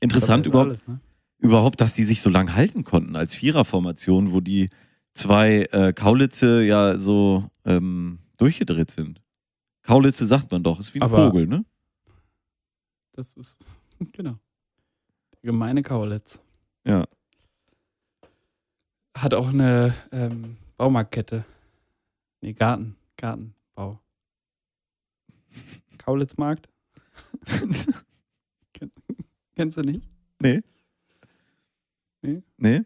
Interessant 0.00 0.46
überhaupt, 0.46 0.68
alles, 0.68 0.86
ne? 0.86 1.00
überhaupt, 1.38 1.80
dass 1.80 1.94
die 1.94 2.04
sich 2.04 2.20
so 2.20 2.30
lang 2.30 2.54
halten 2.54 2.84
konnten 2.84 3.16
als 3.16 3.34
Viererformation, 3.34 4.32
wo 4.32 4.40
die 4.40 4.70
zwei 5.14 5.62
äh, 5.72 5.92
Kaulitze 5.92 6.62
ja 6.64 6.98
so 6.98 7.48
ähm, 7.64 8.18
durchgedreht 8.38 8.90
sind. 8.90 9.22
Kaulitze 9.82 10.26
sagt 10.26 10.50
man 10.50 10.62
doch, 10.62 10.80
ist 10.80 10.94
wie 10.94 10.98
ein 10.98 11.02
Aber- 11.04 11.26
Vogel, 11.26 11.46
ne? 11.46 11.64
Das 13.12 13.34
ist, 13.34 13.78
genau. 14.12 14.38
Gemeine 15.44 15.82
Kaulitz. 15.82 16.40
Ja. 16.86 17.04
Hat 19.14 19.34
auch 19.34 19.50
eine 19.50 19.94
ähm, 20.10 20.56
Baumarktkette. 20.78 21.44
Nee, 22.40 22.54
Garten. 22.54 22.96
Gartenbau. 23.18 24.00
Kaulitzmarkt? 25.98 26.70
Kennst 29.54 29.76
du 29.76 29.82
nicht? 29.82 30.08
nee. 30.40 30.62
Nee? 32.22 32.42
Nee? 32.56 32.82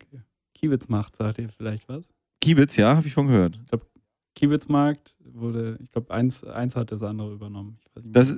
Kiewitzmarkt, 0.53 1.15
sagt 1.15 1.39
ihr 1.39 1.51
vielleicht 1.51 1.89
was? 1.89 2.13
Kiebitz, 2.41 2.77
ja, 2.77 2.97
habe 2.97 3.07
ich 3.07 3.15
von 3.15 3.29
gehört. 3.29 3.61
Kiewitzmarkt 4.39 5.17
wurde, 5.21 5.79
ich 5.83 5.91
glaube, 5.91 6.15
eins, 6.15 6.45
eins 6.45 6.77
hat 6.77 6.93
das 6.93 7.03
andere 7.03 7.33
übernommen. 7.33 7.79
Nicht 7.97 8.15
Das-. 8.15 8.37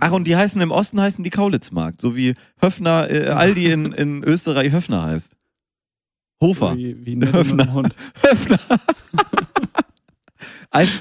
Ach, 0.00 0.12
und 0.12 0.26
die 0.26 0.34
heißen 0.34 0.60
im 0.62 0.70
Osten 0.70 1.00
heißen 1.00 1.22
die 1.22 1.30
Kaulitzmarkt, 1.30 2.00
so 2.00 2.16
wie 2.16 2.34
Höfner, 2.58 3.10
äh, 3.10 3.28
Aldi 3.28 3.70
in, 3.70 3.92
in 3.92 4.24
Österreich 4.24 4.72
Höfner 4.72 5.02
heißt. 5.02 5.36
Hofer. 6.40 6.76
Wie, 6.76 7.04
wie 7.04 7.16
Höfner. 7.16 7.64
und 7.64 7.72
Hund. 7.74 7.96
Höfner. 8.22 8.58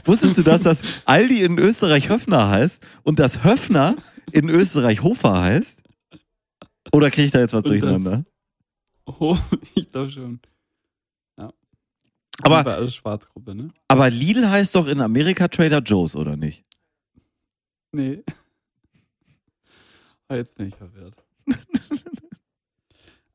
Wusstest 0.03 0.37
du, 0.37 0.43
dass 0.43 0.63
das 0.63 0.81
Aldi 1.05 1.43
in 1.43 1.57
Österreich 1.57 2.09
Höfner 2.09 2.49
heißt 2.49 2.85
und 3.03 3.19
das 3.19 3.45
Höfner 3.45 3.95
in 4.33 4.49
Österreich 4.49 5.01
Hofer 5.01 5.41
heißt? 5.41 5.81
Oder 6.91 7.09
kriege 7.09 7.25
ich 7.27 7.31
da 7.31 7.39
jetzt 7.39 7.53
was 7.53 7.63
Und 7.63 7.69
durcheinander? 7.69 8.25
Oh, 9.05 9.37
ich 9.75 9.89
glaube 9.89 10.11
schon. 10.11 10.41
Aber- 12.41 12.59
Aber 12.59 12.75
alles 12.75 12.95
Schwarzgruppe, 12.95 13.53
ne? 13.55 13.69
Aber 13.87 14.09
Lidl 14.09 14.49
heißt 14.49 14.73
doch 14.75 14.87
in 14.87 15.01
Amerika 15.01 15.47
Trader 15.47 15.79
Joe's, 15.79 16.15
oder 16.15 16.35
nicht? 16.37 16.63
Nee. 17.91 18.23
Ah, 20.27 20.35
jetzt 20.37 20.55
bin 20.55 20.67
ich 20.69 20.75
verwirrt. 20.75 21.13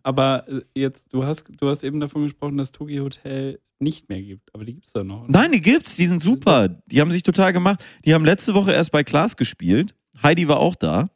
Aber 0.02 0.48
äh, 0.48 0.62
jetzt, 0.74 1.12
du 1.12 1.24
hast, 1.24 1.50
du 1.60 1.68
hast 1.68 1.82
eben 1.82 2.00
davon 2.00 2.22
gesprochen, 2.24 2.56
dass 2.56 2.72
Togi 2.72 2.96
Hotel 2.98 3.60
nicht 3.80 4.08
mehr 4.08 4.22
gibt. 4.22 4.54
Aber 4.54 4.64
die 4.64 4.72
gibt 4.74 4.86
es 4.86 4.92
doch 4.92 5.04
noch. 5.04 5.24
oder? 5.24 5.30
Nein, 5.30 5.52
die 5.52 5.60
gibt's, 5.60 5.96
die 5.96 6.06
sind 6.06 6.22
super. 6.22 6.68
Die 6.86 7.00
haben 7.00 7.12
sich 7.12 7.22
total 7.22 7.52
gemacht. 7.52 7.84
Die 8.06 8.14
haben 8.14 8.24
letzte 8.24 8.54
Woche 8.54 8.72
erst 8.72 8.92
bei 8.92 9.04
Klaas 9.04 9.36
gespielt. 9.36 9.94
Heidi 10.22 10.48
war 10.48 10.58
auch 10.58 10.74
da. 10.74 11.10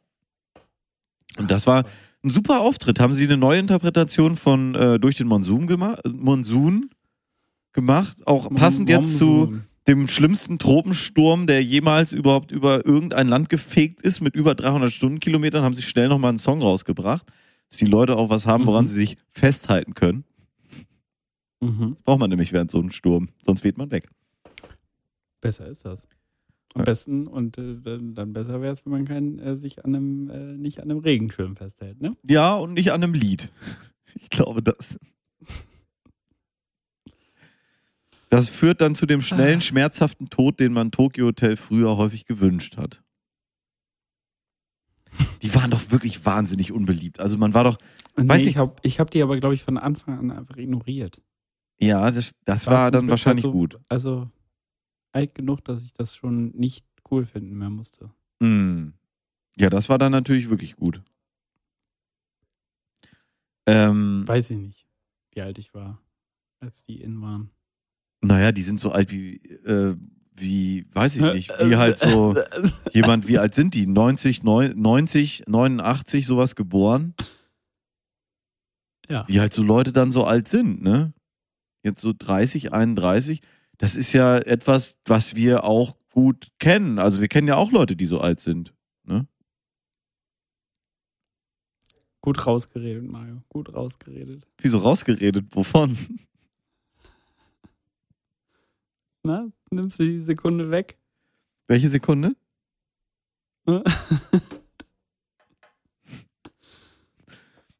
Und 1.37 1.49
das 1.49 1.65
war 1.65 1.85
ein 2.23 2.29
super 2.29 2.59
Auftritt. 2.59 2.99
Haben 2.99 3.13
sie 3.15 3.23
eine 3.23 3.37
neue 3.37 3.57
Interpretation 3.59 4.35
von 4.35 4.75
äh, 4.75 4.99
Durch 4.99 5.15
den 5.15 5.27
Monsun, 5.27 5.65
gema 5.65 5.97
Monsun 6.07 6.81
gemacht. 7.73 8.25
Auch 8.27 8.49
passend 8.53 8.89
jetzt 8.89 9.17
zu 9.17 9.59
dem 9.87 10.07
schlimmsten 10.07 10.59
Tropensturm, 10.59 11.47
der 11.47 11.63
jemals 11.63 12.13
überhaupt 12.13 12.51
über 12.51 12.85
irgendein 12.85 13.27
Land 13.27 13.49
gefegt 13.49 14.01
ist, 14.01 14.21
mit 14.21 14.35
über 14.35 14.53
300 14.55 14.91
Stundenkilometern, 14.91 15.63
haben 15.63 15.75
sie 15.75 15.81
schnell 15.81 16.07
nochmal 16.07 16.29
einen 16.29 16.37
Song 16.37 16.61
rausgebracht, 16.61 17.25
dass 17.69 17.77
die 17.79 17.85
Leute 17.85 18.15
auch 18.17 18.29
was 18.29 18.45
haben, 18.45 18.65
woran 18.67 18.85
Mhm. 18.85 18.89
sie 18.89 18.95
sich 18.95 19.17
festhalten 19.31 19.93
können. 19.95 20.23
Mhm. 21.61 21.93
Das 21.95 22.03
braucht 22.03 22.19
man 22.19 22.29
nämlich 22.29 22.53
während 22.53 22.69
so 22.71 22.79
einem 22.79 22.91
Sturm, 22.91 23.29
sonst 23.45 23.63
weht 23.63 23.77
man 23.77 23.91
weg. 23.91 24.07
Besser 25.41 25.67
ist 25.67 25.85
das. 25.85 26.07
Am 26.73 26.81
Ja. 26.81 26.85
besten 26.85 27.27
und 27.27 27.57
äh, 27.57 27.75
dann, 27.81 28.13
dann 28.15 28.33
besser 28.33 28.61
wäre 28.61 28.71
es, 28.71 28.85
wenn 28.85 28.91
man 28.93 29.05
kein, 29.05 29.39
äh, 29.39 29.55
sich 29.55 29.83
an 29.83 29.93
einem, 29.95 30.29
äh, 30.29 30.57
nicht 30.57 30.79
an 30.79 30.89
einem 30.89 30.99
Regenschirm 30.99 31.55
festhält, 31.55 31.99
ne? 32.01 32.15
Ja, 32.27 32.55
und 32.55 32.73
nicht 32.73 32.91
an 32.91 33.03
einem 33.03 33.13
Lied. 33.13 33.49
Ich 34.15 34.29
glaube, 34.29 34.61
das. 34.61 34.99
Das 38.31 38.47
führt 38.49 38.79
dann 38.79 38.95
zu 38.95 39.05
dem 39.05 39.21
schnellen, 39.21 39.57
Ah. 39.57 39.61
schmerzhaften 39.61 40.29
Tod, 40.29 40.59
den 40.61 40.71
man 40.71 40.89
Tokyo 40.91 41.25
Hotel 41.27 41.57
früher 41.57 41.97
häufig 41.97 42.25
gewünscht 42.25 42.77
hat. 42.77 43.03
Die 45.41 45.53
waren 45.53 45.69
doch 45.69 45.91
wirklich 45.91 46.25
wahnsinnig 46.25 46.71
unbeliebt. 46.71 47.19
Also 47.19 47.37
man 47.37 47.53
war 47.53 47.65
doch, 47.65 47.77
Nee, 48.15 48.27
Weiß 48.29 48.41
ich- 48.41 48.47
ich 48.47 48.57
habe 48.57 48.75
ich 48.83 48.99
hab 48.99 49.11
die 49.11 49.21
aber, 49.21 49.37
glaube 49.39 49.53
ich, 49.55 49.63
von 49.63 49.77
Anfang 49.77 50.17
an 50.17 50.31
einfach 50.31 50.55
ignoriert. 50.57 51.21
ja, 51.79 52.09
das, 52.09 52.33
das 52.45 52.67
War 52.67 52.73
war 52.73 52.91
dann 52.91 53.01
Glück 53.01 53.11
wahrscheinlich 53.11 53.43
so- 53.43 53.51
gut. 53.51 53.79
Also 53.89 54.29
alt 55.13 55.35
genug, 55.35 55.63
dass 55.65 55.83
ich 55.83 55.93
das 55.93 56.15
schon 56.15 56.51
nicht 56.51 56.85
cool 57.09 57.25
finden 57.25 57.57
mehr 57.57 57.69
musste. 57.69 58.11
Mm. 58.39 58.89
Ja, 59.57 59.69
das 59.69 59.89
war 59.89 59.97
dann 59.97 60.11
natürlich 60.13 60.49
wirklich 60.49 60.75
gut. 60.77 61.01
Ähm, 63.67 64.25
Weiß 64.27 64.51
ich 64.51 64.57
nicht, 64.57 64.87
wie 65.33 65.41
alt 65.41 65.57
ich 65.57 65.73
war, 65.73 66.01
als 66.61 66.83
die 66.85 67.01
in 67.01 67.21
waren. 67.21 67.51
Naja, 68.23 68.51
die 68.51 68.61
sind 68.63 68.79
so 68.79 68.91
alt 68.91 69.11
wie, 69.11 69.35
äh, 69.65 69.95
wie, 70.33 70.85
weiß 70.93 71.15
ich 71.17 71.21
nicht, 71.21 71.49
wie 71.59 71.75
halt 71.75 71.99
so 71.99 72.35
jemand, 72.93 73.27
wie 73.27 73.37
alt 73.37 73.53
sind 73.55 73.75
die? 73.75 73.85
90, 73.87 74.43
neun- 74.43 74.75
90, 74.79 75.43
89, 75.47 76.25
sowas 76.25 76.55
geboren? 76.55 77.13
Ja. 79.09 79.27
Wie 79.27 79.39
halt 79.39 79.53
so 79.53 79.63
Leute 79.63 79.91
dann 79.91 80.11
so 80.11 80.23
alt 80.23 80.47
sind, 80.47 80.81
ne? 80.81 81.13
Jetzt 81.83 82.01
so 82.01 82.13
30, 82.17 82.73
31. 82.73 83.41
Das 83.77 83.95
ist 83.95 84.13
ja 84.13 84.37
etwas, 84.37 84.95
was 85.05 85.35
wir 85.35 85.63
auch 85.63 85.97
gut 86.11 86.47
kennen. 86.59 86.99
Also 86.99 87.19
wir 87.21 87.27
kennen 87.27 87.47
ja 87.47 87.55
auch 87.55 87.71
Leute, 87.71 87.95
die 87.95 88.05
so 88.05 88.21
alt 88.21 88.39
sind. 88.39 88.73
Ne? 89.03 89.27
Gut 92.21 92.45
rausgeredet, 92.45 93.09
Mario. 93.09 93.41
Gut 93.49 93.73
rausgeredet. 93.73 94.47
Wieso 94.59 94.77
rausgeredet? 94.77 95.47
Wovon? 95.55 95.97
Na, 99.23 99.51
nimmst 99.69 99.99
du 99.99 100.03
die 100.03 100.19
Sekunde 100.19 100.71
weg? 100.71 100.97
Welche 101.67 101.89
Sekunde? 101.89 102.35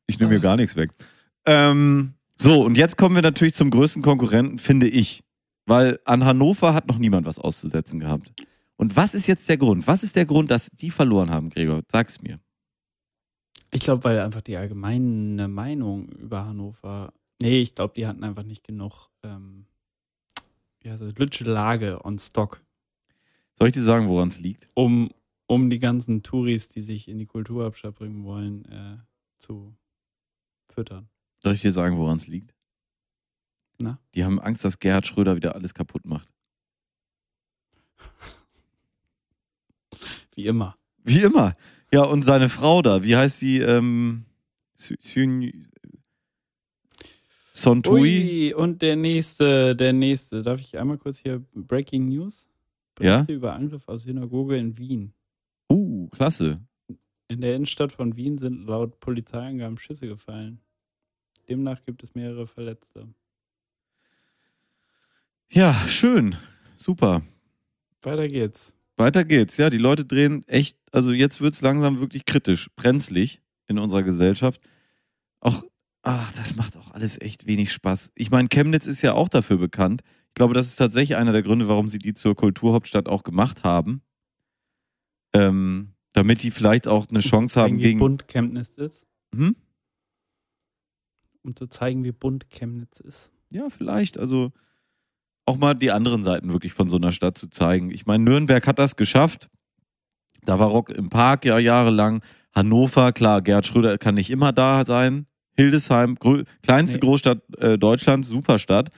Ich 0.08 0.19
nehme 0.19 0.34
mir 0.34 0.39
gar 0.39 0.56
nichts 0.56 0.75
weg. 0.75 0.91
Ähm, 1.45 2.13
so, 2.36 2.63
und 2.63 2.77
jetzt 2.77 2.97
kommen 2.97 3.15
wir 3.15 3.21
natürlich 3.21 3.56
zum 3.56 3.69
größten 3.69 4.01
Konkurrenten, 4.01 4.60
finde 4.60 4.88
ich. 4.88 5.23
Weil 5.65 5.99
an 6.06 6.25
Hannover 6.25 6.73
hat 6.73 6.88
noch 6.88 6.97
niemand 6.97 7.25
was 7.25 7.39
auszusetzen 7.39 7.99
gehabt. 7.99 8.34
Und 8.75 8.95
was 8.95 9.13
ist 9.13 9.27
jetzt 9.27 9.47
der 9.47 9.58
Grund? 9.58 9.88
Was 9.88 10.04
ist 10.04 10.15
der 10.15 10.25
Grund, 10.25 10.51
dass 10.51 10.69
die 10.71 10.91
verloren 10.91 11.30
haben, 11.30 11.49
Gregor? 11.49 11.82
Sag's 11.91 12.21
mir. 12.21 12.39
Ich 13.71 13.82
glaube, 13.82 14.04
weil 14.04 14.19
einfach 14.19 14.41
die 14.41 14.58
allgemeine 14.58 15.47
Meinung 15.47 16.10
über 16.10 16.45
Hannover. 16.45 17.13
Nee, 17.41 17.62
ich 17.62 17.73
glaube, 17.73 17.93
die 17.95 18.06
hatten 18.06 18.23
einfach 18.23 18.43
nicht 18.43 18.63
genug 18.63 19.08
ähm, 19.23 19.65
heißt 20.89 21.01
das, 21.01 21.13
Lütsche 21.15 21.43
Lage 21.43 22.03
on 22.03 22.17
Stock, 22.17 22.61
Soll 23.57 23.67
ich 23.67 23.73
dir 23.73 23.83
sagen, 23.83 24.07
woran 24.07 24.29
es 24.29 24.39
liegt? 24.39 24.67
um, 24.73 25.09
um 25.47 25.69
die 25.69 25.79
ganzen 25.79 26.23
Touris, 26.23 26.69
die 26.69 26.81
sich 26.81 27.07
in 27.07 27.19
die 27.19 27.25
Kulturhauptstadt 27.25 27.95
bringen 27.95 28.23
wollen, 28.23 28.65
äh, 28.65 28.97
zu 29.37 29.75
füttern. 30.69 31.09
Soll 31.43 31.53
ich 31.53 31.61
dir 31.61 31.71
sagen, 31.71 31.97
woran 31.97 32.17
es 32.17 32.27
liegt? 32.27 32.53
Na? 33.77 33.99
Die 34.15 34.23
haben 34.23 34.39
Angst, 34.39 34.63
dass 34.63 34.79
Gerhard 34.79 35.05
Schröder 35.07 35.35
wieder 35.35 35.55
alles 35.55 35.73
kaputt 35.73 36.05
macht. 36.05 36.27
Wie 40.35 40.45
immer. 40.45 40.75
Wie 41.03 41.21
immer. 41.21 41.55
Ja, 41.93 42.03
und 42.03 42.21
seine 42.23 42.47
Frau 42.49 42.81
da, 42.81 43.03
wie 43.03 43.15
heißt 43.15 43.39
sie? 43.39 43.59
Ähm, 43.59 44.25
Sontui? 47.62 48.00
Ui, 48.02 48.54
und 48.54 48.82
der 48.82 48.95
nächste, 48.95 49.76
der 49.76 49.93
nächste. 49.93 50.41
Darf 50.41 50.60
ich 50.60 50.78
einmal 50.78 50.97
kurz 50.97 51.19
hier 51.19 51.43
Breaking 51.54 52.10
News? 52.10 52.47
Ja? 53.00 53.17
Berichte 53.17 53.34
über 53.34 53.54
Angriff 53.54 53.88
auf 53.88 54.02
Synagoge 54.02 54.58
in 54.58 54.78
Wien. 54.78 55.13
Uh, 55.69 56.08
klasse. 56.10 56.58
In 57.28 57.41
der 57.41 57.56
Innenstadt 57.56 57.91
von 57.91 58.15
Wien 58.17 58.38
sind 58.38 58.65
laut 58.65 59.00
Polizeiangaben 59.00 59.78
Schüsse 59.78 60.08
gefallen. 60.08 60.60
Demnach 61.47 61.84
gibt 61.86 62.04
es 62.04 62.13
mehrere 62.13 62.45
Verletzte. 62.45 63.08
Ja, 65.50 65.74
schön. 65.88 66.36
Super. 66.76 67.21
Weiter 68.02 68.28
geht's. 68.28 68.74
Weiter 68.97 69.24
geht's. 69.24 69.58
Ja, 69.58 69.69
die 69.69 69.78
Leute 69.78 70.06
drehen 70.06 70.47
echt, 70.47 70.78
also 70.91 71.12
jetzt 71.12 71.41
wird's 71.41 71.62
langsam 71.62 72.00
wirklich 72.00 72.26
kritisch, 72.26 72.69
brenzlig 72.76 73.41
in 73.67 73.80
unserer 73.80 74.04
Gesellschaft. 74.04 74.62
Auch, 75.39 75.63
ach, 76.03 76.31
das 76.33 76.55
macht 76.55 76.77
auch 76.77 76.91
alles 76.91 77.19
echt 77.19 77.47
wenig 77.47 77.71
Spaß. 77.71 78.11
Ich 78.15 78.31
meine, 78.31 78.47
Chemnitz 78.47 78.87
ist 78.87 79.01
ja 79.01 79.13
auch 79.13 79.29
dafür 79.29 79.57
bekannt. 79.57 80.01
Ich 80.29 80.35
glaube, 80.35 80.53
das 80.53 80.67
ist 80.67 80.77
tatsächlich 80.77 81.17
einer 81.17 81.33
der 81.33 81.43
Gründe, 81.43 81.67
warum 81.67 81.89
sie 81.89 81.99
die 81.99 82.13
zur 82.13 82.35
Kulturhauptstadt 82.35 83.07
auch 83.07 83.23
gemacht 83.23 83.63
haben. 83.63 84.01
Ähm, 85.33 85.93
damit 86.13 86.43
die 86.43 86.51
vielleicht 86.51 86.87
auch 86.87 87.07
eine 87.09 87.21
Chance 87.21 87.59
haben 87.59 87.69
zeigen, 87.71 87.77
wie 87.79 87.83
gegen. 87.83 87.99
bunt 87.99 88.27
Chemnitz 88.27 88.77
ist. 88.77 89.05
Hm? 89.33 89.55
Um 91.43 91.55
zu 91.55 91.67
zeigen, 91.67 92.03
wie 92.03 92.11
bunt 92.11 92.49
Chemnitz 92.49 92.99
ist. 92.99 93.31
Ja, 93.49 93.69
vielleicht. 93.69 94.17
Also 94.17 94.51
auch 95.45 95.57
mal 95.57 95.73
die 95.73 95.91
anderen 95.91 96.23
Seiten 96.23 96.51
wirklich 96.51 96.73
von 96.73 96.89
so 96.89 96.97
einer 96.97 97.11
Stadt 97.11 97.37
zu 97.37 97.49
zeigen. 97.49 97.91
Ich 97.91 98.05
meine, 98.05 98.23
Nürnberg 98.23 98.65
hat 98.67 98.79
das 98.79 98.95
geschafft. 98.95 99.49
Da 100.43 100.59
war 100.59 100.67
Rock 100.67 100.89
im 100.89 101.09
Park 101.09 101.45
ja 101.45 101.59
jahrelang. 101.59 102.23
Hannover, 102.53 103.11
klar, 103.11 103.41
Gerhard 103.41 103.65
Schröder 103.65 103.97
kann 103.97 104.15
nicht 104.15 104.29
immer 104.29 104.51
da 104.51 104.85
sein. 104.85 105.27
Hildesheim, 105.57 106.15
grö 106.15 106.43
kleinste 106.63 106.97
Nee. 106.97 107.05
Großstadt 107.05 107.39
äh, 107.59 107.77
Deutschlands, 107.77 108.27
Superstadt. 108.29 108.89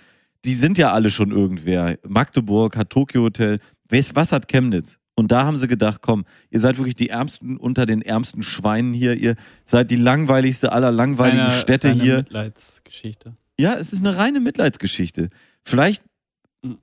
Die 0.46 0.54
sind 0.54 0.78
ja 0.78 0.92
alle 0.94 1.10
schon 1.10 1.32
irgendwer. 1.32 1.98
Magdeburg 2.08 2.76
hat 2.78 2.90
Tokyo 2.90 3.24
Hotel. 3.24 3.60
Weißt, 3.90 4.16
was 4.16 4.32
hat 4.32 4.48
Chemnitz? 4.48 5.00
Und 5.16 5.32
da 5.32 5.46
haben 5.46 5.58
sie 5.60 5.68
gedacht, 5.68 6.02
komm, 6.02 6.26
ihr 6.50 6.60
seid 6.60 6.78
wirklich 6.78 6.96
die 6.96 7.10
Ärmsten 7.10 7.58
unter 7.58 7.86
den 7.86 8.02
ärmsten 8.02 8.42
Schweinen 8.42 8.94
hier. 8.94 9.16
Ihr 9.16 9.36
seid 9.66 9.92
die 9.92 9.96
langweiligste 9.96 10.72
aller 10.72 10.92
langweiligen 10.92 11.38
Kleine- 11.46 11.60
Städte 11.62 11.88
kleine 11.90 12.04
hier. 12.04 12.18
Mitleidsgeschichte. 12.18 13.36
Ja, 13.60 13.76
es 13.76 13.94
ist 13.94 14.00
eine 14.06 14.18
reine 14.18 14.40
Mitleidsgeschichte. 14.40 15.30
Vielleicht, 15.64 16.04
Mhm. 16.64 16.80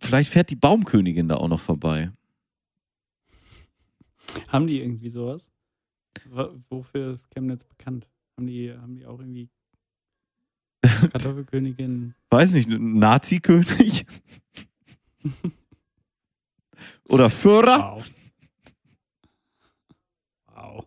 vielleicht 0.00 0.30
fährt 0.30 0.50
die 0.50 0.56
Baumkönigin 0.56 1.26
da 1.28 1.34
auch 1.36 1.48
noch 1.48 1.60
vorbei. 1.60 2.12
Haben 4.48 4.66
die 4.68 4.80
irgendwie 4.80 5.10
sowas? 5.10 5.50
Wa- 6.26 6.50
Wofür 6.70 7.12
ist 7.12 7.30
Chemnitz 7.30 7.64
bekannt? 7.64 8.06
Haben 8.42 8.48
die, 8.48 8.72
haben 8.72 8.96
die 8.96 9.06
auch 9.06 9.20
irgendwie 9.20 9.48
Kartoffelkönigin? 11.12 12.16
Weiß 12.28 12.54
nicht, 12.54 12.68
Nazi-König? 12.68 14.04
Oder 17.04 17.30
Führer? 17.30 17.94
Wow. 17.94 18.04
Wow. 20.46 20.86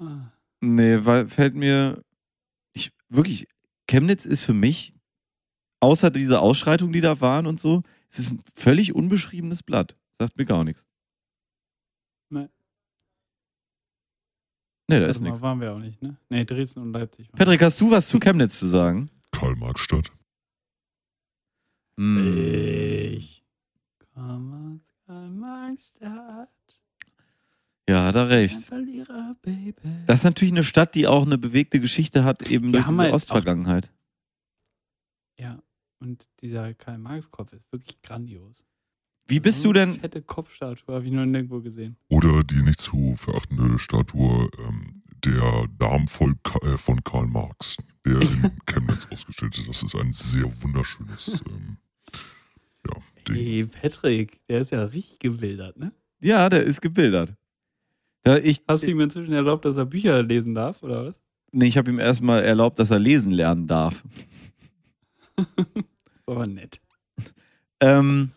Ah. 0.00 0.32
Nee, 0.60 1.02
weil 1.06 1.28
fällt 1.28 1.54
mir. 1.54 2.04
Ich, 2.74 2.92
wirklich, 3.08 3.48
Chemnitz 3.88 4.26
ist 4.26 4.44
für 4.44 4.52
mich, 4.52 4.92
außer 5.80 6.10
dieser 6.10 6.42
Ausschreitung, 6.42 6.92
die 6.92 7.00
da 7.00 7.22
waren 7.22 7.46
und 7.46 7.58
so, 7.58 7.82
es 8.10 8.18
ist 8.18 8.32
ein 8.32 8.42
völlig 8.54 8.94
unbeschriebenes 8.94 9.62
Blatt. 9.62 9.96
Sagt 10.20 10.36
mir 10.36 10.44
gar 10.44 10.62
nichts. 10.62 10.84
Nee. 12.28 12.50
Nee, 14.88 15.00
da 15.00 15.06
ist 15.06 15.20
nichts. 15.20 15.40
waren 15.40 15.60
wir 15.60 15.72
auch 15.72 15.78
nicht, 15.78 16.02
ne? 16.02 16.16
Nee, 16.28 16.44
Dresden 16.44 16.80
und 16.80 16.92
Leipzig. 16.92 17.26
waren 17.28 17.38
Patrick, 17.38 17.62
hast 17.62 17.80
du 17.80 17.90
was 17.90 18.08
zu 18.08 18.18
Chemnitz 18.18 18.58
zu 18.58 18.66
sagen? 18.66 19.10
Karl-Marx-Stadt. 19.32 20.10
Hm. 21.98 22.36
Ich 23.16 23.42
komme 24.14 24.74
aus 24.74 24.94
Karl-Marx-Stadt. 25.06 26.48
Ja, 27.88 28.04
hat 28.06 28.14
er 28.14 28.22
Ein 28.22 28.28
recht. 28.28 28.60
Verlierer, 28.64 29.36
Baby. 29.42 29.74
Das 30.06 30.20
ist 30.20 30.24
natürlich 30.24 30.52
eine 30.52 30.64
Stadt, 30.64 30.94
die 30.94 31.06
auch 31.06 31.24
eine 31.26 31.38
bewegte 31.38 31.80
Geschichte 31.80 32.24
hat, 32.24 32.42
eben 32.50 32.66
Die 32.66 32.72
durch 32.72 32.86
haben 32.86 32.94
diese 32.94 33.02
halt 33.04 33.14
Ostvergangenheit. 33.14 33.92
Ja, 35.38 35.62
und 35.98 36.26
dieser 36.40 36.72
Karl-Marx-Kopf 36.74 37.52
ist 37.52 37.70
wirklich 37.72 38.00
grandios. 38.02 38.64
Wie 39.26 39.40
bist 39.40 39.64
du 39.64 39.70
eine 39.70 39.86
denn? 39.86 40.00
Fette 40.00 40.22
Kopfstatue 40.22 40.94
habe 40.94 41.04
ich 41.06 41.12
noch 41.12 41.24
nirgendwo 41.24 41.60
gesehen. 41.60 41.96
Oder 42.08 42.42
die 42.42 42.62
nicht 42.62 42.80
zu 42.80 43.14
verachtende 43.16 43.78
Statue 43.78 44.50
ähm, 44.58 45.02
der 45.24 45.68
Darm 45.78 46.04
äh, 46.04 46.76
von 46.76 47.02
Karl 47.04 47.26
Marx, 47.26 47.76
der 48.06 48.20
in 48.20 48.50
Chemnitz 48.66 49.08
ausgestellt 49.10 49.56
ist. 49.56 49.68
Das 49.68 49.82
ist 49.82 49.94
ein 49.94 50.12
sehr 50.12 50.44
wunderschönes 50.62 51.42
ähm, 51.48 51.78
ja, 52.86 52.96
Ding. 53.26 53.36
Hey, 53.36 53.64
Patrick, 53.64 54.40
der 54.48 54.60
ist 54.60 54.72
ja 54.72 54.84
richtig 54.84 55.18
gewildert, 55.18 55.78
ne? 55.78 55.92
Ja, 56.20 56.48
der 56.48 56.62
ist 56.62 56.80
gebildert. 56.80 57.34
Da 58.22 58.38
ich, 58.38 58.62
Hast 58.68 58.84
du 58.84 58.90
ihm 58.90 59.00
inzwischen 59.00 59.32
erlaubt, 59.32 59.64
dass 59.64 59.76
er 59.76 59.86
Bücher 59.86 60.22
lesen 60.22 60.54
darf, 60.54 60.82
oder 60.82 61.06
was? 61.06 61.20
nee, 61.54 61.66
ich 61.66 61.78
habe 61.78 61.90
ihm 61.90 61.98
erstmal 61.98 62.42
erlaubt, 62.42 62.78
dass 62.78 62.90
er 62.90 62.98
lesen 62.98 63.32
lernen 63.32 63.66
darf. 63.66 64.02
Aber 66.26 66.46
nett. 66.46 66.80
Ähm, 67.80 68.32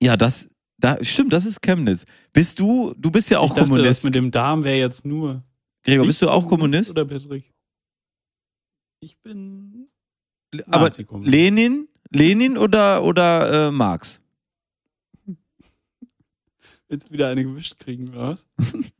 ja, 0.00 0.16
das, 0.16 0.48
da, 0.78 1.02
stimmt, 1.02 1.32
das 1.32 1.44
ist 1.44 1.60
Chemnitz. 1.60 2.06
Bist 2.32 2.58
du, 2.58 2.94
du 2.96 3.10
bist 3.10 3.30
ja 3.30 3.38
auch 3.38 3.44
ich 3.44 3.50
dachte, 3.50 3.62
Kommunist. 3.62 4.00
Das 4.00 4.04
mit 4.04 4.14
dem 4.14 4.30
Darm 4.30 4.64
wäre 4.64 4.78
jetzt 4.78 5.04
nur. 5.04 5.44
Gregor, 5.82 6.06
bist 6.06 6.22
du 6.22 6.30
auch 6.30 6.48
Kommunist? 6.48 6.90
Oder 6.90 7.04
Patrick? 7.04 7.52
Ich 9.00 9.18
bin. 9.18 9.88
Aber. 10.66 10.90
Lenin, 11.22 11.88
Lenin 12.10 12.56
oder, 12.58 13.04
oder 13.04 13.68
äh, 13.68 13.70
Marx? 13.70 14.20
Du 16.88 16.98
wieder 17.10 17.28
eine 17.28 17.44
gewischt 17.44 17.78
kriegen, 17.78 18.12
was? 18.14 18.48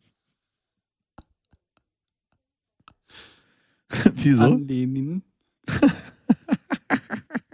Wieso? 4.15 4.45
An 4.45 4.69
Lenin. 4.69 5.23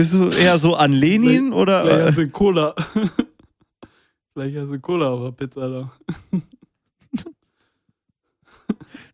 Bist 0.00 0.14
du 0.14 0.30
eher 0.30 0.56
so 0.56 0.76
an 0.76 0.92
Lenin 0.94 1.52
Vielleicht 1.52 1.52
oder? 1.52 2.06
hast 2.06 2.16
Äh, 2.16 2.24
du 2.24 2.30
Cola. 2.30 2.74
Vielleicht 4.32 4.56
hast 4.56 4.70
du 4.70 4.80
Cola 4.80 5.08
auf 5.10 5.20
der 5.36 5.46
Pizza 5.46 5.68
da. 5.68 5.92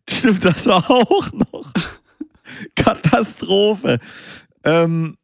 stimmt, 0.09 0.45
das 0.45 0.65
war 0.65 0.89
auch 0.89 1.29
noch. 1.33 1.73
Katastrophe. 2.75 3.99
Ähm, 4.63 5.17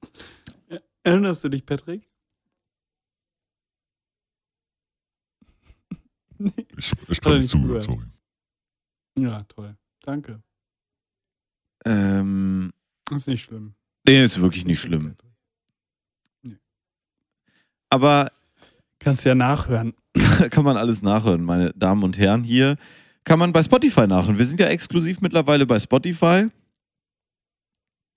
Erinnerst 1.03 1.45
du 1.45 1.49
dich, 1.49 1.65
Patrick? 1.65 2.09
Ich, 6.75 6.91
ich 7.07 7.17
Hat 7.19 7.21
kann 7.21 7.37
nicht 7.37 7.49
zugehört. 7.49 7.83
sorry. 7.83 8.03
Ja, 9.17 9.43
toll. 9.43 9.77
Danke. 10.01 10.43
ähm, 11.85 12.73
Ist 13.15 13.27
nicht 13.29 13.43
schlimm. 13.43 13.75
nee, 14.05 14.25
ist 14.25 14.41
wirklich 14.41 14.65
nicht 14.65 14.81
schlimm. 14.81 15.15
Aber 17.93 18.31
Kannst 18.97 19.23
ja 19.23 19.35
nachhören. 19.35 19.93
kann 20.49 20.63
man 20.63 20.77
alles 20.77 21.03
nachhören, 21.03 21.43
meine 21.43 21.71
Damen 21.73 22.01
und 22.01 22.17
Herren. 22.17 22.43
Hier 22.43 22.75
kann 23.23 23.37
man 23.37 23.53
bei 23.53 23.61
Spotify 23.61 24.07
nachhören. 24.07 24.39
Wir 24.39 24.45
sind 24.45 24.59
ja 24.59 24.65
exklusiv 24.65 25.21
mittlerweile 25.21 25.67
bei 25.67 25.77
Spotify. 25.77 26.47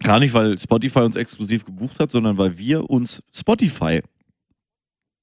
Gar 0.02 0.20
nicht, 0.20 0.32
weil 0.32 0.56
Spotify 0.56 1.00
uns 1.00 1.16
exklusiv 1.16 1.66
gebucht 1.66 2.00
hat, 2.00 2.10
sondern 2.10 2.38
weil 2.38 2.56
wir 2.56 2.88
uns 2.88 3.22
Spotify 3.34 4.00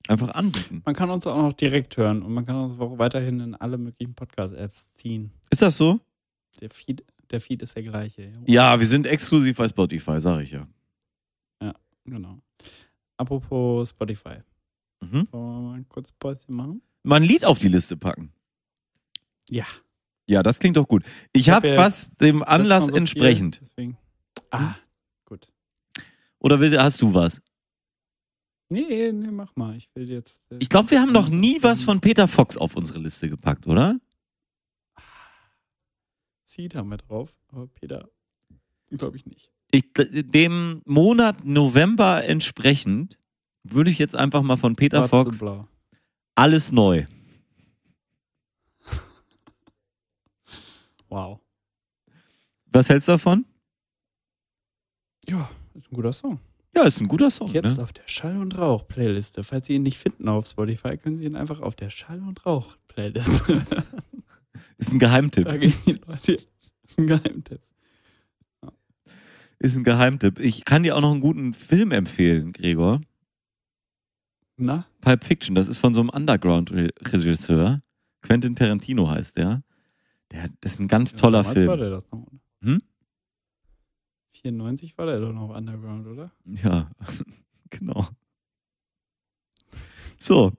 einfach 0.08 0.30
anbieten. 0.36 0.84
Man 0.86 0.94
kann 0.94 1.10
uns 1.10 1.26
auch 1.26 1.38
noch 1.38 1.54
direkt 1.54 1.98
hören 1.98 2.22
und 2.22 2.32
man 2.32 2.46
kann 2.46 2.58
uns 2.58 2.80
auch 2.80 3.00
weiterhin 3.00 3.40
in 3.40 3.56
alle 3.56 3.80
möglichen 3.80 4.14
Podcast-Apps 4.14 4.94
ziehen. 4.94 5.32
Ist 5.50 5.64
das 5.64 5.78
so? 5.78 6.00
Der 6.62 6.70
Feed, 6.70 7.04
der 7.32 7.42
Feed 7.42 7.64
ist 7.64 7.76
der 7.76 7.84
gleiche. 7.84 8.32
Ja, 8.46 8.80
wir 8.80 8.86
sind 8.86 9.08
exklusiv 9.08 9.58
bei 9.58 9.68
Spotify, 9.68 10.20
sag 10.20 10.42
ich 10.42 10.52
ja. 10.52 10.68
Genau. 12.06 12.40
Apropos 13.18 13.90
Spotify. 13.90 14.38
Mhm. 15.02 15.28
Wollen 15.32 15.54
wir 15.54 15.62
mal 15.72 15.84
kurz 15.90 16.12
Päuschen 16.12 16.56
machen? 16.56 16.82
Mal 17.04 17.18
ein 17.18 17.24
Lied 17.24 17.46
auf 17.46 17.60
die 17.60 17.68
Liste 17.68 17.98
packen. 17.98 18.32
Ja. 19.50 19.66
Ja, 20.30 20.42
das 20.42 20.60
klingt 20.60 20.78
doch 20.78 20.88
gut. 20.88 21.04
Ich 21.34 21.42
Ich 21.42 21.50
hab 21.50 21.58
habe 21.58 21.70
ja 21.70 21.78
was 21.78 22.12
dem 22.12 22.44
Anlass 22.44 22.86
so 22.86 22.92
viel, 22.92 22.98
entsprechend. 23.00 23.60
Deswegen. 23.62 23.98
Ah, 24.52 24.76
gut. 25.26 25.52
Oder 26.40 26.60
will, 26.60 26.78
hast 26.80 27.02
du 27.02 27.14
was? 27.14 27.42
Nee, 28.70 29.12
nee, 29.12 29.28
mach 29.32 29.56
mal. 29.56 29.76
Ich 29.76 29.90
will 29.94 30.10
jetzt. 30.10 30.52
äh, 30.52 30.58
Ich 30.60 30.70
glaube, 30.70 30.90
wir 30.92 31.02
haben 31.02 31.12
noch 31.12 31.28
nie 31.30 31.62
was 31.62 31.84
von 31.84 32.00
Peter 32.02 32.28
Fox 32.28 32.56
auf 32.58 32.76
unsere 32.76 33.00
Liste 33.00 33.30
gepackt, 33.30 33.68
oder? 33.68 34.00
Seed 36.46 36.76
haben 36.76 36.90
wir 36.90 36.98
drauf, 36.98 37.36
aber 37.50 37.68
Peter, 37.68 38.10
glaube 38.92 39.18
ich 39.18 39.26
nicht. 39.26 39.52
Ich, 39.76 39.86
dem 39.96 40.84
Monat 40.86 41.44
November 41.46 42.24
entsprechend 42.26 43.18
würde 43.64 43.90
ich 43.90 43.98
jetzt 43.98 44.16
einfach 44.16 44.44
mal 44.44 44.58
von 44.58 44.76
Peter 44.76 45.08
Fox 45.10 45.40
blau. 45.40 45.68
alles 46.36 46.72
neu. 46.72 47.06
Wow. 51.10 51.40
Was 52.72 52.90
hältst 52.90 53.08
du 53.08 53.14
davon? 53.14 53.46
Ja, 55.28 55.50
ist 55.76 55.92
ein 55.92 55.96
guter 55.96 56.14
Song. 56.14 56.40
Ja, 56.76 56.84
ist 56.84 57.02
ein 57.02 57.08
guter 57.08 57.30
Song. 57.30 57.52
Jetzt 57.52 57.78
Ne? 57.78 57.84
auf 57.84 57.94
der 57.94 58.08
Schall- 58.08 58.38
und 58.38 58.58
Rauch-Playliste. 58.58 59.44
Falls 59.44 59.68
Sie 59.68 59.74
ihn 59.74 59.84
nicht 59.84 59.98
finden 60.00 60.28
auf 60.28 60.48
Spotify, 60.48 60.98
können 60.98 61.20
Sie 61.20 61.26
ihn 61.26 61.36
einfach 61.36 61.60
auf 61.62 61.76
der 61.76 61.92
Schall- 61.92 62.24
und 62.24 62.46
Rauch-Playliste. 62.46 63.64
Ist 64.78 64.92
ein 64.92 65.00
Geheimtipp. 65.00 65.46
da 65.46 65.58
gehen 65.58 65.74
die 65.86 65.92
Leute. 66.08 66.34
Ist 66.34 66.98
ein 66.98 67.08
Geheimtipp. 67.08 67.62
Ist 69.64 69.78
ein 69.78 69.86
Geheimtipp. 69.86 70.40
Ich 70.40 70.66
kann 70.66 70.84
dir 70.84 70.94
auch 70.94 71.00
noch 71.00 71.12
einen 71.12 71.22
guten 71.22 71.54
Film 71.54 71.92
empfehlen, 71.92 72.52
Gregor. 72.52 73.00
Na? 74.58 74.86
Pulp 75.00 75.24
Fiction, 75.24 75.56
das 75.56 75.70
ist 75.70 75.78
von 75.78 75.94
so 75.94 76.02
einem 76.02 76.10
Underground-Regisseur. 76.10 77.80
Quentin 78.22 78.58
Tarantino 78.58 79.10
heißt 79.10 79.38
der. 79.38 79.64
der. 80.32 80.50
Das 80.60 80.74
ist 80.74 80.80
ein 80.82 80.90
ganz 80.90 81.14
toller 81.16 81.44
Damals 81.44 81.66
war 81.66 81.78
Film. 81.78 81.80
der 81.80 81.90
das 81.92 82.12
noch. 82.12 82.28
Hm? 82.62 82.82
94 84.32 84.98
war 84.98 85.06
der 85.06 85.22
doch 85.22 85.32
noch 85.32 85.56
Underground, 85.56 86.08
oder? 86.08 86.34
Ja, 86.44 86.92
genau. 87.70 88.06
So. 90.18 90.52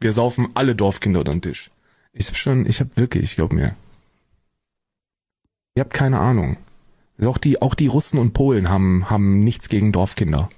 Wir 0.00 0.12
saufen 0.12 0.48
alle 0.54 0.74
Dorfkinder 0.74 1.20
unter 1.20 1.32
den 1.32 1.42
Tisch. 1.42 1.70
Ich 2.12 2.28
hab 2.28 2.36
schon, 2.36 2.66
ich 2.66 2.80
hab 2.80 2.96
wirklich, 2.96 3.24
ich 3.24 3.36
glaub 3.36 3.52
mir. 3.52 3.74
Ihr 5.74 5.80
habt 5.80 5.94
keine 5.94 6.18
Ahnung. 6.18 6.58
Auch 7.22 7.38
die, 7.38 7.62
auch 7.62 7.74
die 7.74 7.86
Russen 7.86 8.18
und 8.18 8.34
Polen 8.34 8.68
haben, 8.68 9.08
haben 9.08 9.40
nichts 9.40 9.68
gegen 9.70 9.92
Dorfkinder. 9.92 10.50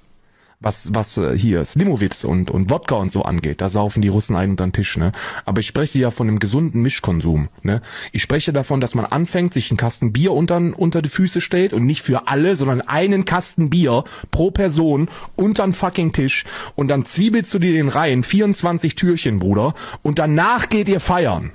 Was, 0.61 0.93
was 0.93 1.15
äh, 1.15 1.37
hier 1.37 1.63
Slimowitz 1.63 2.25
und, 2.25 2.51
und 2.51 2.69
Wodka 2.69 2.95
und 2.95 3.13
so 3.13 3.21
angeht, 3.21 3.61
da 3.61 3.69
saufen 3.69 4.01
die 4.01 4.09
Russen 4.09 4.35
einen 4.35 4.51
unter 4.51 4.67
den 4.67 4.73
Tisch, 4.73 4.97
ne? 4.97 5.13
Aber 5.45 5.61
ich 5.61 5.67
spreche 5.67 5.97
ja 5.99 6.11
von 6.11 6.27
einem 6.27 6.39
gesunden 6.39 6.81
Mischkonsum, 6.81 7.47
ne? 7.63 7.81
Ich 8.11 8.21
spreche 8.21 8.51
davon, 8.51 8.81
dass 8.81 8.93
man 8.93 9.05
anfängt, 9.05 9.53
sich 9.53 9.71
einen 9.71 9.77
Kasten 9.77 10.11
Bier 10.11 10.33
unter, 10.33 10.57
unter 10.77 11.01
die 11.01 11.07
Füße 11.07 11.39
stellt 11.39 11.71
und 11.71 11.85
nicht 11.85 12.01
für 12.01 12.27
alle, 12.27 12.57
sondern 12.57 12.81
einen 12.81 13.23
Kasten 13.23 13.69
Bier 13.69 14.03
pro 14.31 14.51
Person 14.51 15.09
unter 15.37 15.63
den 15.63 15.71
fucking 15.71 16.11
Tisch 16.11 16.43
und 16.75 16.89
dann 16.89 17.05
zwiebelst 17.05 17.53
du 17.53 17.59
dir 17.59 17.71
den 17.71 17.87
Reihen 17.87 18.21
24 18.21 18.95
Türchen, 18.95 19.39
Bruder, 19.39 19.75
und 20.03 20.19
danach 20.19 20.67
geht 20.67 20.89
ihr 20.89 20.99
feiern. 20.99 21.51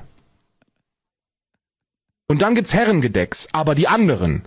Und 2.27 2.40
dann 2.40 2.55
gibt's 2.55 2.73
Herrengedecks, 2.73 3.49
aber 3.53 3.75
die 3.75 3.87
anderen. 3.87 4.45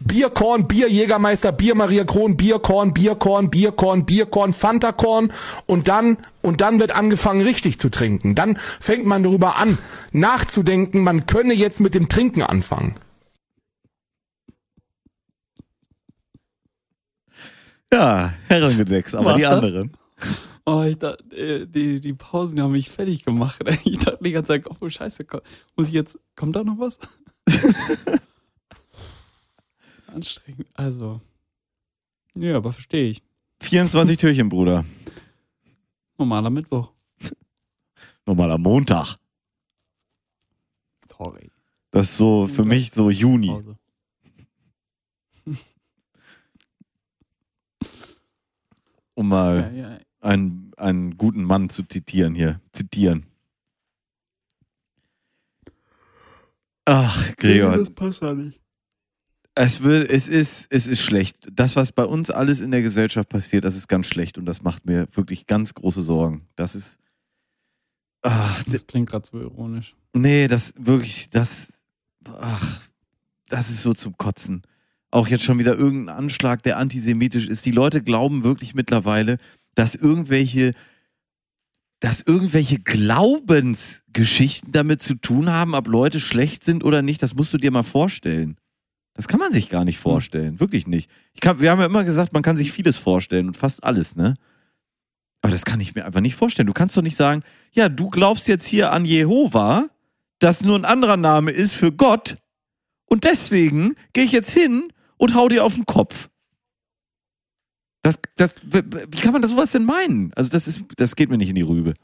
Bierkorn, 0.00 0.68
Bier 0.68 0.88
Jägermeister, 0.88 1.52
Bier 1.52 1.74
Maria 1.74 2.04
Kron, 2.04 2.36
Bierkorn, 2.36 2.94
Bierkorn, 2.94 3.50
Bierkorn, 3.50 4.06
Bierkorn, 4.06 4.52
Fantakorn 4.52 5.32
und 5.66 5.88
dann 5.88 6.18
und 6.42 6.60
dann 6.60 6.78
wird 6.80 6.92
angefangen 6.92 7.42
richtig 7.42 7.78
zu 7.80 7.88
trinken. 7.88 8.34
Dann 8.34 8.58
fängt 8.80 9.06
man 9.06 9.22
darüber 9.22 9.56
an 9.56 9.76
nachzudenken, 10.12 11.02
man 11.02 11.26
könne 11.26 11.54
jetzt 11.54 11.80
mit 11.80 11.94
dem 11.94 12.08
Trinken 12.08 12.42
anfangen. 12.42 12.94
Ja, 17.92 18.34
Herrengedecks, 18.48 19.14
aber 19.14 19.26
War's 19.30 19.36
die 19.36 19.42
das? 19.42 19.52
anderen. 19.52 19.92
Oh, 20.68 20.82
ich 20.82 20.98
dachte, 20.98 21.24
äh, 21.36 21.66
die, 21.66 22.00
die 22.00 22.14
Pausen 22.14 22.60
haben 22.60 22.72
mich 22.72 22.90
fertig 22.90 23.24
gemacht. 23.24 23.62
Ich 23.84 23.98
dachte 23.98 24.18
die 24.22 24.32
ganze 24.32 24.48
Zeit, 24.48 24.66
oh 24.80 24.88
Scheiße, 24.88 25.24
komm, 25.24 25.40
muss 25.76 25.86
ich 25.88 25.92
jetzt, 25.94 26.18
kommt 26.34 26.56
da 26.56 26.64
noch 26.64 26.80
was? 26.80 26.98
Anstrengend. 30.16 30.66
Also. 30.74 31.20
Ja, 32.34 32.56
aber 32.56 32.72
verstehe 32.72 33.10
ich. 33.10 33.22
24 33.60 34.16
Türchen, 34.16 34.48
Bruder. 34.48 34.84
Normaler 36.18 36.50
Mittwoch. 36.50 36.92
Normaler 38.24 38.58
Montag. 38.58 39.16
Sorry. 41.16 41.50
Das 41.90 42.10
ist 42.10 42.16
so 42.16 42.46
für 42.48 42.64
mich 42.64 42.90
so 42.92 43.10
Juni. 43.10 43.48
Pause. 43.48 43.76
Um 49.18 49.30
Ja, 49.30 49.36
mal 49.36 49.74
ja. 49.74 49.98
einen, 50.20 50.72
einen 50.76 51.16
guten 51.16 51.42
Mann 51.44 51.70
zu 51.70 51.84
zitieren 51.84 52.34
hier. 52.34 52.60
Zitieren. 52.72 53.24
Ach, 56.84 57.34
Gregor, 57.36 57.78
Das 57.78 57.90
passt 57.90 58.20
ja 58.20 58.34
nicht. 58.34 58.60
Es, 59.56 59.82
will, 59.82 60.06
es, 60.08 60.28
ist, 60.28 60.66
es 60.70 60.86
ist 60.86 61.00
schlecht. 61.00 61.48
Das, 61.52 61.76
was 61.76 61.90
bei 61.90 62.04
uns 62.04 62.30
alles 62.30 62.60
in 62.60 62.70
der 62.70 62.82
Gesellschaft 62.82 63.28
passiert, 63.30 63.64
das 63.64 63.74
ist 63.74 63.88
ganz 63.88 64.06
schlecht 64.06 64.36
und 64.38 64.44
das 64.44 64.62
macht 64.62 64.84
mir 64.84 65.08
wirklich 65.14 65.46
ganz 65.46 65.72
große 65.74 66.02
Sorgen. 66.02 66.46
Das 66.56 66.74
ist. 66.74 66.98
Ach, 68.22 68.62
Das 68.64 68.86
klingt 68.86 69.08
gerade 69.08 69.26
so 69.26 69.40
ironisch. 69.40 69.96
Nee, 70.14 70.46
das 70.46 70.74
wirklich, 70.78 71.30
das, 71.30 71.82
ach, 72.40 72.82
das 73.48 73.70
ist 73.70 73.82
so 73.82 73.94
zum 73.94 74.16
Kotzen. 74.18 74.62
Auch 75.10 75.28
jetzt 75.28 75.44
schon 75.44 75.58
wieder 75.58 75.74
irgendein 75.76 76.16
Anschlag, 76.16 76.62
der 76.62 76.76
antisemitisch 76.76 77.48
ist. 77.48 77.64
Die 77.64 77.70
Leute 77.70 78.02
glauben 78.02 78.44
wirklich 78.44 78.74
mittlerweile, 78.74 79.38
dass 79.74 79.94
irgendwelche, 79.94 80.74
dass 82.00 82.20
irgendwelche 82.20 82.78
Glaubensgeschichten 82.78 84.72
damit 84.72 85.00
zu 85.00 85.14
tun 85.14 85.50
haben, 85.50 85.74
ob 85.74 85.88
Leute 85.88 86.20
schlecht 86.20 86.62
sind 86.62 86.84
oder 86.84 87.00
nicht. 87.00 87.22
Das 87.22 87.34
musst 87.34 87.54
du 87.54 87.56
dir 87.56 87.70
mal 87.70 87.84
vorstellen. 87.84 88.58
Das 89.16 89.28
kann 89.28 89.40
man 89.40 89.52
sich 89.52 89.68
gar 89.68 89.84
nicht 89.84 89.98
vorstellen. 89.98 90.60
Wirklich 90.60 90.86
nicht. 90.86 91.10
Ich 91.32 91.40
kann, 91.40 91.60
wir 91.60 91.70
haben 91.70 91.80
ja 91.80 91.86
immer 91.86 92.04
gesagt, 92.04 92.32
man 92.32 92.42
kann 92.42 92.56
sich 92.56 92.70
vieles 92.70 92.98
vorstellen 92.98 93.48
und 93.48 93.56
fast 93.56 93.82
alles, 93.82 94.14
ne? 94.16 94.34
Aber 95.42 95.52
das 95.52 95.64
kann 95.64 95.80
ich 95.80 95.94
mir 95.94 96.04
einfach 96.04 96.20
nicht 96.20 96.34
vorstellen. 96.34 96.66
Du 96.66 96.72
kannst 96.72 96.96
doch 96.96 97.02
nicht 97.02 97.16
sagen, 97.16 97.42
ja, 97.72 97.88
du 97.88 98.10
glaubst 98.10 98.48
jetzt 98.48 98.66
hier 98.66 98.92
an 98.92 99.04
Jehova, 99.04 99.88
das 100.38 100.62
nur 100.62 100.76
ein 100.76 100.84
anderer 100.84 101.16
Name 101.16 101.50
ist 101.50 101.74
für 101.74 101.92
Gott, 101.92 102.36
und 103.06 103.24
deswegen 103.24 103.94
gehe 104.12 104.24
ich 104.24 104.32
jetzt 104.32 104.50
hin 104.50 104.92
und 105.16 105.34
hau 105.34 105.48
dir 105.48 105.64
auf 105.64 105.74
den 105.74 105.86
Kopf. 105.86 106.28
Das, 108.02 108.18
das, 108.36 108.56
wie 108.62 109.20
kann 109.20 109.32
man 109.32 109.42
das 109.42 109.52
sowas 109.52 109.72
denn 109.72 109.84
meinen? 109.84 110.32
Also 110.34 110.50
das 110.50 110.68
ist, 110.68 110.84
das 110.96 111.16
geht 111.16 111.30
mir 111.30 111.38
nicht 111.38 111.48
in 111.48 111.54
die 111.54 111.62
Rübe. 111.62 111.94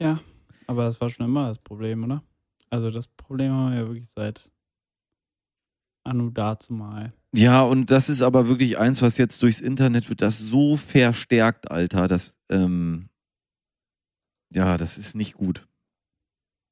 Ja, 0.00 0.20
aber 0.66 0.84
das 0.84 1.00
war 1.00 1.08
schon 1.10 1.26
immer 1.26 1.48
das 1.48 1.58
Problem, 1.58 2.04
oder? 2.04 2.22
Also 2.72 2.90
das 2.90 3.06
Problem 3.06 3.52
haben 3.52 3.72
wir 3.72 3.80
ja 3.80 3.86
wirklich 3.86 4.08
seit 4.08 4.50
Anno 6.04 6.30
dazumal. 6.30 7.12
Ja, 7.34 7.60
und 7.60 7.90
das 7.90 8.08
ist 8.08 8.22
aber 8.22 8.48
wirklich 8.48 8.78
eins, 8.78 9.02
was 9.02 9.18
jetzt 9.18 9.42
durchs 9.42 9.60
Internet 9.60 10.08
wird, 10.08 10.22
das 10.22 10.38
so 10.38 10.78
verstärkt, 10.78 11.70
Alter, 11.70 12.08
das, 12.08 12.34
ähm, 12.50 13.10
ja, 14.54 14.78
das 14.78 14.96
ist 14.96 15.14
nicht 15.14 15.34
gut. 15.34 15.68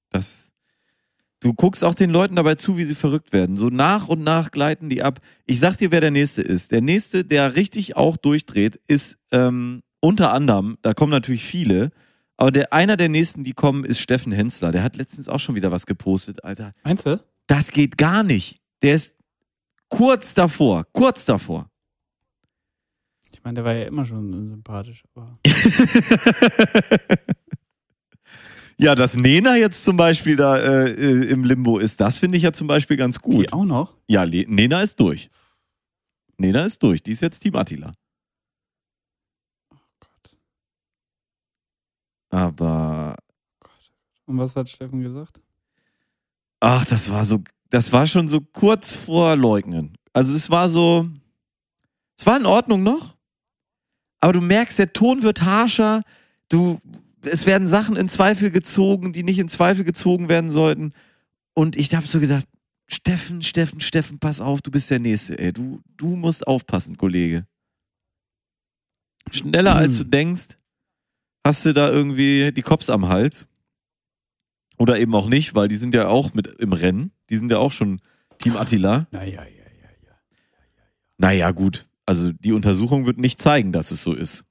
Das, 0.09 0.51
du 1.41 1.53
guckst 1.53 1.85
auch 1.85 1.95
den 1.95 2.11
Leuten 2.11 2.37
dabei 2.37 2.55
zu, 2.55 2.79
wie 2.79 2.87
sie 2.87 2.95
verrückt 2.95 3.35
werden. 3.35 3.59
So 3.59 3.69
nach 3.69 4.09
und 4.09 4.25
nach 4.25 4.53
gleiten 4.53 4.89
die 4.89 5.03
ab. 5.03 5.21
Ich 5.45 5.61
sag 5.61 5.77
dir, 5.77 5.93
wer 5.93 6.01
der 6.01 6.11
Nächste 6.11 6.41
ist. 6.41 6.73
Der 6.73 6.81
Nächste, 6.81 7.27
der 7.27 7.57
richtig 7.57 7.99
auch 7.99 8.17
durchdreht, 8.17 8.81
ist 8.87 9.19
ähm, 9.33 9.83
unter 10.01 10.33
anderem, 10.33 10.79
da 10.81 10.95
kommen 10.95 11.13
natürlich 11.13 11.45
viele, 11.45 11.91
aber 12.41 12.51
der, 12.53 12.73
einer 12.73 12.97
der 12.97 13.11
Nächsten, 13.11 13.45
die 13.45 13.53
kommen, 13.53 13.85
ist 13.85 14.01
Steffen 14.01 14.33
Hensler. 14.33 14.73
Der 14.73 14.83
hat 14.83 14.97
letztens 14.97 15.29
auch 15.29 15.39
schon 15.39 15.57
wieder 15.57 15.71
was 15.71 15.85
gepostet, 15.85 16.43
Alter. 16.43 16.73
Meinst 16.85 17.05
du? 17.05 17.23
Das 17.47 17.71
geht 17.71 17.99
gar 17.99 18.23
nicht. 18.23 18.63
Der 18.83 18.95
ist 18.95 19.15
kurz 19.91 20.33
davor, 20.33 20.87
kurz 20.95 21.27
davor. 21.27 21.71
Ich 23.31 23.45
meine, 23.45 23.57
der 23.57 23.65
war 23.65 23.75
ja 23.75 23.85
immer 23.85 24.07
schon 24.07 24.49
sympathisch, 24.49 25.03
aber 25.15 25.39
ja, 28.79 28.95
dass 28.95 29.17
Nena 29.17 29.59
jetzt 29.59 29.85
zum 29.85 29.99
Beispiel 29.99 30.37
da 30.37 30.57
äh, 30.57 30.93
äh, 30.93 31.31
im 31.31 31.45
Limbo 31.45 31.79
ist, 31.79 32.01
das 32.01 32.17
finde 32.17 32.39
ich 32.39 32.43
ja 32.43 32.55
zum 32.55 32.69
Beispiel 32.69 32.97
ganz 32.97 33.21
gut. 33.21 33.43
die 33.45 33.53
auch 33.53 33.67
noch? 33.67 33.99
Ja, 34.09 34.23
Le 34.23 34.47
Nena 34.49 34.81
ist 34.81 34.99
durch. 34.99 35.29
Nena 36.39 36.65
ist 36.65 36.83
durch. 36.83 37.03
Die 37.03 37.13
ist 37.13 37.21
jetzt 37.21 37.41
Team 37.41 37.55
Attila. 37.57 37.93
Aber 42.31 43.17
Und 44.27 44.39
was 44.39 44.55
hat 44.57 44.69
Steffen 44.69 45.03
gesagt? 45.03 45.41
ach, 46.61 46.85
das 46.85 47.11
war 47.11 47.25
so, 47.25 47.43
das 47.71 47.93
war 47.93 48.07
schon 48.07 48.29
so 48.29 48.41
kurz 48.41 48.93
vor 48.93 49.35
Leugnen. 49.37 49.97
Also 50.13 50.35
es 50.35 50.51
war 50.51 50.69
so, 50.69 51.09
es 52.19 52.27
war 52.27 52.37
in 52.39 52.47
Ordnung 52.47 52.83
noch, 52.83 53.17
aber 54.21 54.35
du 54.35 54.41
merkst, 54.41 54.79
der 54.79 54.93
Ton 54.93 55.23
wird 55.23 55.43
harscher. 55.43 56.03
Du, 56.49 56.79
es 57.23 57.47
werden 57.47 57.67
Sachen 57.67 57.97
in 57.97 58.09
Zweifel 58.09 58.51
gezogen, 58.51 59.13
die 59.13 59.23
nicht 59.23 59.39
in 59.39 59.49
Zweifel 59.49 59.85
gezogen 59.85 60.29
werden 60.29 60.51
sollten. 60.51 60.93
Und 61.55 61.77
ich 61.77 61.95
habe 61.95 62.07
so 62.07 62.21
gedacht, 62.21 62.47
Steffen, 62.87 63.41
Steffen, 63.43 63.81
Steffen, 63.81 64.19
pass 64.19 64.41
auf, 64.41 64.61
du 64.63 64.71
bist 64.71 64.91
der 64.91 64.99
Nächste, 64.99 65.39
ey. 65.39 65.53
Du, 65.53 65.81
du 65.97 66.17
musst 66.17 66.47
aufpassen, 66.47 66.97
Kollege. 66.97 67.47
Schneller 69.31 69.77
als 69.77 69.99
du 69.99 70.05
denkst, 70.05 70.59
hast 71.45 71.65
du 71.65 71.73
da 71.73 71.91
irgendwie 71.91 72.53
die 72.53 72.63
Cops 72.63 72.91
am 72.91 73.09
Hals. 73.09 73.47
Oder 74.79 74.99
eben 74.99 75.15
auch 75.15 75.29
nicht, 75.29 75.55
weil 75.55 75.69
die 75.69 75.77
sind 75.77 75.95
ja 75.95 76.09
auch 76.09 76.33
mit 76.33 76.47
im 76.47 76.73
Rennen. 76.73 77.13
Die 77.29 77.37
sind 77.37 77.53
ja 77.53 77.59
auch 77.59 77.73
schon 77.73 78.01
Team 78.39 78.57
Attila. 78.57 79.07
Naja, 79.11 79.43
ja, 79.43 79.45
ja, 79.45 79.91
ja. 80.07 80.15
Naja, 81.19 81.51
gut. 81.51 81.87
Also 82.07 82.33
die 82.33 82.53
Untersuchung 82.53 83.05
wird 83.05 83.19
nicht 83.19 83.43
zeigen, 83.43 83.73
dass 83.73 83.91
es 83.91 84.03
so 84.03 84.15
ist. 84.15 84.47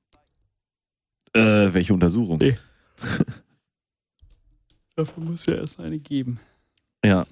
Äh, 1.33 1.73
welche 1.73 1.93
Untersuchung? 1.93 2.37
Nee. 2.37 2.57
Dafür 4.95 5.23
muss 5.23 5.45
ja 5.45 5.55
erstmal 5.55 5.87
eine 5.87 5.99
geben. 5.99 6.39
Ja. 7.03 7.25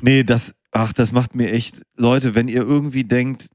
Nee, 0.00 0.24
das, 0.24 0.54
ach, 0.70 0.92
das 0.92 1.12
macht 1.12 1.34
mir 1.34 1.50
echt, 1.50 1.82
Leute, 1.96 2.34
wenn 2.34 2.48
ihr 2.48 2.62
irgendwie 2.62 3.04
denkt, 3.04 3.50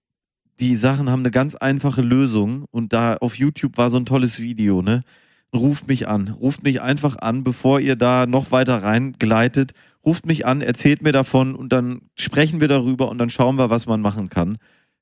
die 0.59 0.75
Sachen 0.75 1.09
haben 1.09 1.19
eine 1.21 1.31
ganz 1.31 1.55
einfache 1.55 2.01
Lösung 2.01 2.65
und 2.71 2.93
da 2.93 3.15
auf 3.17 3.35
YouTube 3.37 3.77
war 3.77 3.89
so 3.89 3.97
ein 3.97 4.05
tolles 4.05 4.39
Video, 4.39 4.81
ne? 4.81 5.01
Ruft 5.53 5.87
mich 5.87 6.07
an. 6.07 6.29
Ruft 6.29 6.63
mich 6.63 6.81
einfach 6.81 7.17
an, 7.17 7.43
bevor 7.43 7.79
ihr 7.79 7.95
da 7.95 8.25
noch 8.25 8.51
weiter 8.51 8.83
reingleitet. 8.83 9.71
Ruft 10.05 10.25
mich 10.25 10.45
an, 10.45 10.61
erzählt 10.61 11.01
mir 11.01 11.11
davon 11.13 11.55
und 11.55 11.71
dann 11.71 12.01
sprechen 12.17 12.59
wir 12.61 12.67
darüber 12.67 13.09
und 13.09 13.17
dann 13.17 13.29
schauen 13.29 13.57
wir, 13.57 13.69
was 13.69 13.85
man 13.85 14.01
machen 14.01 14.29
kann. 14.29 14.57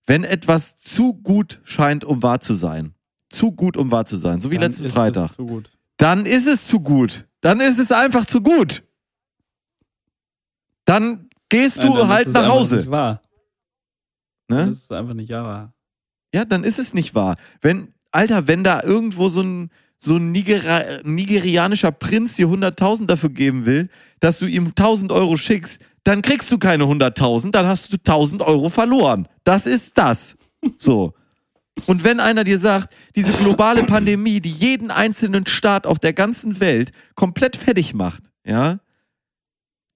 Wenn 0.06 0.24
etwas 0.24 0.78
zu 0.78 1.14
gut 1.14 1.60
scheint, 1.64 2.04
um 2.06 2.22
wahr 2.24 2.40
zu 2.40 2.54
sein, 2.54 2.94
zu 3.30 3.52
gut, 3.52 3.78
um 3.78 3.90
wahr 3.92 4.06
zu 4.06 4.16
sein, 4.18 4.42
so 4.42 4.52
wie 4.52 4.56
Dann 4.56 4.70
letzten 4.72 4.88
Freitag, 4.90 5.28
Das 5.30 5.36
zu 5.38 5.46
gut. 5.46 5.70
dann 5.98 6.26
ist 6.26 6.48
es 6.48 6.68
zu 6.68 6.80
gut. 6.82 7.26
Dann 7.42 7.60
ist 7.60 7.80
es 7.80 7.92
einfach 7.92 8.26
zu 8.26 8.42
gut. 8.42 8.84
Dann 10.86 11.30
gehst 11.50 11.78
du 11.82 11.90
Nein, 11.96 12.08
halt 12.10 12.28
nach 12.34 12.48
Hause. 12.48 12.78
Nicht 12.78 12.92
wahr. 12.92 13.22
Ne? 14.50 14.68
Das 14.68 14.78
ist 14.78 14.92
einfach 14.92 15.14
nicht 15.14 15.32
wahr. 15.32 15.74
Ja, 16.34 16.46
dann 16.46 16.64
ist 16.64 16.80
es 16.80 16.94
nicht 16.94 17.16
wahr. 17.16 17.38
Wenn 17.62 17.94
Alter, 18.12 18.48
wenn 18.48 18.64
da 18.64 18.82
irgendwo 18.84 19.30
so 19.30 19.42
ein, 19.42 19.70
so 19.98 20.18
ein 20.18 20.32
Nigera 20.32 20.84
nigerianischer 21.04 21.92
Prinz 21.92 22.36
dir 22.36 22.48
100.000 22.48 23.06
dafür 23.06 23.30
geben 23.30 23.66
will, 23.66 23.90
dass 24.20 24.40
du 24.40 24.46
ihm 24.46 24.68
1.000 24.68 25.12
Euro 25.12 25.38
schickst, 25.38 25.82
dann 26.04 26.22
kriegst 26.22 26.52
du 26.52 26.58
keine 26.58 26.84
100.000, 26.84 27.52
dann 27.52 27.66
hast 27.66 27.94
du 27.94 27.98
1.000 27.98 28.42
Euro 28.42 28.70
verloren. 28.70 29.28
Das 29.44 29.66
ist 29.66 29.98
das. 29.98 30.36
So. 30.78 31.14
Und 31.88 32.04
wenn 32.04 32.20
einer 32.20 32.44
dir 32.44 32.60
sagt, 32.60 32.96
diese 33.16 33.34
globale 33.34 33.84
Pandemie, 33.84 34.40
die 34.40 34.52
jeden 34.52 34.92
einzelnen 34.92 35.46
Staat 35.48 35.88
auf 35.88 35.98
der 36.00 36.14
ganzen 36.14 36.60
Welt 36.60 36.92
komplett 37.16 37.56
fertig 37.56 37.94
macht, 37.94 38.24
ja, 38.46 38.80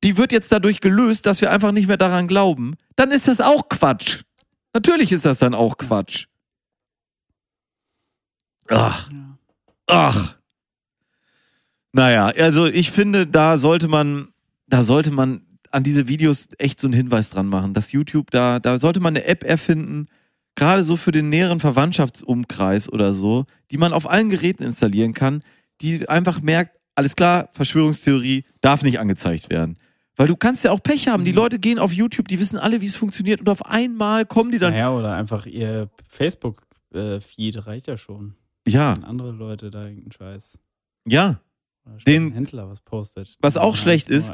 die 0.04 0.18
wird 0.18 0.32
jetzt 0.32 0.52
dadurch 0.52 0.82
gelöst, 0.82 1.26
dass 1.26 1.42
wir 1.42 1.52
einfach 1.52 1.72
nicht 1.72 1.88
mehr 1.88 1.98
daran 1.98 2.28
glauben, 2.28 2.76
dann 2.96 3.12
ist 3.12 3.28
das 3.28 3.42
auch 3.42 3.70
Quatsch. 3.70 4.24
Natürlich 4.78 5.12
ist 5.12 5.26
das 5.26 5.40
dann 5.40 5.56
auch 5.56 5.76
Quatsch. 5.78 6.28
Ach, 8.68 9.10
ach. 9.88 10.38
Naja, 11.94 12.28
also 12.28 12.68
ich 12.68 12.92
finde, 12.92 13.26
da 13.26 13.58
sollte 13.58 13.88
man, 13.88 14.28
da 14.68 14.84
sollte 14.84 15.10
man 15.10 15.42
an 15.72 15.82
diese 15.82 16.08
Videos 16.08 16.50
echt 16.60 16.80
so 16.80 16.86
einen 16.86 16.94
Hinweis 16.94 17.32
dran 17.32 17.48
machen, 17.48 17.74
dass 17.74 17.92
YouTube 17.92 18.30
da, 18.30 18.60
da 18.60 18.78
sollte 18.78 19.00
man 19.00 19.16
eine 19.16 19.26
App 19.26 19.44
erfinden, 19.44 20.10
gerade 20.54 20.84
so 20.84 20.96
für 20.96 21.12
den 21.12 21.30
näheren 21.30 21.60
Verwandtschaftsumkreis 21.60 22.88
oder 22.94 23.16
so, 23.16 23.46
die 23.72 23.80
man 23.80 23.94
auf 23.94 24.08
allen 24.08 24.30
Geräten 24.30 24.62
installieren 24.62 25.14
kann, 25.14 25.42
die 25.82 26.08
einfach 26.08 26.40
merkt, 26.40 26.78
alles 26.94 27.16
klar, 27.16 27.50
Verschwörungstheorie 27.52 28.44
darf 28.62 28.84
nicht 28.84 29.00
angezeigt 29.00 29.50
werden. 29.50 29.80
Weil 30.18 30.28
du 30.28 30.36
kannst 30.36 30.64
ja 30.64 30.72
auch 30.72 30.82
Pech 30.82 31.08
haben. 31.08 31.24
Die 31.26 31.32
Leute 31.32 31.60
gehen 31.60 31.78
auf 31.80 31.94
YouTube, 31.94 32.28
die 32.28 32.40
wissen 32.40 32.58
alle, 32.58 32.82
wie 32.82 32.88
es 32.88 32.96
funktioniert 32.96 33.40
und 33.40 33.50
auf 33.50 33.64
einmal 33.66 34.26
kommen 34.26 34.52
die 34.52 34.58
dann. 34.60 34.74
Naja, 34.74 34.92
oder 34.92 35.14
einfach 35.16 35.46
ihr 35.46 35.90
Facebook-Feed 36.04 37.66
reicht 37.68 37.88
ja 37.88 37.98
schon. 37.98 38.36
Ja, 38.68 38.96
Wenn 38.98 39.04
andere 39.04 39.32
Leute 39.32 39.70
da 39.72 39.84
irgendeinen 39.86 40.12
Scheiß. 40.12 40.60
ja. 41.06 41.40
Oder 41.86 41.98
Den- 42.00 42.34
Hensler 42.34 42.68
was 42.68 42.82
postet. 42.82 43.38
Was 43.40 43.56
auch 43.56 43.76
Ja, 43.76 43.82
schlecht 43.82 44.10
ist, 44.10 44.34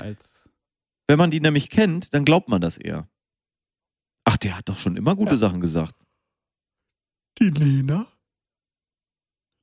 Wenn 1.08 1.18
man 1.20 1.30
die 1.30 1.40
nämlich 1.42 1.70
kennt, 1.70 2.14
dann 2.16 2.26
glaubt 2.26 2.50
man 2.50 2.62
das 2.62 2.78
eher. 2.80 3.08
Ach, 4.24 4.38
der 4.38 4.58
hat 4.58 4.70
doch 4.70 4.80
schon 4.80 4.96
immer 4.98 5.16
gute 5.16 5.32
Ja. 5.36 5.38
Sachen 5.38 5.60
gesagt. 5.62 5.94
die 7.40 7.50
Lena. 7.50 8.08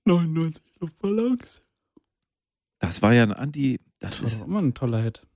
99 0.05 0.63
Luftballons. 0.81 1.63
Das 2.79 3.01
war 3.03 3.13
ja 3.15 3.23
ein 3.25 3.33
Anti. 3.33 3.81
Das 3.99 4.21
Das 4.21 4.33
war 4.35 4.41
ist. 4.41 4.47
immer 4.47 4.63
ein 4.63 4.75
toller 4.75 5.03
Hit. 5.03 5.27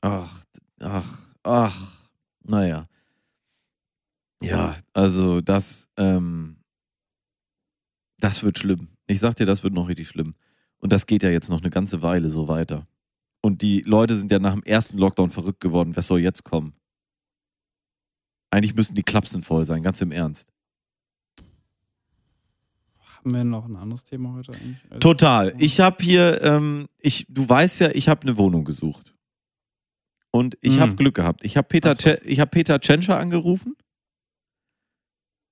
Ach, 0.00 0.44
ach, 0.80 1.18
ach. 1.42 2.08
Naja. 2.42 2.88
Ja, 4.42 4.76
also 4.94 5.40
das, 5.40 5.88
ähm, 5.96 6.56
das 8.18 8.42
wird 8.42 8.58
schlimm. 8.58 8.88
Ich 9.06 9.20
sag 9.20 9.34
dir, 9.36 9.46
das 9.46 9.62
wird 9.62 9.74
noch 9.74 9.88
richtig 9.88 10.08
schlimm. 10.08 10.34
Und 10.78 10.92
das 10.92 11.06
geht 11.06 11.22
ja 11.22 11.30
jetzt 11.30 11.50
noch 11.50 11.60
eine 11.60 11.70
ganze 11.70 12.00
Weile 12.00 12.30
so 12.30 12.48
weiter. 12.48 12.86
Und 13.42 13.62
die 13.62 13.80
Leute 13.82 14.16
sind 14.16 14.32
ja 14.32 14.38
nach 14.38 14.54
dem 14.54 14.62
ersten 14.62 14.98
Lockdown 14.98 15.30
verrückt 15.30 15.60
geworden. 15.60 15.96
Was 15.96 16.06
soll 16.06 16.20
jetzt 16.20 16.44
kommen? 16.44 16.74
Eigentlich 18.50 18.74
müssten 18.74 18.94
die 18.94 19.02
Klapsen 19.02 19.42
voll 19.42 19.64
sein, 19.64 19.82
ganz 19.82 20.00
im 20.00 20.12
Ernst. 20.12 20.48
Haben 22.98 23.34
wir 23.34 23.44
noch 23.44 23.66
ein 23.66 23.76
anderes 23.76 24.04
Thema 24.04 24.32
heute 24.32 24.52
eigentlich? 24.54 24.78
Total. 25.00 25.54
Ich 25.58 25.80
habe 25.80 26.02
hier, 26.02 26.42
ähm, 26.42 26.88
ich, 26.98 27.26
du 27.28 27.46
weißt 27.46 27.80
ja, 27.80 27.90
ich 27.92 28.08
habe 28.08 28.22
eine 28.22 28.38
Wohnung 28.38 28.64
gesucht. 28.64 29.14
Und 30.32 30.56
ich 30.60 30.76
Mm. 30.76 30.80
habe 30.80 30.94
Glück 30.96 31.14
gehabt. 31.16 31.44
Ich 31.44 31.56
habe 31.56 31.66
Peter, 31.68 31.90
Was, 31.90 31.98
was? 31.98 32.20
Ce- 32.20 32.24
ich 32.24 32.38
hab 32.40 32.50
Peter 32.52 32.78
Tschentscher 32.80 33.18
angerufen. 33.18 33.74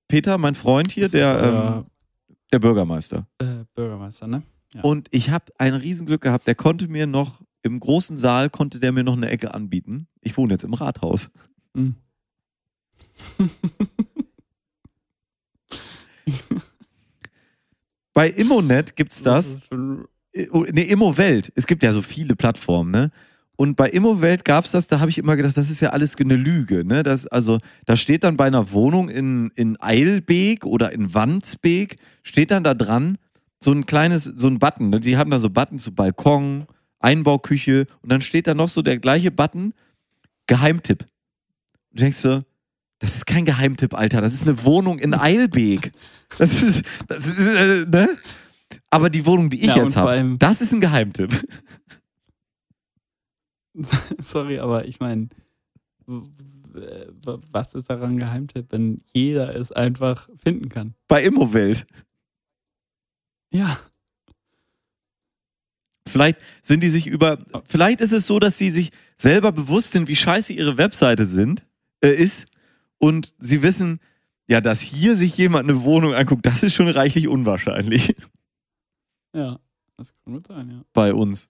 Peter, 0.07 0.37
mein 0.37 0.55
Freund 0.55 0.91
hier, 0.91 1.03
Das 1.03 1.11
der, 1.11 1.41
ähm, 1.83 1.85
der 2.51 2.59
Bürgermeister. 2.59 3.27
äh, 3.39 3.65
Bürgermeister, 3.75 4.27
ne? 4.27 4.41
Ja. 4.73 4.81
Und 4.81 5.07
ich 5.11 5.29
habe 5.31 5.45
ein 5.57 5.73
Riesenglück 5.73 6.21
gehabt. 6.21 6.47
Der 6.47 6.55
konnte 6.55 6.87
mir 6.87 7.07
noch, 7.07 7.41
im 7.61 7.79
großen 7.79 8.15
Saal 8.15 8.49
konnte 8.49 8.79
der 8.79 8.91
mir 8.91 9.03
noch 9.03 9.17
eine 9.17 9.29
Ecke 9.29 9.53
anbieten. 9.53 10.07
Ich 10.21 10.37
wohne 10.37 10.53
jetzt 10.53 10.63
im 10.63 10.73
Rathaus. 10.73 11.29
Hm. 11.75 11.95
Bei 18.13 18.29
Immonet 18.29 18.95
gibt's 18.95 19.21
das. 19.23 19.45
ist 19.55 19.63
für 19.65 19.75
ein- 19.75 20.07
ne, 20.73 20.83
Immowelt. 20.83 21.51
Es 21.55 21.67
gibt 21.67 21.83
ja 21.83 21.91
so 21.93 22.01
viele 22.01 22.35
Plattformen, 22.35 22.91
ne? 22.91 23.11
Und 23.59 23.75
bei 23.75 23.89
Immowelt 23.89 24.45
gab's 24.45 24.71
das, 24.71 24.87
da 24.87 25.01
habe 25.01 25.09
ich 25.09 25.17
immer 25.17 25.35
gedacht, 25.35 25.57
das 25.57 25.69
ist 25.69 25.81
ja 25.81 25.89
alles 25.89 26.15
eine 26.17 26.37
Lüge, 26.37 26.85
ne? 26.85 27.03
Das, 27.03 27.27
also, 27.27 27.57
da 27.85 27.97
steht 27.97 28.23
dann 28.23 28.37
bei 28.37 28.45
einer 28.45 28.71
Wohnung 28.71 29.09
in, 29.09 29.51
in 29.53 29.75
Eilbeek 29.81 30.65
oder 30.65 30.93
in 30.93 31.13
Wandsbek, 31.13 31.97
steht 32.23 32.51
dann 32.51 32.63
da 32.63 32.73
dran 32.73 33.17
so 33.61 33.73
ein 33.73 33.85
kleines, 33.85 34.23
so 34.23 34.47
ein 34.47 34.59
Button, 34.59 34.91
ne? 34.91 35.01
Die 35.01 35.17
haben 35.17 35.29
da 35.29 35.41
so 35.41 35.49
Buttons, 35.49 35.83
so 35.83 35.91
Balkon, 35.91 36.67
Einbauküche 37.01 37.85
und 38.01 38.09
dann 38.09 38.21
steht 38.21 38.47
da 38.47 38.53
noch 38.53 38.69
so 38.69 38.81
der 38.81 38.97
gleiche 38.97 39.29
Button, 39.29 39.73
Geheimtipp. 40.47 41.05
Du 41.91 41.97
denkst 41.97 42.19
so, 42.19 42.41
das 42.99 43.15
ist 43.15 43.25
kein 43.25 43.43
Geheimtipp, 43.43 43.93
Alter, 43.93 44.21
das 44.21 44.35
ist 44.35 44.47
eine 44.47 44.63
Wohnung 44.63 44.99
in 44.99 45.13
Eilbeek. 45.13 45.91
Das 46.37 46.63
ist, 46.63 46.83
das 47.09 47.27
ist, 47.27 47.39
äh, 47.39 47.85
ne? 47.89 48.07
Aber 48.89 49.09
die 49.09 49.25
Wohnung, 49.25 49.49
die 49.49 49.59
ich 49.59 49.67
Ja, 49.75 49.83
jetzt 49.83 49.97
habe, 49.97 50.37
das 50.39 50.61
ist 50.61 50.71
ein 50.71 50.79
Geheimtipp. 50.79 51.31
Sorry, 54.21 54.59
aber 54.59 54.85
ich 54.85 54.99
meine, 54.99 55.29
was 57.51 57.75
ist 57.75 57.89
daran 57.89 58.17
Geheimtipp, 58.17 58.67
wenn 58.71 58.97
jeder 59.13 59.55
es 59.55 59.71
einfach 59.71 60.29
finden 60.37 60.69
kann? 60.69 60.95
Bei 61.07 61.23
Immowelt. 61.23 61.85
Ja. 63.51 63.79
Vielleicht 66.07 66.39
sind 66.63 66.81
die 66.81 66.89
sich 66.89 67.07
über, 67.07 67.37
vielleicht 67.65 68.01
ist 68.01 68.13
es 68.13 68.25
so, 68.25 68.39
dass 68.39 68.57
sie 68.57 68.71
sich 68.71 68.91
selber 69.15 69.51
bewusst 69.51 69.91
sind, 69.91 70.07
wie 70.07 70.15
scheiße 70.15 70.53
ihre 70.53 70.77
Webseite 70.77 71.25
sind, 71.25 71.67
äh, 72.01 72.09
ist 72.09 72.47
und 72.97 73.33
sie 73.37 73.61
wissen, 73.61 73.99
ja, 74.47 74.61
dass 74.61 74.81
hier 74.81 75.15
sich 75.15 75.37
jemand 75.37 75.69
eine 75.69 75.83
Wohnung 75.83 76.15
anguckt, 76.15 76.45
das 76.45 76.63
ist 76.63 76.73
schon 76.73 76.87
reichlich 76.87 77.27
unwahrscheinlich 77.27 78.15
Ja. 79.33 79.59
Das 79.97 80.13
kann 80.23 80.33
gut 80.33 80.47
sein, 80.47 80.69
ja. 80.69 80.81
bei 80.93 81.13
uns. 81.13 81.49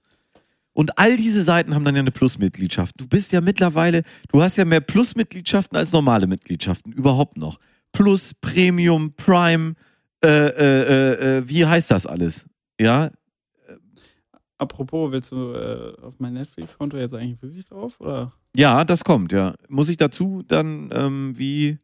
Und 0.73 0.97
all 0.97 1.17
diese 1.17 1.43
Seiten 1.43 1.75
haben 1.75 1.83
dann 1.83 1.95
ja 1.95 2.01
eine 2.01 2.11
Plusmitgliedschaft. 2.11 2.99
Du 2.99 3.07
bist 3.07 3.31
ja 3.31 3.41
mittlerweile, 3.41 4.03
du 4.31 4.41
hast 4.41 4.57
ja 4.57 4.65
mehr 4.65 4.81
Plusmitgliedschaften 4.81 5.77
als 5.77 5.91
normale 5.91 6.27
Mitgliedschaften, 6.27 6.93
überhaupt 6.93 7.37
noch. 7.37 7.57
Plus, 7.91 8.33
Premium, 8.39 9.13
Prime, 9.15 9.73
äh, 10.23 10.27
äh, 10.27 10.81
äh, 10.81 11.37
äh, 11.37 11.49
wie 11.49 11.65
heißt 11.65 11.91
das 11.91 12.05
alles? 12.05 12.45
Ja, 12.79 13.09
Apropos, 14.59 15.11
willst 15.13 15.31
du 15.31 15.53
äh, 15.53 15.95
auf 16.01 16.19
mein 16.19 16.33
Netflix-Konto 16.33 16.97
jetzt 16.97 17.15
eigentlich 17.15 17.41
wirklich 17.41 17.65
drauf? 17.65 18.01
Oder? 18.01 18.33
Ja, 18.57 18.83
das 18.83 19.05
kommt, 19.05 19.31
ja. 19.31 19.55
Muss 19.69 19.87
ich 19.87 19.95
dazu 19.95 20.43
dann, 20.45 20.89
ähm, 20.91 21.33
wie, 21.37 21.77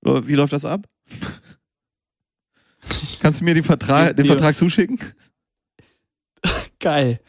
wie 0.00 0.34
läuft 0.34 0.54
das 0.54 0.64
ab? 0.64 0.88
Kannst 3.20 3.40
du 3.40 3.44
mir 3.44 3.52
den 3.52 3.64
Vertrag, 3.64 4.16
den 4.16 4.24
Vertrag 4.24 4.56
zuschicken? 4.56 4.98
Geil. 6.80 7.20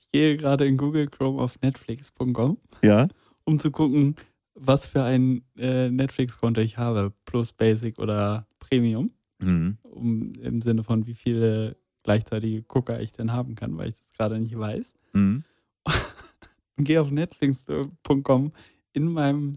Ich 0.00 0.08
gehe 0.12 0.36
gerade 0.36 0.66
in 0.66 0.76
Google 0.76 1.06
Chrome 1.08 1.40
auf 1.40 1.60
netflix.com, 1.60 2.58
Ja. 2.82 3.08
um 3.44 3.58
zu 3.58 3.70
gucken, 3.70 4.16
was 4.54 4.86
für 4.86 5.04
ein 5.04 5.44
äh, 5.56 5.88
Netflix-Konto 5.90 6.60
ich 6.60 6.76
habe. 6.78 7.12
Plus 7.24 7.52
Basic 7.52 7.98
oder 7.98 8.46
Premium. 8.58 9.10
Mhm. 9.38 9.78
Um, 9.82 10.32
Im 10.34 10.60
Sinne 10.60 10.82
von, 10.82 11.06
wie 11.06 11.14
viele 11.14 11.76
gleichzeitige 12.02 12.62
Gucker 12.62 13.00
ich 13.00 13.12
denn 13.12 13.32
haben 13.32 13.54
kann, 13.54 13.76
weil 13.78 13.88
ich 13.88 13.94
das 13.94 14.12
gerade 14.12 14.38
nicht 14.38 14.58
weiß. 14.58 14.94
Mhm. 15.14 15.44
und 16.76 16.84
gehe 16.84 17.00
auf 17.00 17.10
netflix.com 17.10 18.52
in 18.92 19.12
meinem 19.12 19.52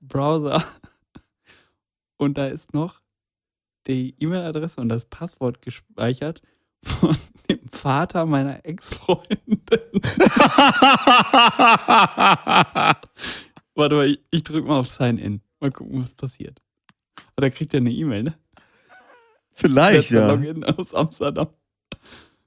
Browser 0.00 0.62
und 2.18 2.36
da 2.38 2.46
ist 2.46 2.74
noch 2.74 3.00
die 3.86 4.14
E-Mail-Adresse 4.20 4.80
und 4.80 4.88
das 4.88 5.04
Passwort 5.06 5.62
gespeichert 5.62 6.42
von 6.82 7.16
dem 7.48 7.60
Vater 7.70 8.26
meiner 8.26 8.64
Ex-Freundin. 8.64 9.38
Warte 13.74 13.94
mal, 13.94 14.06
ich, 14.06 14.20
ich 14.30 14.42
drücke 14.42 14.68
mal 14.68 14.78
auf 14.78 14.88
Sign-In. 14.88 15.40
Mal 15.60 15.70
gucken, 15.70 16.02
was 16.02 16.14
passiert. 16.14 16.60
Da 17.36 17.50
kriegt 17.50 17.74
er 17.74 17.80
eine 17.80 17.92
E-Mail, 17.92 18.22
ne? 18.24 18.34
Vielleicht, 19.52 20.10
ja. 20.10 20.32
Login 20.32 20.64
aus 20.64 20.94
Amsterdam. 20.94 21.48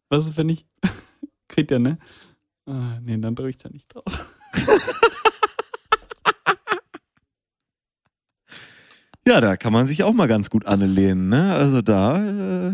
Was 0.09 0.25
ist, 0.25 0.37
wenn 0.37 0.49
ich. 0.49 0.65
Kriegt 1.47 1.71
er, 1.71 1.79
ne? 1.79 1.97
Ah, 2.65 2.99
nee, 3.01 3.17
dann 3.17 3.35
drücke 3.35 3.49
ich 3.49 3.57
da 3.57 3.69
nicht 3.69 3.93
drauf. 3.93 4.35
Ja, 9.29 9.41
da 9.41 9.57
kann 9.57 9.73
man 9.73 9.85
sich 9.85 10.03
auch 10.03 10.13
mal 10.13 10.27
ganz 10.27 10.49
gut 10.49 10.65
anlehnen, 10.65 11.29
ne? 11.29 11.53
Also 11.53 11.83
da, 11.83 12.69
äh, 12.69 12.73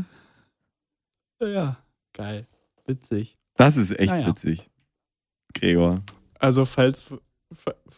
Ja, 1.41 1.77
geil. 2.13 2.47
Witzig. 2.85 3.37
das 3.57 3.77
ist 3.77 3.91
echt 3.99 4.11
Naja. 4.11 4.27
witzig. 4.27 4.69
Gregor. 5.53 6.03
Also, 6.39 6.65
falls, 6.65 7.05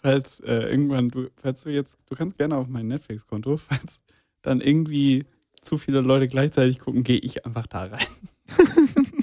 falls 0.02 0.40
äh, 0.42 0.70
irgendwann 0.70 1.10
du, 1.10 1.30
falls 1.42 1.64
du 1.64 1.70
jetzt, 1.72 1.98
du 2.06 2.16
kannst 2.16 2.38
gerne 2.38 2.56
auf 2.56 2.68
mein 2.68 2.88
Netflix-Konto, 2.88 3.58
falls 3.58 4.02
dann 4.42 4.62
irgendwie 4.62 5.26
zu 5.62 5.78
viele 5.78 6.02
Leute 6.02 6.28
gleichzeitig 6.28 6.80
gucken, 6.80 7.04
gehe 7.04 7.20
ich 7.20 7.46
einfach 7.46 7.68
da 7.68 7.84
rein. 7.86 8.08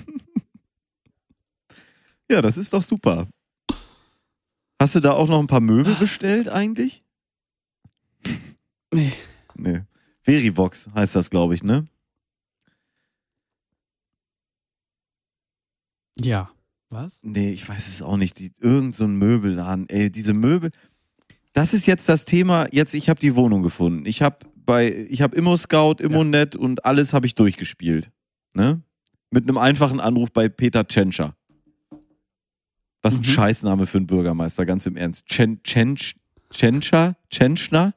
Ja, 2.31 2.41
das 2.41 2.57
ist 2.57 2.73
doch 2.73 2.83
super. 2.83 3.29
Hast 4.81 4.95
du 4.95 5.01
da 5.01 5.13
auch 5.13 5.29
noch 5.29 5.39
ein 5.39 5.47
paar 5.47 5.61
Möbel 5.61 5.95
bestellt 5.97 6.49
eigentlich? 6.49 7.05
Nee. 8.93 9.13
Nee. 9.55 9.83
Verivox 10.23 10.89
heißt 10.95 11.15
das, 11.15 11.29
glaube 11.29 11.55
ich, 11.55 11.63
ne? 11.63 11.87
Ja. 16.25 16.51
Was? 16.91 17.21
Nee, 17.23 17.51
ich 17.53 17.69
weiß 17.69 17.89
es 17.89 18.03
auch 18.03 18.17
nicht. 18.17 18.39
Die, 18.39 18.53
irgend 18.61 18.95
so 18.95 19.05
ein 19.05 19.17
Möbelladen. 19.17 19.89
Ey, 19.89 20.11
diese 20.11 20.33
Möbel. 20.35 20.71
Das 21.53 21.75
ist 21.75 21.87
jetzt 21.87 22.09
das 22.09 22.25
Thema. 22.25 22.67
Jetzt, 22.73 22.95
ich 22.95 23.09
habe 23.09 23.19
die 23.21 23.35
Wohnung 23.37 23.63
gefunden. 23.63 24.07
Ich 24.07 24.23
habe 24.23 24.39
bei, 24.67 24.93
ich 25.09 25.23
habe 25.23 25.37
Immo 25.37 25.57
Scout, 25.57 25.97
Immonet 26.01 26.57
und 26.57 26.85
alles 26.85 27.13
habe 27.13 27.27
ich 27.27 27.35
durchgespielt. 27.35 28.11
Ne? 28.55 28.81
Mit 29.31 29.45
einem 29.49 29.59
einfachen 29.59 29.99
Anruf 30.01 30.31
bei 30.33 30.49
Peter 30.49 30.87
Tschentscher. 30.87 31.35
Was 33.03 33.15
ein 33.15 33.19
Mhm. 33.21 33.25
Scheißname 33.25 33.87
für 33.87 33.99
einen 33.99 34.07
Bürgermeister, 34.07 34.65
ganz 34.65 34.87
im 34.87 34.97
Ernst. 34.97 35.27
Chen, 35.27 35.61
Tschentsch, 35.63 36.15
Tschentscher? 36.51 37.17
Tschentschner? 37.31 37.93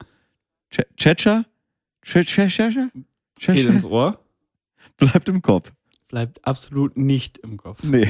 Tsch- 0.72 0.86
Tschetscher? 0.96 1.44
Tsch- 2.04 2.24
Tschetscher? 2.26 2.88
Geht 3.38 3.66
ins 3.66 3.84
Ohr. 3.84 4.20
Bleibt 4.96 5.28
im 5.28 5.40
Kopf. 5.40 5.72
Bleibt 6.08 6.44
absolut 6.44 6.96
nicht 6.96 7.38
im 7.38 7.56
Kopf. 7.56 7.82
Nee. 7.82 8.08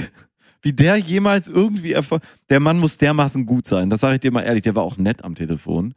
Wie 0.63 0.73
der 0.73 0.97
jemals 0.97 1.49
irgendwie 1.49 1.93
erfolgt. 1.93 2.27
Der 2.49 2.61
Mann 2.61 2.79
muss 2.79 2.99
dermaßen 2.99 3.47
gut 3.47 3.67
sein. 3.67 3.91
Das 3.91 4.01
sage 4.01 4.15
ich 4.15 4.21
dir 4.21 4.33
mal 4.33 4.43
ehrlich. 4.43 4.63
Der 4.63 4.75
war 4.75 4.83
auch 4.83 4.97
nett 4.97 5.25
am 5.25 5.35
Telefon. 5.35 5.95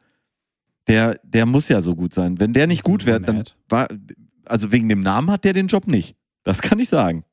Der, 0.87 1.19
der 1.23 1.45
muss 1.45 1.69
ja 1.69 1.81
so 1.81 1.95
gut 1.95 2.13
sein. 2.13 2.39
Wenn 2.39 2.53
der 2.53 2.67
nicht 2.67 2.83
gut 2.83 3.05
wäre, 3.05 3.21
dann 3.21 3.43
war. 3.69 3.87
Also 4.45 4.71
wegen 4.71 4.89
dem 4.89 5.01
Namen 5.01 5.31
hat 5.31 5.45
der 5.45 5.53
den 5.53 5.67
Job 5.67 5.87
nicht. 5.87 6.15
Das 6.43 6.61
kann 6.61 6.79
ich 6.79 6.89
sagen. 6.89 7.23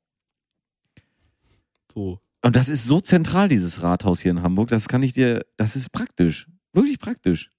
So. 1.93 2.21
Und 2.45 2.55
das 2.55 2.69
ist 2.69 2.85
so 2.85 3.01
zentral, 3.01 3.49
dieses 3.49 3.83
Rathaus 3.83 4.21
hier 4.21 4.31
in 4.31 4.43
Hamburg. 4.43 4.69
Das 4.69 4.89
kann 4.89 5.03
ich 5.03 5.14
dir. 5.14 5.41
Das 5.57 5.77
ist 5.77 5.91
praktisch. 5.91 6.47
Wirklich 6.73 6.99
praktisch. 6.99 7.51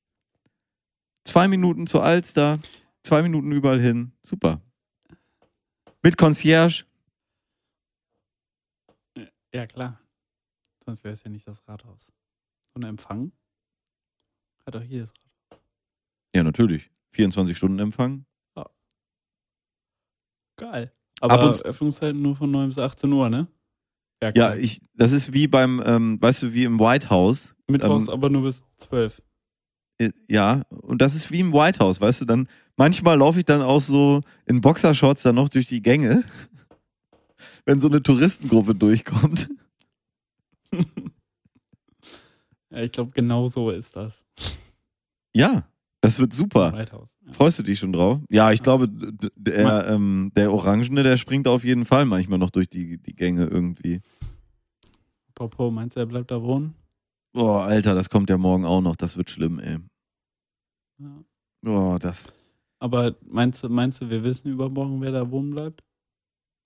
Zwei 1.23 1.47
Minuten 1.47 1.85
zur 1.85 2.03
Alster, 2.03 2.57
zwei 3.03 3.21
Minuten 3.21 3.51
überall 3.51 3.79
hin. 3.79 4.13
Super. 4.21 4.61
Mit 6.01 6.17
Concierge. 6.17 6.85
Ja, 9.53 9.65
klar. 9.67 9.99
Sonst 10.85 11.03
wäre 11.03 11.13
es 11.13 11.23
ja 11.23 11.29
nicht 11.29 11.47
das 11.47 11.67
Rathaus. 11.67 12.11
Und 12.73 12.83
Empfang 12.83 13.31
hat 14.65 14.75
auch 14.75 14.83
jedes 14.83 15.11
Rathaus. 15.11 15.65
Ja, 16.35 16.43
natürlich. 16.43 16.91
24 17.11 17.57
Stunden 17.57 17.79
Empfang. 17.79 18.25
Geil. 20.57 20.91
Ab 21.21 21.31
Aber 21.31 21.51
Öffnungszeiten 21.65 22.21
nur 22.21 22.35
von 22.35 22.51
9 22.51 22.67
bis 22.67 22.77
18 22.77 23.11
Uhr, 23.11 23.29
ne? 23.29 23.47
Ja, 24.21 24.31
klar. 24.33 24.57
ich, 24.57 24.81
das 24.93 25.13
ist 25.13 25.31
wie 25.33 25.47
beim, 25.47 25.81
ähm, 25.85 26.21
weißt 26.21 26.43
du, 26.43 26.53
wie 26.53 26.65
im 26.65 26.79
White 26.79 27.09
House. 27.09 27.55
Mittwochs 27.67 28.07
ähm, 28.07 28.13
aber 28.13 28.29
nur 28.29 28.43
bis 28.43 28.65
12. 28.77 29.21
Äh, 29.99 30.11
Ja, 30.27 30.63
und 30.69 31.01
das 31.01 31.15
ist 31.15 31.31
wie 31.31 31.39
im 31.39 31.53
White 31.53 31.79
House, 31.79 32.01
weißt 32.01 32.21
du, 32.21 32.25
dann 32.25 32.49
manchmal 32.75 33.17
laufe 33.17 33.39
ich 33.39 33.45
dann 33.45 33.61
auch 33.61 33.79
so 33.79 34.21
in 34.45 34.59
Boxershorts 34.59 35.23
dann 35.23 35.35
noch 35.35 35.47
durch 35.47 35.67
die 35.67 35.81
Gänge, 35.81 36.25
wenn 37.69 37.79
so 37.79 37.87
eine 37.87 38.01
Touristengruppe 38.01 38.73
durchkommt. 38.73 39.47
Ja, 42.71 42.83
ich 42.83 42.91
glaube, 42.91 43.09
genau 43.09 43.47
so 43.47 43.71
ist 43.71 43.95
das. 43.95 44.23
Ja, 45.33 45.67
das 46.01 46.19
wird 46.19 46.33
super. 46.33 46.71
Ja. 46.77 47.33
Freust 47.33 47.57
du 47.57 47.63
dich 47.63 47.79
schon 47.79 47.91
drauf? 47.91 48.19
Ja, 48.29 48.51
ich 48.51 48.61
glaube, 48.61 48.87
der, 49.35 49.87
ähm, 49.87 50.31
der 50.35 50.53
Orangene, 50.53 51.01
der 51.01 51.17
springt 51.17 51.47
auf 51.47 51.63
jeden 51.63 51.85
Fall 51.85 52.05
manchmal 52.05 52.37
noch 52.37 52.51
durch 52.51 52.69
die, 52.69 53.01
die 53.01 53.15
Gänge 53.15 53.47
irgendwie. 53.47 54.01
Apropos, 55.29 55.73
meinst 55.73 55.95
du, 55.95 56.01
er 56.01 56.05
bleibt 56.05 56.29
da 56.29 56.43
wohnen? 56.43 56.75
Boah, 57.33 57.63
Alter, 57.63 57.95
das 57.95 58.11
kommt 58.11 58.29
ja 58.29 58.37
morgen 58.37 58.65
auch 58.65 58.81
noch. 58.81 58.95
Das 58.95 59.17
wird 59.17 59.31
schlimm, 59.31 59.57
ey. 59.57 59.79
Ja. 60.99 61.23
Boah, 61.63 61.97
das. 61.97 62.31
Aber 62.77 63.15
meinst 63.25 63.63
du, 63.63 63.69
meinst 63.69 63.99
du, 63.99 64.11
wir 64.11 64.23
wissen 64.23 64.51
übermorgen, 64.51 65.01
wer 65.01 65.11
da 65.11 65.31
wohnen 65.31 65.49
bleibt? 65.49 65.83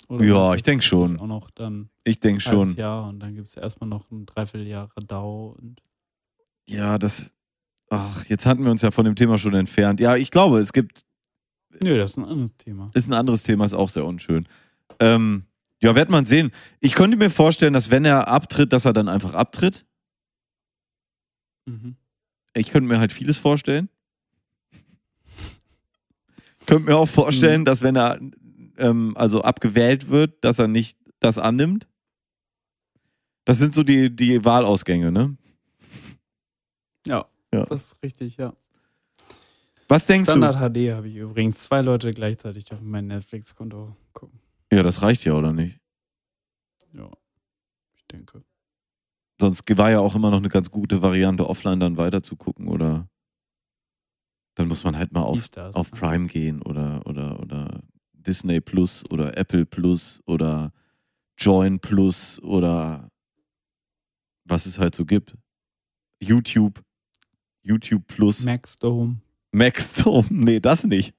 Oder 0.09 0.25
Ja, 0.25 0.55
ich 0.55 0.63
denk 0.63 0.79
es 0.81 0.85
zieht 0.85 0.89
schon. 0.89 1.19
Auch 1.19 1.27
noch 1.27 1.51
dann 1.51 1.89
Ich 2.03 2.19
denke 2.19 2.41
schon. 2.41 2.75
Jahr 2.75 3.07
und 3.07 3.19
dann 3.19 3.33
gibt 3.35 3.47
es 3.49 3.55
erstmal 3.57 3.89
noch 3.89 4.09
ein 4.11 4.25
Dreivierteljahr 4.25 4.89
Radau 4.95 5.55
und 5.59 5.81
Ja, 6.67 6.97
das. 6.97 7.33
Ach, 7.89 8.25
jetzt 8.25 8.45
hatten 8.45 8.63
wir 8.63 8.71
uns 8.71 8.81
ja 8.81 8.91
von 8.91 9.05
dem 9.05 9.15
Thema 9.15 9.37
schon 9.37 9.53
entfernt. 9.53 9.99
Ja, 9.99 10.15
ich 10.15 10.31
glaube, 10.31 10.59
es 10.59 10.73
gibt 10.73 11.03
Nö, 11.81 11.97
das 11.97 12.11
ist 12.11 12.17
ein 12.17 12.25
anderes 12.25 12.55
Thema. 12.55 12.87
Ist 12.93 13.07
ein 13.07 13.13
anderes 13.13 13.43
Thema, 13.43 13.65
ist 13.65 13.73
auch 13.73 13.89
sehr 13.89 14.05
unschön. 14.05 14.47
Ähm, 14.99 15.45
ja, 15.81 15.95
wird 15.95 16.09
man 16.09 16.25
sehen. 16.25 16.51
Ich 16.79 16.93
könnte 16.93 17.17
mir 17.17 17.29
vorstellen, 17.31 17.73
dass 17.73 17.89
wenn 17.89 18.05
er 18.05 18.27
abtritt, 18.27 18.71
dass 18.73 18.85
er 18.85 18.93
dann 18.93 19.09
einfach 19.09 19.33
abtritt. 19.33 19.85
Mhm. 21.65 21.95
Ich 22.55 22.69
könnte 22.69 22.87
mir 22.89 22.99
halt 22.99 23.11
vieles 23.11 23.37
vorstellen. 23.39 23.89
Könnte 26.67 26.89
mir 26.91 26.95
auch 26.97 27.09
vorstellen, 27.09 27.61
Mhm. 27.61 27.65
dass 27.65 27.81
wenn 27.81 27.95
er 27.95 28.19
ähm, 28.77 29.13
also 29.15 29.41
abgewählt 29.41 30.09
wird, 30.09 30.43
dass 30.43 30.59
er 30.59 30.67
nicht 30.67 30.97
das 31.19 31.37
annimmt. 31.37 31.87
Das 33.45 33.57
sind 33.57 33.73
so 33.73 33.83
die, 33.83 34.15
die 34.15 34.43
Wahlausgänge, 34.45 35.11
ne? 35.11 35.37
Ja, 37.05 37.25
Ja. 37.53 37.65
das 37.65 37.93
ist 37.93 38.03
richtig, 38.03 38.37
ja. 38.37 38.53
Was 39.89 40.07
denkst 40.07 40.29
Standard 40.29 40.55
HD 40.55 40.91
habe 40.93 41.07
ich 41.09 41.15
übrigens. 41.15 41.61
Zwei 41.63 41.81
Leute 41.81 42.11
gleichzeitig 42.13 42.71
auf 42.71 42.79
mein 42.81 43.07
Netflix-Konto 43.07 43.95
gucken. 44.13 44.39
du? 44.69 44.77
Ja, 44.77 44.83
das 44.83 45.01
reicht 45.01 45.25
ja, 45.25 45.33
oder 45.33 45.51
nicht? 45.51 45.77
Ja, 46.93 47.09
ich 47.95 48.05
denke. 48.07 48.43
Sonst 49.41 49.63
war 49.77 49.91
ja 49.91 49.99
auch 49.99 50.15
immer 50.15 50.31
noch 50.31 50.37
eine 50.37 50.49
ganz 50.49 50.71
gute 50.71 51.01
Variante, 51.01 51.47
offline 51.49 51.79
dann 51.79 51.97
weiter 51.97 52.23
zu 52.23 52.35
gucken, 52.37 52.67
oder? 52.67 53.09
Dann 54.55 54.67
muss 54.67 54.83
man 54.83 54.97
halt 54.97 55.11
mal 55.11 55.21
auf 55.21 55.49
auf 55.73 55.91
ne? 55.91 55.99
Prime 55.99 56.27
gehen 56.27 56.61
oder, 56.61 57.05
oder, 57.05 57.39
oder 57.39 57.81
Disney 58.23 58.61
Plus 58.61 59.03
oder 59.11 59.37
Apple 59.37 59.65
Plus 59.65 60.21
oder 60.25 60.71
Join 61.37 61.79
Plus 61.79 62.41
oder 62.41 63.09
was 64.45 64.65
es 64.65 64.79
halt 64.79 64.95
so 64.95 65.05
gibt. 65.05 65.35
YouTube, 66.19 66.81
YouTube 67.61 68.05
Plus, 68.07 68.45
Maxdome. 68.45 69.17
Maxdome, 69.51 70.27
nee, 70.29 70.59
das 70.59 70.85
nicht. 70.85 71.13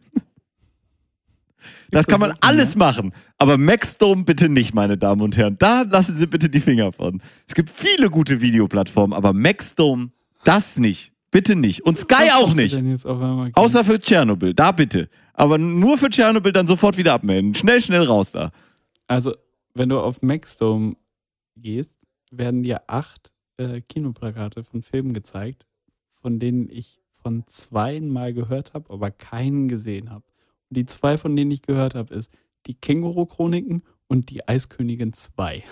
Das 1.90 2.07
kann 2.07 2.20
man 2.20 2.34
alles 2.40 2.76
machen, 2.76 3.14
aber 3.38 3.57
Maxdome 3.57 4.24
bitte 4.24 4.48
nicht, 4.48 4.74
meine 4.74 4.98
Damen 4.98 5.22
und 5.22 5.36
Herren. 5.36 5.57
Da 5.59 5.82
lassen 5.82 6.16
Sie 6.16 6.26
bitte 6.26 6.50
die 6.50 6.61
Finger 6.61 6.92
von. 6.92 7.22
Es 7.46 7.55
gibt 7.55 7.70
viele 7.70 8.11
gute 8.11 8.40
Videoplattformen, 8.40 9.16
aber 9.16 9.32
Maxdome, 9.32 10.11
das 10.44 10.78
nicht. 10.78 11.14
Bitte 11.35 11.57
nicht. 11.57 11.80
Und 11.80 11.99
Sky 11.99 12.28
Was 12.28 12.35
auch 12.35 12.55
nicht. 12.55 13.57
Außer 13.57 13.82
für 13.82 13.99
Tschernobyl, 13.99 14.55
da 14.55 14.70
bitte. 14.70 15.09
Aber 15.32 15.59
nur 15.59 15.99
für 15.99 16.09
Tschernobyl 16.09 16.53
dann 16.53 16.68
sofort 16.68 16.97
wieder 16.97 17.12
abmelden. 17.12 17.57
Schnell, 17.57 17.80
schnell 17.80 18.05
raus 18.05 18.30
da. 18.30 18.53
Also, 19.09 19.35
wenn 19.74 19.89
du 19.89 19.99
auf 19.99 20.22
Maxdome 20.22 20.95
gehst, 21.57 21.97
werden 22.30 22.62
dir 22.62 22.82
acht 22.87 23.32
äh, 23.57 23.80
Kinoplakate 23.80 24.62
von 24.62 24.82
Filmen 24.82 25.12
gezeigt, 25.12 25.66
von 26.22 26.39
denen 26.39 26.68
ich 26.70 27.03
von 27.20 27.43
zweien 27.49 28.09
mal 28.09 28.32
gehört 28.32 28.72
habe, 28.72 28.93
aber 28.93 29.11
keinen 29.11 29.66
gesehen 29.66 30.11
habe. 30.11 30.24
Und 30.70 30.76
die 30.76 30.87
zwei, 30.87 31.18
von 31.18 31.35
denen 31.35 31.51
ich 31.51 31.62
gehört 31.62 31.97
habe, 31.97 32.14
ist 32.14 32.30
die 32.66 32.74
Känguru-Chroniken 32.74 33.82
und 34.07 34.30
die 34.30 34.47
Eiskönigin 34.47 35.12
2. 35.12 35.64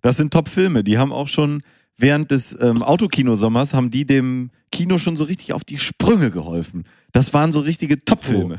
Das 0.00 0.16
sind 0.16 0.32
Top-Filme. 0.32 0.84
Die 0.84 0.96
haben 0.96 1.12
auch 1.12 1.26
schon 1.26 1.64
während 1.98 2.30
des 2.30 2.58
ähm, 2.60 2.82
Autokinosommers 2.82 3.74
haben 3.74 3.90
die 3.90 4.06
dem 4.06 4.50
Kino 4.72 4.98
schon 4.98 5.16
so 5.16 5.24
richtig 5.24 5.52
auf 5.52 5.64
die 5.64 5.78
Sprünge 5.78 6.30
geholfen. 6.30 6.84
Das 7.12 7.32
waren 7.34 7.52
so 7.52 7.60
richtige 7.60 8.02
Top-Filme. 8.04 8.58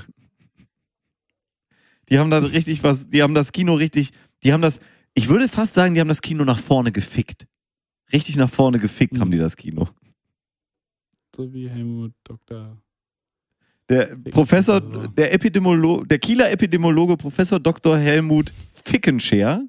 Die 2.09 2.19
haben 2.19 2.31
da 2.31 2.39
richtig 2.39 2.83
was, 2.83 3.07
die 3.09 3.21
haben 3.21 3.33
das 3.35 3.51
Kino 3.51 3.75
richtig, 3.75 4.11
die 4.43 4.51
haben 4.51 4.61
das, 4.61 4.79
ich 5.13 5.29
würde 5.29 5.47
fast 5.47 5.73
sagen, 5.73 5.93
die 5.93 6.01
haben 6.01 6.07
das 6.07 6.21
Kino 6.21 6.43
nach 6.43 6.59
vorne 6.59 6.91
gefickt. 6.91 7.47
Richtig 8.11 8.35
nach 8.37 8.49
vorne 8.49 8.79
gefickt 8.79 9.13
Mhm. 9.13 9.21
haben 9.21 9.31
die 9.31 9.37
das 9.37 9.55
Kino. 9.55 9.87
So 11.35 11.53
wie 11.53 11.69
Helmut 11.69 12.13
Dr. 12.23 12.77
Der 13.87 14.15
Professor, 14.31 14.81
der 14.81 15.33
Epidemiologe, 15.33 16.07
der 16.07 16.19
Kieler 16.19 16.51
Epidemiologe 16.51 17.17
Professor 17.17 17.59
Dr. 17.59 17.97
Helmut 17.97 18.51
Fickenscher. 18.83 19.63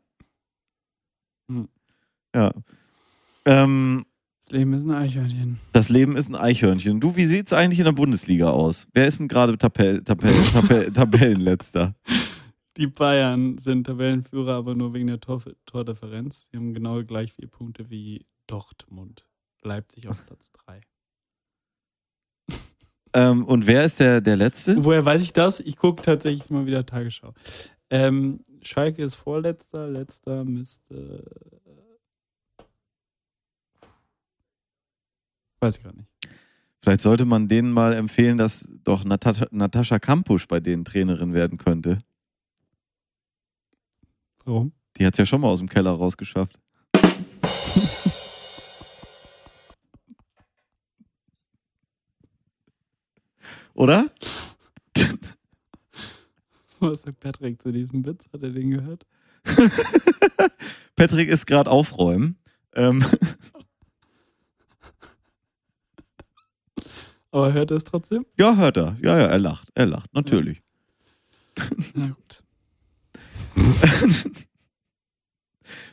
Hm. 1.49 1.69
Ja. 2.35 2.53
Ähm, 3.51 4.07
Das 4.45 4.53
Leben 4.53 4.73
ist 4.75 4.85
ein 4.85 4.91
Eichhörnchen. 4.93 5.59
das 5.73 5.89
Leben 5.89 6.17
ist 6.17 6.29
ein 6.29 6.37
Eichhörnchen. 6.37 7.01
Du, 7.01 7.17
wie 7.17 7.25
sieht's 7.25 7.53
eigentlich 7.53 7.81
in 7.81 7.85
der 7.85 7.93
Bundesliga 7.93 8.51
aus? 8.51 8.87
Wer 8.95 9.07
ist 9.07 9.19
denn 9.19 9.29
gerade 9.29 9.59
Tabell, 9.59 10.03
Tabell, 10.05 10.33
Tabell, 10.53 10.93
Tabellenletzter? 10.93 11.95
Die 12.77 12.87
Bayern 12.87 13.59
sind 13.59 13.85
Tabellenführer, 13.85 14.55
aber 14.55 14.75
nur 14.75 14.95
wegen 14.95 15.09
der 15.09 15.21
Tor 15.21 15.43
Tordifferenz. 15.67 16.49
Sie 16.51 16.57
haben 16.57 16.73
genau 16.73 17.03
gleich 17.05 17.33
vier 17.33 17.49
Punkte 17.49 17.91
wie 17.91 18.25
Dortmund. 18.47 19.27
Leipzig 19.63 20.09
auf 20.09 20.25
Platz 20.27 20.51
3. 20.67 20.81
Ähm, 23.13 23.45
und 23.45 23.67
wer 23.67 23.85
ist 23.85 23.99
der, 23.99 24.21
der 24.21 24.37
Letzte? 24.37 24.83
Woher 24.85 25.05
weiß 25.05 25.21
ich 25.23 25.33
das? 25.33 25.59
Ich 25.59 25.77
gucke 25.77 26.01
tatsächlich 26.01 26.49
mal 26.51 26.65
wieder 26.67 26.87
Tagesschau. 26.87 27.35
Ähm, 27.91 28.45
Schalke 28.63 29.03
ist 29.03 29.17
vorletzter, 29.17 29.89
letzter 29.89 30.45
müsste. 30.45 31.25
Weiß 35.61 35.77
ich 35.77 35.83
gerade 35.83 35.99
nicht. 35.99 36.09
Vielleicht 36.83 37.03
sollte 37.03 37.27
man 37.27 37.47
denen 37.49 37.71
mal 37.73 37.93
empfehlen, 37.93 38.39
dass 38.39 38.69
doch 38.85 39.05
Natascha, 39.05 39.47
Natascha 39.51 39.99
Kampusch 39.99 40.49
bei 40.49 40.61
denen 40.61 40.87
Trainerin 40.87 41.35
werden 41.35 41.59
könnte. 41.59 41.99
Warum? 44.45 44.73
Die 44.97 45.05
hat 45.07 45.13
es 45.15 45.19
ja 45.19 45.27
schon 45.27 45.43
mal 45.43 45.49
aus 45.49 45.59
dem 45.59 45.69
Keller 45.69 45.91
rausgeschafft. 45.91 46.59
Oder? 53.75 54.07
Was 56.81 57.03
sagt 57.03 57.21
Patrick 57.21 57.61
zu 57.61 57.71
diesem 57.73 58.07
Witz? 58.07 58.25
Hat 58.33 58.43
er 58.43 58.51
den 58.51 58.71
gehört? 58.71 59.07
Patrick 60.97 61.29
ist 61.29 61.47
gerade 61.47 61.71
aufräumen. 61.71 62.37
Ähm, 62.75 63.05
Aber 67.31 67.53
hört 67.53 67.71
er 67.71 67.77
es 67.77 67.85
trotzdem? 67.85 68.27
ja, 68.39 68.57
hört 68.57 68.77
er. 68.77 68.97
Ja, 69.03 69.19
ja, 69.19 69.27
er 69.27 69.39
lacht. 69.39 69.69
Er 69.75 69.87
lacht, 69.87 70.13
natürlich. 70.13 70.63
Na 71.95 72.09
gut. 72.09 72.43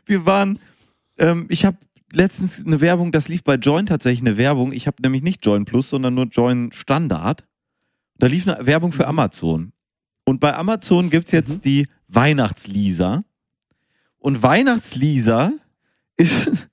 Wir 0.06 0.26
waren, 0.26 0.60
ähm, 1.18 1.46
ich 1.50 1.66
habe 1.66 1.78
letztens 2.14 2.66
eine 2.66 2.82
Werbung, 2.82 3.12
das 3.12 3.28
lief 3.28 3.44
bei 3.44 3.56
Join 3.56 3.86
tatsächlich 3.86 4.22
eine 4.28 4.38
Werbung. 4.38 4.72
Ich 4.72 4.88
habe 4.88 5.02
nämlich 5.02 5.22
nicht 5.22 5.46
Join 5.46 5.66
Plus, 5.66 5.90
sondern 5.90 6.14
nur 6.16 6.26
Join 6.26 6.72
Standard. 6.72 7.46
Da 8.18 8.28
lief 8.28 8.48
eine 8.48 8.66
Werbung 8.66 8.92
für 8.92 9.08
Amazon. 9.08 9.74
Und 10.26 10.40
bei 10.40 10.56
Amazon 10.56 11.10
gibt's 11.10 11.32
jetzt 11.32 11.66
die 11.66 11.88
Weihnachtslisa. 12.08 13.24
Und 14.18 14.42
Weihnachtslisa 14.42 15.54
ist, 16.18 16.70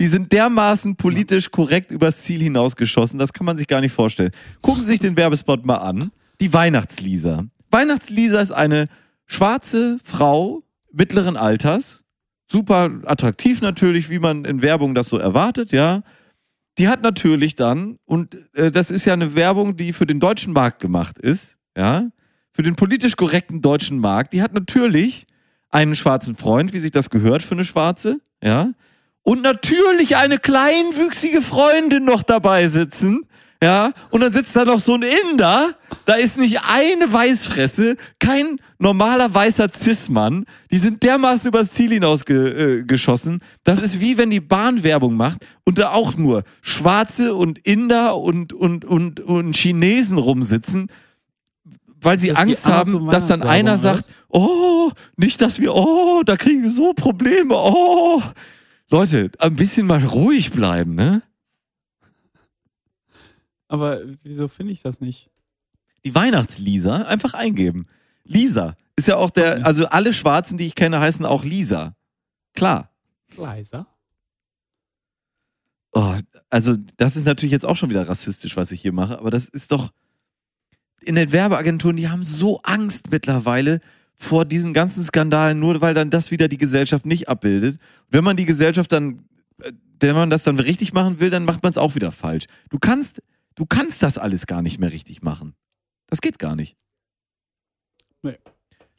die 0.00 0.06
sind 0.06 0.32
dermaßen 0.32 0.96
politisch 0.96 1.50
korrekt 1.50 1.90
übers 1.90 2.22
Ziel 2.22 2.40
hinausgeschossen, 2.40 3.18
das 3.18 3.32
kann 3.32 3.44
man 3.44 3.58
sich 3.58 3.66
gar 3.66 3.82
nicht 3.82 3.92
vorstellen. 3.92 4.32
Gucken 4.62 4.82
Sie 4.82 4.88
sich 4.88 5.00
den 5.00 5.16
Werbespot 5.16 5.64
mal 5.66 5.76
an. 5.76 6.10
Die 6.40 6.52
Weihnachtslisa. 6.52 7.44
Weihnachtslisa 7.70 8.40
ist 8.40 8.50
eine 8.50 8.86
schwarze 9.26 9.98
Frau 10.02 10.62
mittleren 10.90 11.36
Alters, 11.36 12.02
super 12.50 12.90
attraktiv 13.04 13.60
natürlich, 13.60 14.10
wie 14.10 14.18
man 14.18 14.44
in 14.44 14.62
Werbung 14.62 14.94
das 14.94 15.08
so 15.08 15.18
erwartet, 15.18 15.70
ja. 15.70 16.02
Die 16.78 16.88
hat 16.88 17.02
natürlich 17.02 17.54
dann, 17.54 17.98
und 18.06 18.48
äh, 18.54 18.70
das 18.70 18.90
ist 18.90 19.04
ja 19.04 19.12
eine 19.12 19.34
Werbung, 19.34 19.76
die 19.76 19.92
für 19.92 20.06
den 20.06 20.18
deutschen 20.18 20.52
Markt 20.54 20.80
gemacht 20.80 21.18
ist, 21.18 21.58
ja, 21.76 22.08
für 22.52 22.62
den 22.62 22.74
politisch 22.74 23.16
korrekten 23.16 23.60
deutschen 23.60 23.98
Markt, 23.98 24.32
die 24.32 24.42
hat 24.42 24.54
natürlich 24.54 25.26
einen 25.68 25.94
schwarzen 25.94 26.34
Freund, 26.34 26.72
wie 26.72 26.80
sich 26.80 26.90
das 26.90 27.10
gehört 27.10 27.42
für 27.42 27.54
eine 27.54 27.64
Schwarze, 27.64 28.20
ja, 28.42 28.72
und 29.22 29.42
natürlich 29.42 30.16
eine 30.16 30.38
kleinwüchsige 30.38 31.42
Freundin 31.42 32.04
noch 32.04 32.22
dabei 32.22 32.68
sitzen, 32.68 33.26
ja, 33.62 33.92
und 34.08 34.22
dann 34.22 34.32
sitzt 34.32 34.56
da 34.56 34.64
noch 34.64 34.80
so 34.80 34.94
ein 34.94 35.02
Inder, 35.02 35.74
da 36.06 36.14
ist 36.14 36.38
nicht 36.38 36.60
eine 36.66 37.12
Weißfresse, 37.12 37.96
kein 38.18 38.58
normaler 38.78 39.34
weißer 39.34 39.68
Cis-Mann, 39.70 40.46
die 40.70 40.78
sind 40.78 41.02
dermaßen 41.02 41.48
übers 41.48 41.70
Ziel 41.70 41.90
hinausgeschossen. 41.90 42.80
Äh, 42.80 42.84
geschossen. 42.84 43.40
das 43.62 43.82
ist 43.82 44.00
wie 44.00 44.16
wenn 44.16 44.30
die 44.30 44.40
Bahn 44.40 44.82
Werbung 44.82 45.14
macht 45.14 45.46
und 45.66 45.76
da 45.76 45.90
auch 45.90 46.16
nur 46.16 46.42
Schwarze 46.62 47.34
und 47.34 47.58
Inder 47.66 48.16
und, 48.16 48.54
und, 48.54 48.86
und, 48.86 49.20
und 49.20 49.54
Chinesen 49.54 50.16
rumsitzen, 50.16 50.86
weil 52.00 52.18
sie 52.18 52.32
Angst 52.32 52.64
haben, 52.64 53.10
dass 53.10 53.26
dann 53.26 53.42
einer 53.42 53.76
sagt, 53.76 54.06
oh, 54.30 54.90
nicht, 55.16 55.38
dass 55.42 55.60
wir, 55.60 55.74
oh, 55.74 56.22
da 56.24 56.36
kriegen 56.36 56.62
wir 56.62 56.70
so 56.70 56.94
Probleme, 56.94 57.54
oh. 57.54 58.22
Leute, 58.90 59.30
ein 59.38 59.54
bisschen 59.54 59.86
mal 59.86 60.04
ruhig 60.04 60.50
bleiben, 60.50 60.94
ne? 60.94 61.22
Aber 63.68 64.00
wieso 64.24 64.48
finde 64.48 64.72
ich 64.72 64.82
das 64.82 65.00
nicht? 65.00 65.30
Die 66.04 66.14
Weihnachtslisa 66.14 67.02
einfach 67.02 67.34
eingeben. 67.34 67.86
Lisa 68.24 68.76
ist 68.96 69.06
ja 69.06 69.16
auch 69.16 69.30
der, 69.30 69.64
also 69.64 69.86
alle 69.86 70.12
Schwarzen, 70.12 70.58
die 70.58 70.66
ich 70.66 70.74
kenne, 70.74 70.98
heißen 70.98 71.24
auch 71.24 71.44
Lisa. 71.44 71.96
Klar. 72.52 72.90
Leiser? 73.36 73.86
Oh, 75.92 76.16
also 76.50 76.76
das 76.96 77.16
ist 77.16 77.26
natürlich 77.26 77.52
jetzt 77.52 77.66
auch 77.66 77.76
schon 77.76 77.90
wieder 77.90 78.08
rassistisch, 78.08 78.56
was 78.56 78.72
ich 78.72 78.80
hier 78.82 78.92
mache, 78.92 79.18
aber 79.18 79.30
das 79.30 79.48
ist 79.48 79.72
doch 79.72 79.90
in 81.02 81.14
den 81.14 81.32
Werbeagenturen, 81.32 81.96
die 81.96 82.08
haben 82.08 82.24
so 82.24 82.60
Angst 82.62 83.10
mittlerweile 83.10 83.80
vor 84.20 84.44
diesen 84.44 84.74
ganzen 84.74 85.02
Skandalen, 85.02 85.58
nur 85.58 85.80
weil 85.80 85.94
dann 85.94 86.10
das 86.10 86.30
wieder 86.30 86.46
die 86.46 86.58
Gesellschaft 86.58 87.06
nicht 87.06 87.30
abbildet. 87.30 87.80
Wenn 88.10 88.22
man 88.22 88.36
die 88.36 88.44
Gesellschaft 88.44 88.92
dann, 88.92 89.24
äh, 89.62 89.72
wenn 89.98 90.14
man 90.14 90.28
das 90.28 90.42
dann 90.42 90.60
richtig 90.60 90.92
machen 90.92 91.20
will, 91.20 91.30
dann 91.30 91.46
macht 91.46 91.62
man 91.62 91.70
es 91.70 91.78
auch 91.78 91.94
wieder 91.94 92.12
falsch. 92.12 92.44
Du 92.68 92.78
kannst, 92.78 93.22
du 93.54 93.64
kannst 93.64 94.02
das 94.02 94.18
alles 94.18 94.46
gar 94.46 94.60
nicht 94.60 94.78
mehr 94.78 94.92
richtig 94.92 95.22
machen. 95.22 95.54
Das 96.06 96.20
geht 96.20 96.38
gar 96.38 96.54
nicht. 96.54 96.76
Nee. 98.22 98.36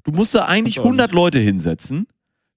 Du 0.03 0.11
musst 0.11 0.33
da 0.33 0.45
eigentlich 0.45 0.75
Kannst 0.75 0.85
du 0.85 0.89
auch 0.89 0.93
100 0.93 1.11
Leute 1.11 1.37
hinsetzen. 1.37 2.07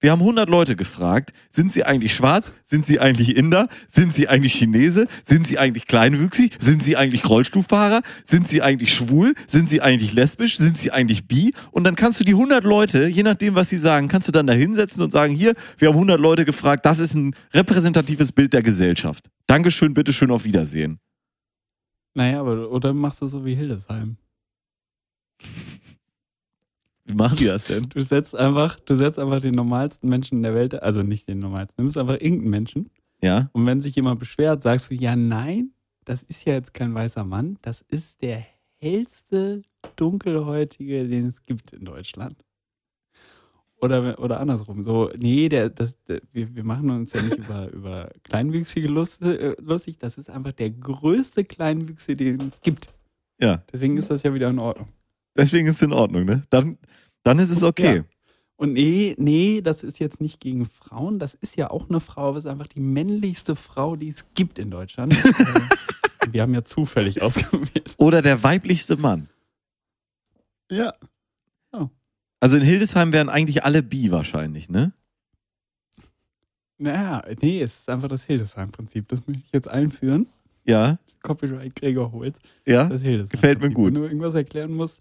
Wir 0.05 0.13
haben 0.13 0.21
100 0.21 0.51
Leute 0.51 0.77
gefragt, 0.77 1.33
sind 1.49 1.73
sie 1.73 1.83
eigentlich 1.83 2.15
schwarz? 2.15 2.53
Sind 2.67 2.85
sie 2.85 3.01
eigentlich 3.01 3.39
Inder? 3.39 3.69
Sind 3.91 4.15
sie 4.15 4.29
eigentlich 4.29 4.53
Chinese? 4.53 5.07
Sind 5.23 5.47
sie 5.47 5.59
eigentlich 5.59 5.87
kleinwüchsig? 5.87 6.59
Sind 6.61 6.83
sie 6.83 6.99
eigentlich 6.99 7.27
Rollstuhlfahrer? 7.27 8.03
Sind 8.27 8.47
sie 8.47 8.61
eigentlich 8.61 8.93
schwul? 8.93 9.33
Sind 9.47 9.71
sie 9.71 9.81
eigentlich 9.81 10.13
lesbisch? 10.13 10.59
Sind 10.59 10.77
sie 10.77 10.91
eigentlich 10.91 11.27
bi? 11.27 11.55
Und 11.71 11.85
dann 11.85 11.95
kannst 11.95 12.21
du 12.21 12.25
die 12.25 12.35
100 12.35 12.65
Leute, 12.65 13.07
je 13.07 13.23
nachdem, 13.23 13.55
was 13.55 13.71
sie 13.71 13.79
sagen, 13.79 14.09
kannst 14.09 14.29
du 14.29 14.33
dann 14.33 14.47
da 14.47 14.53
hinsetzen 14.53 15.03
und 15.03 15.11
sagen, 15.11 15.35
hier, 15.35 15.55
wir 15.79 15.89
haben 15.89 15.95
100 15.95 16.21
Leute 16.21 16.45
gefragt, 16.45 16.85
das 16.85 16.99
ist 16.99 17.15
ein 17.15 17.35
repräsentatives 17.55 18.31
Bild 18.31 18.53
der 18.53 18.63
Gesellschaft. 18.63 19.31
Dankeschön, 19.47 19.95
bitteschön, 19.95 20.31
auf 20.31 20.45
Wiedersehen. 20.45 20.99
Naja, 22.13 22.41
aber 22.41 22.71
oder 22.71 22.93
machst 22.93 23.23
du 23.23 23.27
so 23.27 23.43
wie 23.43 23.55
Hildesheim? 23.55 24.19
Wie 27.15 27.17
machen 27.17 27.37
die 27.37 27.45
das 27.45 27.67
denn? 27.67 27.85
Du 27.89 28.03
setzt 28.03 28.35
einfach, 28.35 28.81
du 28.81 28.97
setzt 28.97 29.21
einfach 29.21 29.41
den 29.41 29.53
normalsten 29.53 30.09
Menschen 30.09 30.43
der 30.43 30.53
Welt, 30.53 30.83
also 30.83 31.03
nicht 31.03 31.29
den 31.29 31.39
normalsten, 31.39 31.77
du 31.77 31.83
nimmst 31.85 31.97
einfach 31.97 32.15
irgendeinen 32.15 32.51
Menschen 32.51 32.91
Ja? 33.23 33.51
und 33.53 33.65
wenn 33.67 33.81
sich 33.81 33.95
jemand 33.95 34.19
beschwert, 34.19 34.63
sagst 34.63 34.91
du, 34.91 34.97
ja, 34.97 35.15
nein, 35.15 35.71
das 36.05 36.25
ist 36.25 36.45
ja 36.45 36.55
jetzt 36.55 36.75
kein 36.75 36.93
weißer 36.93 37.25
Mann, 37.25 37.57
das 37.63 37.83
ist 37.83 38.21
der 38.21 38.45
hellste 38.81 39.63
Dunkelhäutige, 39.95 41.07
den 41.07 41.27
es 41.27 41.47
gibt 41.47 41.73
in 41.73 41.85
Deutschland. 41.85 42.35
Oder, 43.77 44.19
oder 44.19 44.41
andersrum, 44.41 44.83
so, 44.83 45.11
nee, 45.17 45.49
der, 45.49 45.69
das, 45.69 45.97
der, 46.09 46.21
wir, 46.33 46.53
wir 46.53 46.65
machen 46.65 46.91
uns 46.91 47.13
ja 47.13 47.23
nicht 47.23 47.39
über, 47.39 47.71
über 47.71 48.11
Kleinwüchsige 48.25 48.89
äh, 48.89 49.55
lustig, 49.61 49.99
das 49.99 50.19
ist 50.19 50.31
einfach 50.31 50.53
der 50.53 50.71
größte 50.71 51.45
Kleinwüchsige, 51.45 52.37
den 52.37 52.49
es 52.49 52.61
gibt. 52.61 52.89
Ja. 53.41 53.63
Deswegen 53.73 53.97
ist 53.99 54.11
das 54.11 54.25
ja 54.25 54.35
wieder 54.35 54.49
in 54.49 54.59
Ordnung. 54.59 54.87
Deswegen 55.37 55.67
ist 55.67 55.77
es 55.77 55.83
in 55.83 55.93
Ordnung, 55.93 56.25
ne? 56.25 56.43
Dann, 56.51 56.79
dann 57.23 57.39
ist 57.39 57.51
es 57.51 57.63
okay. 57.63 57.97
Ja. 57.97 58.05
Und 58.57 58.73
nee, 58.75 59.15
nee, 59.19 59.61
das 59.63 59.83
ist 59.83 59.99
jetzt 59.99 60.21
nicht 60.21 60.41
gegen 60.41 60.65
Frauen. 60.67 61.19
Das 61.19 61.35
ist 61.35 61.57
ja 61.57 61.71
auch 61.71 61.89
eine 61.89 61.99
Frau, 62.01 62.29
aber 62.29 62.39
es 62.39 62.45
ist 62.45 62.51
einfach 62.51 62.69
die 62.69 62.81
männlichste 62.81 63.57
Frau, 63.57 63.97
die 63.97 64.09
es 64.09 64.33
gibt 64.35 64.59
in 64.59 64.71
Deutschland. 64.71 65.17
Äh, 66.21 66.33
Wir 66.33 66.43
haben 66.43 66.55
ja 66.55 66.65
zufällig 66.65 67.21
ausgewählt. 67.21 67.95
Oder 67.99 68.23
der 68.23 68.43
weiblichste 68.43 68.97
Mann. 68.97 69.29
Ja. 70.71 70.95
Also 72.41 72.57
in 72.59 72.63
Hildesheim 72.63 73.13
wären 73.13 73.29
eigentlich 73.29 73.65
alle 73.65 73.83
bi 73.83 74.11
wahrscheinlich, 74.11 74.69
ne? 74.71 74.93
Naja, 76.79 77.23
nee, 77.41 77.61
es 77.63 77.81
ist 77.81 77.89
einfach 77.89 78.09
das 78.09 78.25
Hildesheim-Prinzip. 78.25 79.09
Das 79.09 79.27
möchte 79.27 79.43
ich 79.47 79.53
jetzt 79.53 79.69
einführen. 79.69 80.27
Ja, 80.65 80.99
Copyright 81.23 81.75
Gregor 81.75 82.13
Holz. 82.13 82.39
ja. 82.67 82.89
Das 82.89 83.03
Hildesheim. 83.03 83.33
Gefällt 83.41 83.61
mir 83.63 83.71
gut. 83.71 83.87
Wenn 83.89 83.95
du 83.95 84.05
irgendwas 84.05 84.35
erklären 84.35 84.73
musst, 84.73 85.01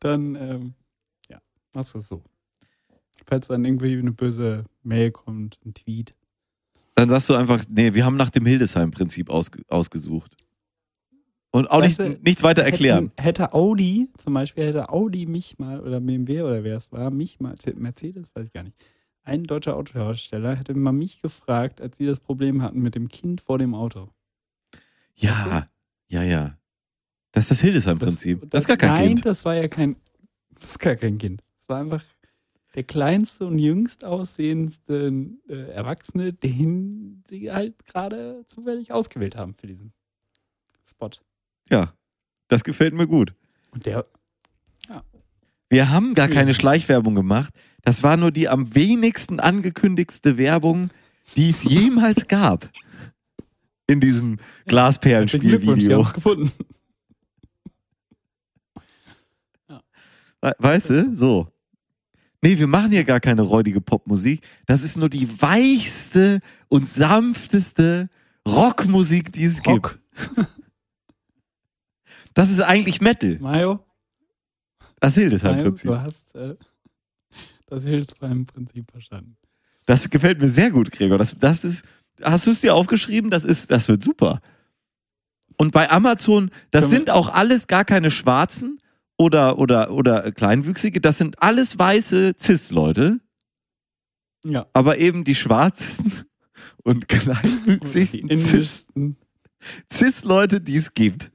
dann, 0.00 0.34
ähm, 0.34 0.74
ja, 1.28 1.40
machst 1.74 1.94
du 1.94 1.98
es 1.98 2.08
so. 2.08 2.22
Falls 3.26 3.48
dann 3.48 3.64
irgendwie 3.64 3.98
eine 3.98 4.12
böse 4.12 4.64
Mail 4.82 5.10
kommt, 5.10 5.58
ein 5.64 5.74
Tweet. 5.74 6.14
Dann 6.94 7.08
sagst 7.08 7.28
du 7.28 7.34
einfach, 7.34 7.64
nee, 7.68 7.92
wir 7.94 8.04
haben 8.04 8.16
nach 8.16 8.30
dem 8.30 8.46
Hildesheim-Prinzip 8.46 9.30
ausge 9.30 9.62
ausgesucht. 9.68 10.36
Und 11.50 11.70
auch 11.70 11.80
nicht, 11.80 11.98
Weißt 11.98 12.18
du, 12.18 12.20
nichts 12.22 12.42
weiter 12.42 12.62
erklären. 12.62 13.12
Hätten, 13.16 13.22
hätte 13.22 13.52
Audi, 13.54 14.10
zum 14.18 14.34
Beispiel, 14.34 14.66
hätte 14.66 14.90
Audi 14.90 15.26
mich 15.26 15.58
mal, 15.58 15.80
oder 15.80 16.00
BMW 16.00 16.42
oder 16.42 16.64
wer 16.64 16.76
es 16.76 16.92
war, 16.92 17.10
mich 17.10 17.40
mal, 17.40 17.54
Mercedes, 17.76 18.34
weiß 18.34 18.46
ich 18.46 18.52
gar 18.52 18.62
nicht, 18.62 18.76
ein 19.26 19.42
deutscher 19.42 19.76
Autohersteller 19.76 20.54
hätte 20.54 20.74
mal 20.74 20.92
mich 20.92 21.20
gefragt, 21.20 21.80
als 21.80 21.96
sie 21.96 22.06
das 22.06 22.20
Problem 22.20 22.62
hatten 22.62 22.80
mit 22.80 22.94
dem 22.94 23.08
Kind 23.08 23.40
vor 23.40 23.58
dem 23.58 23.74
Auto. 23.74 24.10
Ja, 25.14 25.68
ja, 26.08 26.22
ja. 26.22 26.58
Das 27.36 27.44
ist 27.44 27.50
das 27.50 27.60
Hildesheim-Prinzip. 27.60 28.48
Das, 28.48 28.62
ist 28.62 28.66
gar 28.66 28.78
kein 28.78 28.94
nein, 28.94 29.08
Kind. 29.08 29.26
das 29.26 29.44
war 29.44 29.54
ja 29.54 29.68
kein, 29.68 29.96
das 30.58 30.70
ist 30.70 30.78
gar 30.78 30.96
kein 30.96 31.18
Kind. 31.18 31.42
Das 31.58 31.68
war 31.68 31.80
einfach 31.80 32.02
der 32.74 32.82
kleinste 32.84 33.44
und 33.46 33.58
jüngst 33.58 34.06
aussehendste 34.06 35.12
äh, 35.46 35.70
Erwachsene, 35.72 36.32
den 36.32 37.22
sie 37.26 37.52
halt 37.52 37.84
gerade 37.84 38.42
zufällig 38.46 38.90
ausgewählt 38.90 39.36
haben 39.36 39.52
für 39.52 39.66
diesen 39.66 39.92
Spot. 40.88 41.10
Ja, 41.68 41.92
das 42.48 42.64
gefällt 42.64 42.94
mir 42.94 43.06
gut. 43.06 43.34
Und 43.70 43.84
der, 43.84 44.06
Wir 45.68 45.90
haben 45.90 46.14
gar 46.14 46.28
Ja. 46.30 46.34
keine 46.34 46.54
Schleichwerbung 46.54 47.14
gemacht. 47.14 47.52
Das 47.82 48.02
war 48.02 48.16
nur 48.16 48.30
die 48.30 48.48
am 48.48 48.74
wenigsten 48.74 49.40
angekündigste 49.40 50.38
Werbung, 50.38 50.88
die 51.36 51.50
es 51.50 51.64
jemals 51.64 52.28
gab. 52.28 52.70
In 53.88 54.00
diesem 54.00 54.38
haben 54.38 54.40
Glasperlenspiel-Video. 54.68 56.00
es 56.00 56.14
gefunden. 56.14 56.50
Weißt 60.58 60.90
du? 60.90 61.16
So. 61.16 61.48
Nee, 62.42 62.58
wir 62.58 62.66
machen 62.66 62.90
hier 62.92 63.04
gar 63.04 63.20
keine 63.20 63.42
räudige 63.42 63.80
Popmusik. 63.80 64.40
Das 64.66 64.82
ist 64.82 64.96
nur 64.96 65.08
die 65.08 65.40
weichste 65.40 66.40
und 66.68 66.88
sanfteste 66.88 68.08
Rockmusik, 68.46 69.32
die 69.32 69.44
es 69.44 69.64
Rock. 69.66 69.98
gibt. 70.16 70.46
Das 72.34 72.50
ist 72.50 72.60
eigentlich 72.60 73.00
Metal. 73.00 73.38
Mario, 73.40 73.80
Das 75.00 75.14
Hildesheim 75.14 75.52
Mario 75.52 75.64
Prinzip. 75.70 75.90
du 75.90 75.98
hast 76.02 76.34
äh, 76.34 76.54
das 77.66 77.82
Hilfsbeim-Prinzip 77.82 78.90
verstanden. 78.90 79.38
Das 79.86 80.10
gefällt 80.10 80.38
mir 80.38 80.50
sehr 80.50 80.70
gut, 80.70 80.90
Gregor. 80.90 81.16
Das, 81.16 81.34
das 81.38 81.64
ist, 81.64 81.86
hast 82.22 82.46
du 82.46 82.50
es 82.50 82.60
dir 82.60 82.74
aufgeschrieben? 82.74 83.30
Das 83.30 83.44
ist, 83.44 83.70
das 83.70 83.88
wird 83.88 84.02
super. 84.02 84.42
Und 85.56 85.72
bei 85.72 85.90
Amazon, 85.90 86.50
das 86.72 86.90
sind 86.90 87.08
auch 87.08 87.30
alles 87.30 87.68
gar 87.68 87.86
keine 87.86 88.10
Schwarzen 88.10 88.82
oder, 89.18 89.58
oder, 89.58 89.90
oder 89.90 90.30
Kleinwüchsige. 90.32 91.00
Das 91.00 91.18
sind 91.18 91.42
alles 91.42 91.78
weiße 91.78 92.34
Cis-Leute. 92.38 93.20
Ja. 94.44 94.66
aber 94.74 94.98
eben 94.98 95.24
die 95.24 95.34
schwarzesten 95.34 96.12
und 96.84 97.08
kleinwüchsigsten 97.08 98.28
Cis- 98.30 98.46
indischsten. 98.52 99.16
Cis-Leute, 99.92 100.60
die 100.60 100.76
es 100.76 100.94
gibt. 100.94 101.32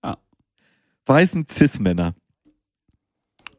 Ah. 0.00 0.16
Weißen 1.04 1.46
Cis-Männer. 1.50 2.14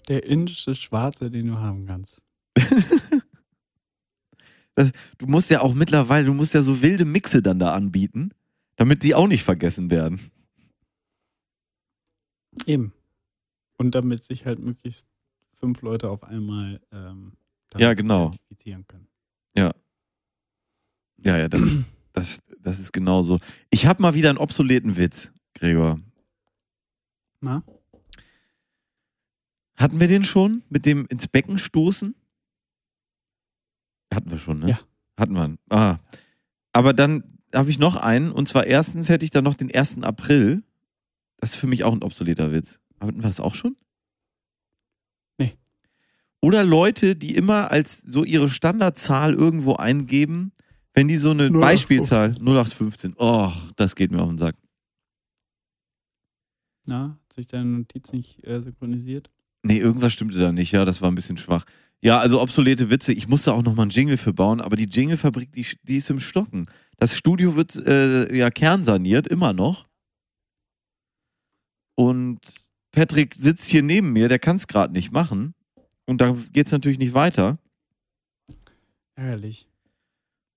Der 0.07 0.23
indische 0.25 0.73
Schwarze, 0.73 1.29
den 1.29 1.47
du 1.47 1.57
haben 1.59 1.85
kannst. 1.85 2.17
Du 5.17 5.27
musst 5.27 5.49
ja 5.49 5.61
auch 5.61 5.73
mittlerweile, 5.73 6.25
du 6.25 6.33
musst 6.33 6.53
ja 6.53 6.61
so 6.61 6.81
wilde 6.81 7.05
Mixe 7.05 7.41
dann 7.41 7.59
da 7.59 7.71
anbieten, 7.73 8.31
damit 8.75 9.03
die 9.03 9.15
auch 9.15 9.27
nicht 9.27 9.43
vergessen 9.43 9.89
werden. 9.89 10.19
Eben. 12.65 12.93
Und 13.77 13.95
damit 13.95 14.23
sich 14.23 14.45
halt 14.45 14.59
möglichst 14.59 15.07
fünf 15.53 15.81
Leute 15.81 16.09
auf 16.09 16.23
einmal 16.23 16.81
ähm, 16.91 17.33
Ja, 17.77 17.93
genau. 17.93 18.27
identifizieren 18.27 18.87
können. 18.87 19.07
Ja, 21.25 21.37
ja, 21.37 21.47
das, 21.49 21.63
das, 22.13 22.39
das 22.59 22.79
ist 22.79 22.93
genauso. 22.93 23.39
Ich 23.69 23.85
habe 23.85 24.01
mal 24.01 24.13
wieder 24.13 24.29
einen 24.29 24.37
obsoleten 24.37 24.97
Witz, 24.97 25.31
Gregor. 25.53 25.99
Na? 27.41 27.63
Hatten 29.75 29.99
wir 29.99 30.07
den 30.07 30.23
schon 30.23 30.63
mit 30.69 30.85
dem 30.85 31.05
ins 31.07 31.27
Becken 31.27 31.57
stoßen? 31.57 32.15
Hatten 34.13 34.31
wir 34.31 34.37
schon, 34.37 34.59
ne? 34.59 34.69
Ja. 34.69 34.79
Hatten 35.17 35.33
wir. 35.33 35.57
Ah. 35.69 35.97
Aber 36.71 36.93
dann 36.93 37.23
habe 37.53 37.69
ich 37.69 37.79
noch 37.79 37.95
einen. 37.95 38.31
Und 38.31 38.47
zwar 38.47 38.65
erstens 38.65 39.09
hätte 39.09 39.25
ich 39.25 39.31
dann 39.31 39.43
noch 39.43 39.55
den 39.55 39.73
1. 39.73 40.03
April. 40.03 40.63
Das 41.37 41.53
ist 41.53 41.57
für 41.57 41.67
mich 41.67 41.83
auch 41.83 41.93
ein 41.93 42.03
obsoleter 42.03 42.51
Witz. 42.51 42.79
Hatten 42.99 43.17
wir 43.17 43.23
das 43.23 43.39
auch 43.39 43.55
schon? 43.55 43.75
Nee. 45.37 45.57
Oder 46.41 46.63
Leute, 46.63 47.15
die 47.15 47.35
immer 47.35 47.71
als 47.71 48.01
so 48.01 48.23
ihre 48.23 48.49
Standardzahl 48.49 49.33
irgendwo 49.33 49.75
eingeben, 49.75 50.51
wenn 50.93 51.07
die 51.07 51.17
so 51.17 51.31
eine 51.31 51.47
0815. 51.47 51.59
Beispielzahl 51.59 52.29
0815. 52.39 53.15
Oh, 53.17 53.51
das 53.75 53.95
geht 53.95 54.11
mir 54.11 54.21
auf 54.21 54.29
den 54.29 54.37
Sack. 54.37 54.55
Na, 56.87 57.19
hat 57.23 57.33
sich 57.33 57.47
deine 57.47 57.65
Notiz 57.65 58.13
nicht 58.13 58.45
äh, 58.45 58.61
synchronisiert? 58.61 59.29
Nee, 59.63 59.79
irgendwas 59.79 60.13
stimmte 60.13 60.37
da 60.37 60.51
nicht. 60.51 60.71
Ja, 60.71 60.85
das 60.85 61.01
war 61.01 61.11
ein 61.11 61.15
bisschen 61.15 61.37
schwach. 61.37 61.65
Ja, 62.01 62.19
also 62.19 62.39
obsolete 62.41 62.91
Witze. 62.91 63.13
Ich 63.13 63.27
musste 63.27 63.53
auch 63.53 63.63
noch 63.63 63.73
mal 63.73 63.81
einen 63.81 63.91
Jingle 63.91 64.17
für 64.17 64.33
bauen, 64.33 64.61
aber 64.61 64.75
die 64.75 64.87
Jinglefabrik, 64.87 65.51
die, 65.51 65.65
die 65.83 65.97
ist 65.97 66.09
im 66.11 66.19
Stocken. 66.19 66.67
Das 66.97 67.17
Studio 67.17 67.55
wird 67.55 67.75
äh, 67.75 68.35
ja 68.35 68.51
kernsaniert, 68.51 69.27
immer 69.27 69.53
noch. 69.53 69.87
Und 71.95 72.39
Patrick 72.91 73.35
sitzt 73.35 73.69
hier 73.69 73.83
neben 73.83 74.13
mir, 74.13 74.29
der 74.29 74.39
kann 74.39 74.55
es 74.55 74.67
gerade 74.67 74.93
nicht 74.93 75.11
machen. 75.11 75.53
Und 76.05 76.21
da 76.21 76.35
geht 76.53 76.67
es 76.67 76.71
natürlich 76.71 76.99
nicht 76.99 77.13
weiter. 77.13 77.57
Ärgerlich. 79.15 79.67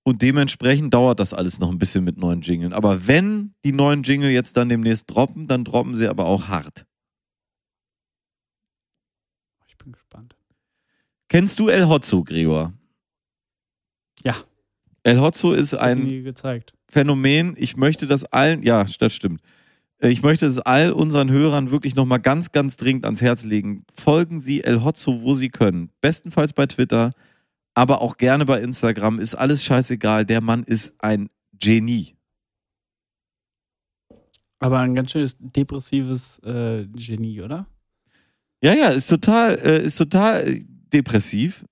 Und 0.04 0.22
dementsprechend 0.22 0.94
dauert 0.94 1.20
das 1.20 1.34
alles 1.34 1.58
noch 1.58 1.70
ein 1.70 1.78
bisschen 1.78 2.02
mit 2.02 2.16
neuen 2.16 2.40
Jingeln. 2.40 2.72
Aber 2.72 3.06
wenn 3.06 3.54
die 3.64 3.72
neuen 3.72 4.02
Jingle 4.02 4.30
jetzt 4.30 4.56
dann 4.56 4.68
demnächst 4.68 5.10
droppen, 5.10 5.46
dann 5.48 5.64
droppen 5.64 5.96
sie 5.96 6.08
aber 6.08 6.24
auch 6.24 6.48
hart. 6.48 6.86
Ich 9.66 9.76
bin 9.76 9.92
gespannt. 9.92 10.34
Kennst 11.28 11.58
du 11.58 11.68
El 11.68 11.88
Hotzo, 11.88 12.24
Gregor? 12.24 12.72
Ja. 14.24 14.34
El 15.02 15.20
Hotzo 15.20 15.52
ist 15.52 15.74
ein. 15.74 16.34
Phänomen. 16.88 17.54
Ich 17.58 17.76
möchte 17.76 18.06
das 18.06 18.24
allen, 18.24 18.62
ja, 18.62 18.84
das 18.84 19.14
stimmt. 19.14 19.42
Ich 20.00 20.22
möchte 20.22 20.46
es 20.46 20.60
all 20.60 20.92
unseren 20.92 21.28
Hörern 21.30 21.72
wirklich 21.72 21.96
nochmal 21.96 22.20
ganz, 22.20 22.52
ganz 22.52 22.76
dringend 22.76 23.04
ans 23.04 23.20
Herz 23.20 23.44
legen. 23.44 23.84
Folgen 23.96 24.38
Sie 24.38 24.62
El 24.62 24.84
Hotzo, 24.84 25.22
wo 25.22 25.34
Sie 25.34 25.48
können. 25.48 25.90
Bestenfalls 26.00 26.52
bei 26.52 26.66
Twitter, 26.66 27.10
aber 27.74 28.00
auch 28.00 28.16
gerne 28.16 28.44
bei 28.44 28.60
Instagram. 28.60 29.18
Ist 29.18 29.34
alles 29.34 29.64
scheißegal. 29.64 30.24
Der 30.24 30.40
Mann 30.40 30.62
ist 30.62 30.94
ein 30.98 31.28
Genie. 31.52 32.14
Aber 34.60 34.78
ein 34.78 34.94
ganz 34.94 35.10
schönes 35.10 35.36
depressives 35.38 36.38
äh, 36.44 36.86
Genie, 36.86 37.42
oder? 37.42 37.66
Ja, 38.62 38.74
ja, 38.74 38.88
ist 38.88 39.08
total, 39.08 39.54
äh, 39.56 39.82
ist 39.82 39.96
total 39.96 40.60
depressiv. 40.92 41.64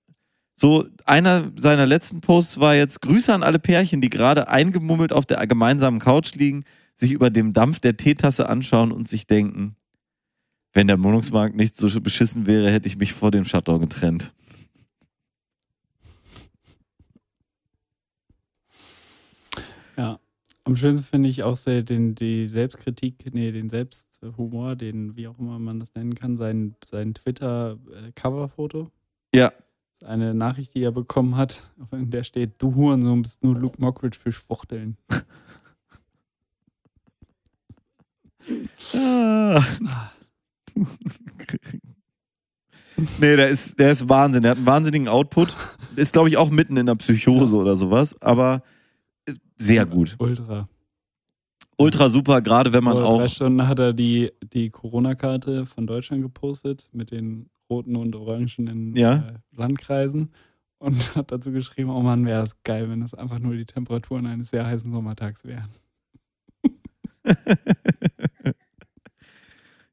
So, 0.56 0.86
einer 1.04 1.52
seiner 1.56 1.86
letzten 1.86 2.20
Posts 2.20 2.58
war 2.58 2.74
jetzt 2.74 3.02
Grüße 3.02 3.32
an 3.32 3.42
alle 3.42 3.58
Pärchen, 3.58 4.00
die 4.00 4.10
gerade 4.10 4.48
eingemummelt 4.48 5.12
auf 5.12 5.26
der 5.26 5.46
gemeinsamen 5.46 6.00
Couch 6.00 6.34
liegen, 6.34 6.64
sich 6.96 7.12
über 7.12 7.30
dem 7.30 7.52
Dampf 7.52 7.78
der 7.78 7.96
Teetasse 7.96 8.48
anschauen 8.48 8.90
und 8.90 9.08
sich 9.08 9.26
denken, 9.26 9.76
wenn 10.72 10.88
der 10.88 11.02
Wohnungsmarkt 11.02 11.56
nicht 11.56 11.76
so 11.76 12.00
beschissen 12.00 12.46
wäre, 12.46 12.70
hätte 12.70 12.88
ich 12.88 12.96
mich 12.96 13.12
vor 13.12 13.30
dem 13.30 13.44
Shutdown 13.44 13.80
getrennt. 13.80 14.34
Ja. 19.96 20.20
Am 20.64 20.76
schönsten 20.76 21.06
finde 21.06 21.28
ich 21.28 21.44
auch 21.44 21.56
sehr 21.56 21.82
den, 21.82 22.14
die 22.14 22.46
Selbstkritik, 22.46 23.32
nee, 23.32 23.52
den 23.52 23.68
Selbsthumor, 23.68 24.74
den, 24.74 25.16
wie 25.16 25.28
auch 25.28 25.38
immer 25.38 25.58
man 25.58 25.78
das 25.78 25.94
nennen 25.94 26.14
kann, 26.14 26.36
sein, 26.36 26.74
sein 26.84 27.14
Twitter-Coverfoto. 27.14 28.88
Ja. 29.34 29.52
Eine 30.04 30.34
Nachricht, 30.34 30.74
die 30.74 30.82
er 30.82 30.92
bekommen 30.92 31.36
hat, 31.36 31.70
in 31.92 32.10
der 32.10 32.24
steht, 32.24 32.60
du 32.60 32.74
Hurensohn 32.74 33.22
bist 33.22 33.42
nur 33.44 33.54
Luke 33.54 33.80
Mockridge 33.80 34.18
für 34.18 34.32
Schwuchteln. 34.32 34.96
Ah. 38.94 39.62
nee, 43.20 43.36
der 43.36 43.48
ist, 43.48 43.78
der 43.78 43.90
ist 43.90 44.08
Wahnsinn. 44.08 44.42
Der 44.42 44.50
hat 44.52 44.58
einen 44.58 44.66
wahnsinnigen 44.66 45.08
Output. 45.08 45.54
Ist, 45.96 46.12
glaube 46.12 46.28
ich, 46.28 46.36
auch 46.36 46.50
mitten 46.50 46.76
in 46.76 46.86
der 46.86 46.94
Psychose 46.96 47.56
oder 47.56 47.76
sowas, 47.76 48.14
aber 48.20 48.62
äh, 49.26 49.34
sehr 49.56 49.86
gut. 49.86 50.16
Ultra. 50.18 50.68
Ultra 51.78 52.08
super, 52.08 52.40
gerade 52.40 52.72
wenn 52.72 52.84
man 52.84 52.94
Vor 52.94 53.04
auch. 53.06 53.18
drei 53.20 53.28
Stunden 53.28 53.66
hat 53.68 53.78
er 53.78 53.92
die, 53.92 54.32
die 54.52 54.70
Corona-Karte 54.70 55.66
von 55.66 55.86
Deutschland 55.86 56.22
gepostet 56.22 56.88
mit 56.92 57.10
den 57.10 57.50
roten 57.68 57.96
und 57.96 58.14
orangen 58.16 58.94
Ja. 58.96 59.14
äh, 59.16 59.34
Landkreisen 59.54 60.30
und 60.78 60.94
hat 61.16 61.32
dazu 61.32 61.52
geschrieben, 61.52 61.90
oh 61.90 62.00
Mann, 62.00 62.24
wäre 62.24 62.42
es 62.42 62.62
geil, 62.62 62.88
wenn 62.88 63.02
es 63.02 63.12
einfach 63.12 63.38
nur 63.40 63.56
die 63.56 63.66
Temperaturen 63.66 64.26
eines 64.26 64.50
sehr 64.50 64.66
heißen 64.66 64.90
Sommertags 64.90 65.44
wären. 65.44 65.68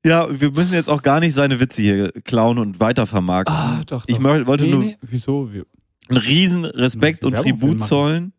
Ja, 0.05 0.27
wir 0.39 0.51
müssen 0.51 0.73
jetzt 0.73 0.89
auch 0.89 1.01
gar 1.01 1.19
nicht 1.19 1.33
seine 1.33 1.59
Witze 1.59 1.81
hier 1.81 2.11
klauen 2.23 2.57
und 2.59 2.79
weitervermarkten. 2.79 3.55
Ah, 3.55 3.83
doch, 3.85 4.03
Ich 4.07 4.17
doch. 4.17 4.23
mö- 4.23 4.45
wollte 4.45 4.65
Nee, 4.65 4.71
nur 4.71 4.83
nee, 4.83 4.97
wieso? 5.01 5.51
Wir, 5.53 5.65
einen 6.09 6.17
riesen 6.17 6.65
Respekt 6.65 7.23
und 7.23 7.33
Werbung 7.33 7.45
für 7.53 7.59
Tribut 7.59 7.79
machen. 7.79 7.87
zollen 7.87 8.33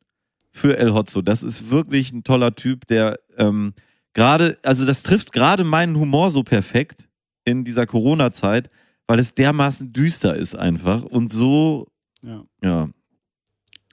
für 0.52 0.76
El 0.76 0.92
Hotzo. 0.92 1.22
Das 1.22 1.42
ist 1.42 1.70
wirklich 1.70 2.12
ein 2.12 2.22
toller 2.22 2.54
Typ, 2.54 2.86
der 2.86 3.18
ähm, 3.38 3.72
gerade, 4.12 4.58
also 4.62 4.84
das 4.84 5.02
trifft 5.02 5.32
gerade 5.32 5.64
meinen 5.64 5.96
Humor 5.96 6.30
so 6.30 6.42
perfekt 6.42 7.08
in 7.44 7.64
dieser 7.64 7.86
Corona-Zeit, 7.86 8.68
weil 9.06 9.18
es 9.18 9.34
dermaßen 9.34 9.92
düster 9.92 10.36
ist 10.36 10.54
einfach 10.56 11.02
und 11.02 11.32
so, 11.32 11.88
ja. 12.22 12.44
ja, 12.62 12.88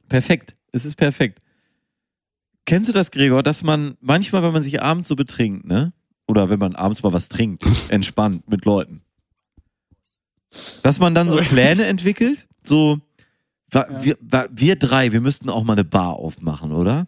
perfekt. 0.09 0.55
Es 0.73 0.83
ist 0.85 0.95
perfekt. 0.95 1.39
Kennst 2.65 2.89
du 2.89 2.93
das, 2.93 3.11
Gregor, 3.11 3.43
dass 3.43 3.63
man 3.63 3.95
manchmal, 4.01 4.43
wenn 4.43 4.53
man 4.53 4.61
sich 4.61 4.81
abends 4.81 5.07
so 5.07 5.15
betrinkt, 5.15 5.65
ne? 5.65 5.93
Oder 6.31 6.49
wenn 6.49 6.59
man 6.59 6.75
abends 6.75 7.03
mal 7.03 7.11
was 7.11 7.27
trinkt, 7.27 7.65
entspannt 7.89 8.47
mit 8.49 8.63
Leuten. 8.63 9.01
Dass 10.81 10.97
man 10.97 11.13
dann 11.13 11.29
so. 11.29 11.37
Pläne 11.41 11.87
entwickelt, 11.87 12.47
so, 12.63 12.99
wir, 13.69 14.15
wir 14.49 14.75
drei, 14.77 15.11
wir 15.11 15.19
müssten 15.19 15.49
auch 15.49 15.65
mal 15.65 15.73
eine 15.73 15.83
Bar 15.83 16.13
aufmachen, 16.13 16.71
oder? 16.71 17.05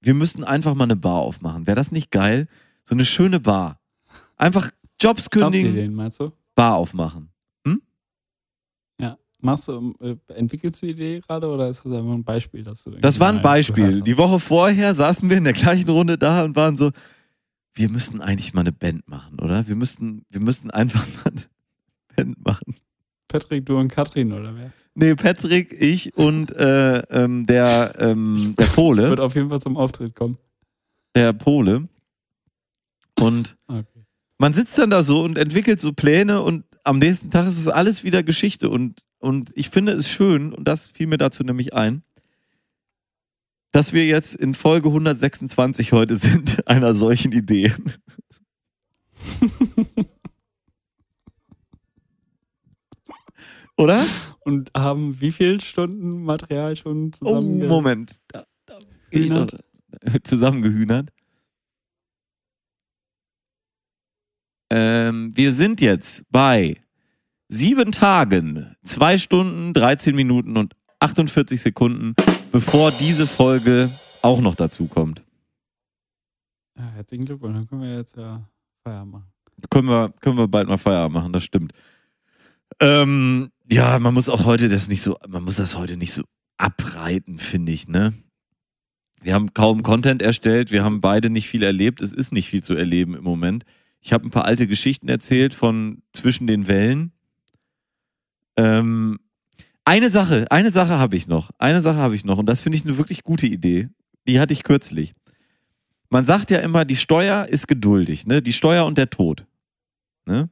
Wir 0.00 0.14
müssten 0.14 0.44
einfach 0.44 0.76
mal 0.76 0.84
eine 0.84 0.94
Bar 0.94 1.22
aufmachen. 1.22 1.66
Wäre 1.66 1.74
das 1.74 1.90
nicht 1.90 2.12
geil? 2.12 2.46
So 2.84 2.94
eine 2.94 3.04
schöne 3.04 3.40
Bar. 3.40 3.80
Einfach 4.36 4.70
Jobs 5.00 5.28
kündigen, 5.28 5.66
Jobsideen, 5.66 5.94
meinst 5.94 6.20
du? 6.20 6.30
Bar 6.54 6.76
aufmachen. 6.76 7.32
Ja. 9.00 9.18
Machst 9.40 9.66
du, 9.66 9.92
äh, 10.00 10.14
entwickelst 10.34 10.80
du 10.82 10.86
die 10.86 10.92
Idee 10.92 11.20
gerade 11.20 11.48
oder 11.48 11.68
ist 11.68 11.84
das 11.84 11.92
einfach 11.92 12.12
ein 12.12 12.22
Beispiel, 12.22 12.62
dass 12.62 12.84
du 12.84 12.92
Das 12.92 13.18
war 13.18 13.32
ein 13.32 13.42
Beispiel. 13.42 14.02
Die 14.02 14.16
Woche 14.16 14.38
vorher 14.38 14.94
saßen 14.94 15.28
wir 15.28 15.36
in 15.36 15.44
der 15.44 15.52
gleichen 15.52 15.90
Runde 15.90 16.16
da 16.16 16.44
und 16.44 16.54
waren 16.54 16.76
so, 16.76 16.92
wir 17.74 17.88
müssten 17.88 18.20
eigentlich 18.20 18.52
mal 18.54 18.62
eine 18.62 18.72
Band 18.72 19.08
machen, 19.08 19.38
oder? 19.40 19.66
Wir 19.68 19.76
müssten, 19.76 20.24
wir 20.30 20.40
müssten 20.40 20.70
einfach 20.70 21.06
mal 21.24 21.32
eine 21.32 21.42
Band 22.16 22.44
machen. 22.44 22.76
Patrick, 23.28 23.64
du 23.66 23.78
und 23.78 23.88
Katrin 23.88 24.32
oder 24.32 24.54
wer? 24.56 24.72
Nee, 24.94 25.14
Patrick, 25.14 25.72
ich 25.80 26.16
und 26.16 26.50
äh, 26.56 26.98
ähm, 27.10 27.46
der, 27.46 27.94
ähm, 27.98 28.54
der 28.58 28.66
Pole. 28.66 29.08
Wird 29.08 29.20
auf 29.20 29.36
jeden 29.36 29.48
Fall 29.48 29.60
zum 29.60 29.76
Auftritt 29.76 30.14
kommen. 30.16 30.36
der 31.14 31.32
Pole. 31.32 31.88
Und 33.18 33.56
Okay. 33.68 34.04
man 34.38 34.54
sitzt 34.54 34.76
dann 34.78 34.90
da 34.90 35.02
so 35.02 35.22
und 35.22 35.38
entwickelt 35.38 35.80
so 35.80 35.92
Pläne 35.92 36.40
und 36.42 36.64
am 36.84 36.98
nächsten 36.98 37.30
Tag 37.30 37.46
ist 37.46 37.58
es 37.58 37.68
alles 37.68 38.02
wieder 38.04 38.22
Geschichte 38.22 38.68
und, 38.70 39.02
und 39.18 39.50
ich 39.54 39.68
finde 39.70 39.92
es 39.92 40.08
schön, 40.10 40.52
und 40.52 40.66
das 40.66 40.88
fiel 40.88 41.06
mir 41.06 41.18
dazu 41.18 41.44
nämlich 41.44 41.74
ein, 41.74 42.02
dass 43.72 43.92
wir 43.92 44.06
jetzt 44.06 44.34
in 44.34 44.54
Folge 44.54 44.88
126 44.88 45.92
heute 45.92 46.16
sind, 46.16 46.66
einer 46.68 46.94
solchen 46.94 47.32
Idee. 47.32 47.72
Oder? 53.76 54.02
Und 54.40 54.70
haben 54.76 55.20
wie 55.20 55.32
viele 55.32 55.60
Stunden 55.60 56.22
Material 56.24 56.76
schon 56.76 57.12
Oh, 57.22 57.40
zusammen? 57.40 57.66
Moment. 57.66 58.16
Da, 58.28 58.44
da 58.66 58.78
doch 59.10 59.46
zusammengehühnert. 60.24 61.10
Ähm, 64.70 65.30
wir 65.34 65.52
sind 65.52 65.80
jetzt 65.80 66.24
bei 66.30 66.78
sieben 67.48 67.90
Tagen, 67.90 68.76
zwei 68.84 69.18
Stunden, 69.18 69.72
13 69.72 70.14
Minuten 70.14 70.56
und 70.56 70.74
48 71.00 71.60
Sekunden, 71.60 72.14
bevor 72.52 72.90
diese 72.92 73.26
Folge 73.26 73.90
auch 74.22 74.40
noch 74.40 74.54
dazu 74.54 74.86
kommt. 74.86 75.22
Ja, 76.76 76.90
herzlichen 76.90 77.24
Glückwunsch. 77.24 77.56
Dann 77.56 77.68
können 77.68 77.82
wir 77.82 77.96
jetzt 77.96 78.16
ja 78.16 78.42
Feierabend 78.82 79.12
machen. 79.12 79.26
Können 79.68 79.88
wir, 79.88 80.12
können 80.20 80.38
wir 80.38 80.48
bald 80.48 80.68
mal 80.68 80.78
Feierabend 80.78 81.14
machen, 81.14 81.32
das 81.32 81.44
stimmt. 81.44 81.72
Ähm, 82.80 83.50
ja, 83.68 83.98
man 83.98 84.14
muss 84.14 84.28
auch 84.28 84.44
heute 84.44 84.68
das 84.68 84.88
nicht 84.88 85.02
so, 85.02 85.16
man 85.28 85.44
muss 85.44 85.56
das 85.56 85.76
heute 85.76 85.96
nicht 85.96 86.12
so 86.12 86.22
abreiten, 86.56 87.38
finde 87.38 87.72
ich, 87.72 87.88
ne? 87.88 88.14
Wir 89.22 89.34
haben 89.34 89.52
kaum 89.52 89.82
Content 89.82 90.22
erstellt, 90.22 90.70
wir 90.70 90.82
haben 90.82 91.02
beide 91.02 91.28
nicht 91.28 91.48
viel 91.48 91.62
erlebt, 91.62 92.00
es 92.00 92.14
ist 92.14 92.32
nicht 92.32 92.48
viel 92.48 92.62
zu 92.62 92.74
erleben 92.74 93.14
im 93.14 93.24
Moment. 93.24 93.64
Ich 94.00 94.14
habe 94.14 94.26
ein 94.26 94.30
paar 94.30 94.46
alte 94.46 94.66
Geschichten 94.66 95.08
erzählt 95.08 95.52
von 95.52 96.02
zwischen 96.12 96.46
den 96.46 96.68
Wellen. 96.68 97.12
Ähm, 98.56 99.18
eine 99.84 100.10
Sache, 100.10 100.46
eine 100.50 100.70
Sache 100.70 100.98
habe 100.98 101.16
ich 101.16 101.26
noch, 101.26 101.50
eine 101.58 101.82
Sache 101.82 101.98
habe 101.98 102.14
ich 102.14 102.24
noch 102.24 102.38
und 102.38 102.46
das 102.46 102.60
finde 102.60 102.76
ich 102.78 102.84
eine 102.84 102.98
wirklich 102.98 103.24
gute 103.24 103.46
Idee. 103.46 103.88
Die 104.26 104.38
hatte 104.38 104.52
ich 104.52 104.62
kürzlich. 104.62 105.14
Man 106.10 106.24
sagt 106.24 106.50
ja 106.50 106.58
immer, 106.58 106.84
die 106.84 106.96
Steuer 106.96 107.46
ist 107.46 107.68
geduldig, 107.68 108.26
ne? 108.26 108.42
Die 108.42 108.52
Steuer 108.52 108.84
und 108.84 108.98
der 108.98 109.10
Tod. 109.10 109.46
Ne? 110.26 110.50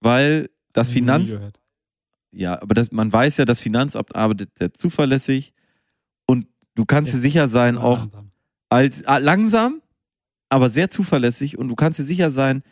Weil 0.00 0.50
das 0.72 0.90
Finanz, 0.90 1.36
ja, 2.32 2.60
aber 2.60 2.74
das, 2.74 2.92
man 2.92 3.12
weiß 3.12 3.36
ja, 3.36 3.44
das 3.44 3.60
Finanzamt 3.60 4.14
arbeitet 4.14 4.50
sehr 4.58 4.72
zuverlässig 4.74 5.52
und 6.26 6.46
du 6.74 6.84
kannst 6.84 7.12
dir 7.12 7.18
sicher 7.18 7.48
sein, 7.48 7.78
auch 7.78 8.00
langsam. 8.00 8.30
als 8.68 9.06
ah, 9.06 9.18
langsam, 9.18 9.82
aber 10.48 10.70
sehr 10.70 10.90
zuverlässig 10.90 11.58
und 11.58 11.68
du 11.68 11.74
kannst 11.74 11.98
dir 11.98 12.04
sicher 12.04 12.30
sein, 12.30 12.62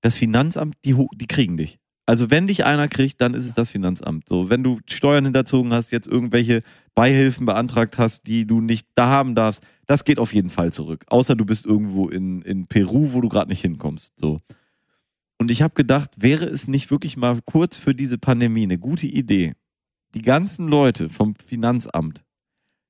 das 0.00 0.16
Finanzamt, 0.16 0.76
die, 0.84 0.94
die 1.14 1.26
kriegen 1.26 1.56
dich. 1.56 1.78
Also 2.06 2.30
wenn 2.30 2.46
dich 2.46 2.64
einer 2.64 2.86
kriegt, 2.86 3.20
dann 3.20 3.34
ist 3.34 3.44
es 3.44 3.54
das 3.54 3.72
Finanzamt. 3.72 4.28
So, 4.28 4.48
wenn 4.48 4.62
du 4.62 4.78
Steuern 4.88 5.24
hinterzogen 5.24 5.72
hast, 5.72 5.90
jetzt 5.90 6.06
irgendwelche 6.06 6.62
Beihilfen 6.94 7.46
beantragt 7.46 7.98
hast, 7.98 8.28
die 8.28 8.46
du 8.46 8.60
nicht 8.60 8.86
da 8.94 9.08
haben 9.08 9.34
darfst, 9.34 9.62
das 9.86 10.04
geht 10.04 10.20
auf 10.20 10.32
jeden 10.32 10.48
Fall 10.48 10.72
zurück. 10.72 11.04
Außer 11.08 11.34
du 11.34 11.44
bist 11.44 11.66
irgendwo 11.66 12.08
in, 12.08 12.42
in 12.42 12.68
Peru, 12.68 13.12
wo 13.12 13.20
du 13.20 13.28
gerade 13.28 13.50
nicht 13.50 13.60
hinkommst. 13.60 14.14
So. 14.20 14.38
Und 15.38 15.50
ich 15.50 15.62
habe 15.62 15.74
gedacht, 15.74 16.10
wäre 16.16 16.46
es 16.46 16.68
nicht 16.68 16.92
wirklich 16.92 17.16
mal 17.16 17.40
kurz 17.44 17.76
für 17.76 17.94
diese 17.94 18.18
Pandemie 18.18 18.62
eine 18.62 18.78
gute 18.78 19.06
Idee, 19.06 19.54
die 20.14 20.22
ganzen 20.22 20.68
Leute 20.68 21.08
vom 21.08 21.34
Finanzamt 21.34 22.24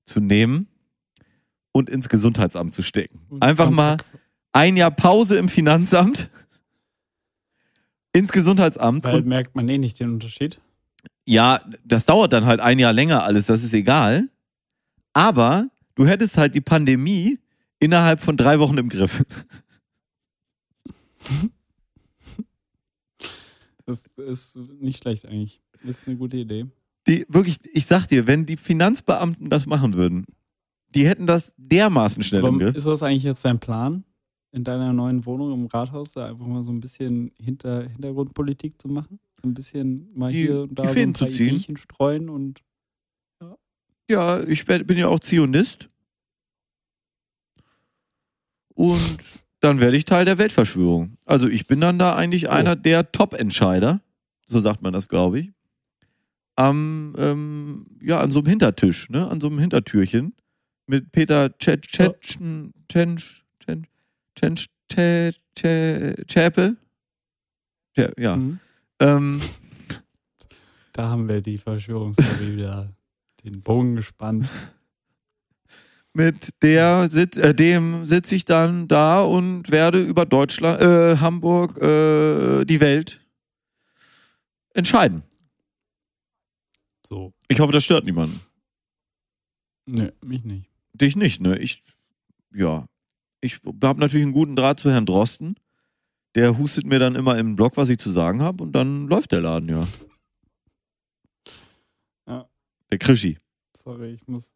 zu 0.04 0.20
nehmen 0.20 0.68
und 1.72 1.88
ins 1.88 2.08
Gesundheitsamt 2.10 2.74
zu 2.74 2.82
stecken. 2.82 3.20
Einfach 3.40 3.70
mal 3.70 3.96
ein 4.52 4.76
Jahr 4.76 4.90
Pause 4.90 5.36
im 5.36 5.48
Finanzamt, 5.48 6.30
ins 8.16 8.32
Gesundheitsamt 8.32 9.04
Weil 9.04 9.16
und 9.16 9.26
merkt 9.26 9.54
man 9.54 9.68
eh 9.68 9.78
nicht 9.78 10.00
den 10.00 10.12
Unterschied. 10.14 10.60
ja, 11.24 11.60
das 11.84 12.06
dauert 12.06 12.32
dann 12.32 12.46
halt 12.46 12.60
ein 12.60 12.78
Jahr 12.78 12.92
länger 12.92 13.24
alles, 13.24 13.46
das 13.46 13.62
ist 13.62 13.74
egal. 13.74 14.28
Aber 15.12 15.68
du 15.94 16.06
hättest 16.06 16.36
halt 16.38 16.54
die 16.54 16.60
Pandemie 16.60 17.38
innerhalb 17.78 18.20
von 18.20 18.36
drei 18.36 18.58
Wochen 18.58 18.78
im 18.78 18.88
Griff. 18.88 19.22
Das 23.84 24.04
ist 24.18 24.56
nicht 24.80 25.02
schlecht 25.02 25.26
eigentlich. 25.26 25.60
Das 25.82 25.98
ist 25.98 26.08
eine 26.08 26.16
gute 26.16 26.36
Idee. 26.36 26.66
Die, 27.06 27.24
wirklich, 27.28 27.58
ich 27.72 27.86
sag 27.86 28.06
dir, 28.06 28.26
wenn 28.26 28.44
die 28.44 28.56
Finanzbeamten 28.56 29.48
das 29.48 29.66
machen 29.66 29.94
würden, 29.94 30.26
die 30.94 31.06
hätten 31.06 31.26
das 31.26 31.54
dermaßen 31.56 32.22
schnell 32.24 32.40
im 32.40 32.46
Aber 32.46 32.58
Griff. 32.58 32.74
ist 32.76 32.86
das 32.86 33.02
eigentlich 33.04 33.22
jetzt 33.22 33.44
dein 33.44 33.60
Plan, 33.60 34.02
in 34.56 34.64
deiner 34.64 34.92
neuen 34.92 35.24
Wohnung 35.26 35.52
im 35.52 35.66
Rathaus 35.66 36.12
da 36.12 36.26
einfach 36.30 36.46
mal 36.46 36.62
so 36.62 36.72
ein 36.72 36.80
bisschen 36.80 37.30
hinter, 37.38 37.82
Hintergrundpolitik 37.88 38.80
zu 38.80 38.88
machen? 38.88 39.20
So 39.42 39.48
ein 39.48 39.54
bisschen 39.54 40.08
mal 40.14 40.32
Die- 40.32 40.42
hier 40.44 40.62
und 40.62 40.74
da 40.78 40.82
die 40.92 40.98
so 40.98 41.00
ein 41.06 41.12
paar 41.12 41.28
zu 41.28 41.34
ziehen? 41.34 41.46
Ideenchen 41.48 41.76
streuen 41.76 42.28
und 42.30 42.62
Ja, 44.08 44.40
ich 44.44 44.66
werd- 44.68 44.86
bin 44.86 44.96
ja 44.98 45.08
auch 45.08 45.18
Zionist. 45.20 45.90
Und 48.74 49.16
dann 49.60 49.80
werde 49.80 49.96
ich 49.96 50.04
Teil 50.04 50.24
der 50.24 50.38
Weltverschwörung. 50.38 51.16
Also 51.24 51.48
ich 51.48 51.66
bin 51.66 51.80
dann 51.80 51.98
da 51.98 52.14
eigentlich 52.14 52.48
einer 52.50 52.76
der 52.76 53.10
Top-Entscheider, 53.10 54.00
so 54.46 54.60
sagt 54.60 54.82
man 54.82 54.92
das, 54.92 55.08
glaube 55.08 55.40
ich. 55.40 55.52
Am, 56.56 57.14
ähm, 57.18 57.86
ja, 58.00 58.20
an 58.20 58.30
so 58.30 58.38
einem 58.38 58.48
Hintertisch, 58.48 59.10
ne, 59.10 59.28
an 59.28 59.40
so 59.40 59.48
einem 59.48 59.58
Hintertürchen 59.58 60.34
mit 60.86 61.10
Peter 61.12 61.56
Tschetsch, 61.58 61.88
Tschetschen, 61.90 62.72
Tschensch, 62.88 63.44
Tschensch, 63.60 63.88
Tschäpe. 66.26 66.76
Ja. 68.18 68.36
Mhm. 68.36 68.60
Ähm, 69.00 69.40
da 70.92 71.08
haben 71.08 71.28
wir 71.28 71.40
die 71.40 71.58
Verschwörungstheorie 71.58 72.52
wieder 72.56 72.92
den 73.44 73.60
Bogen 73.60 73.96
gespannt. 73.96 74.48
Mit 76.12 76.62
der 76.62 77.10
sitz, 77.10 77.36
äh, 77.36 77.54
dem 77.54 78.06
sitze 78.06 78.34
ich 78.34 78.46
dann 78.46 78.88
da 78.88 79.22
und 79.22 79.70
werde 79.70 80.02
über 80.02 80.24
Deutschland, 80.24 80.80
äh, 80.80 81.18
Hamburg, 81.18 81.76
äh, 81.82 82.64
die 82.64 82.80
Welt 82.80 83.20
entscheiden. 84.72 85.22
So. 87.06 87.34
Ich 87.48 87.60
hoffe, 87.60 87.72
das 87.72 87.84
stört 87.84 88.04
niemanden. 88.04 88.40
Nö, 89.86 90.10
mich 90.24 90.44
nicht. 90.44 90.70
Dich 90.94 91.16
nicht, 91.16 91.40
ne? 91.40 91.58
Ich, 91.58 91.82
ja. 92.54 92.86
Ich 93.40 93.60
habe 93.82 94.00
natürlich 94.00 94.24
einen 94.24 94.32
guten 94.32 94.56
Draht 94.56 94.80
zu 94.80 94.90
Herrn 94.90 95.06
Drosten. 95.06 95.56
Der 96.34 96.58
hustet 96.58 96.86
mir 96.86 96.98
dann 96.98 97.14
immer 97.14 97.38
im 97.38 97.56
Blog, 97.56 97.76
was 97.76 97.88
ich 97.88 97.98
zu 97.98 98.10
sagen 98.10 98.42
habe, 98.42 98.62
und 98.62 98.72
dann 98.72 99.06
läuft 99.06 99.32
der 99.32 99.40
Laden, 99.40 99.68
ja. 99.68 99.86
Ja. 102.26 102.48
Der 102.90 102.98
Krischi. 102.98 103.38
Sorry, 103.74 104.12
ich 104.12 104.26
muss. 104.26 104.52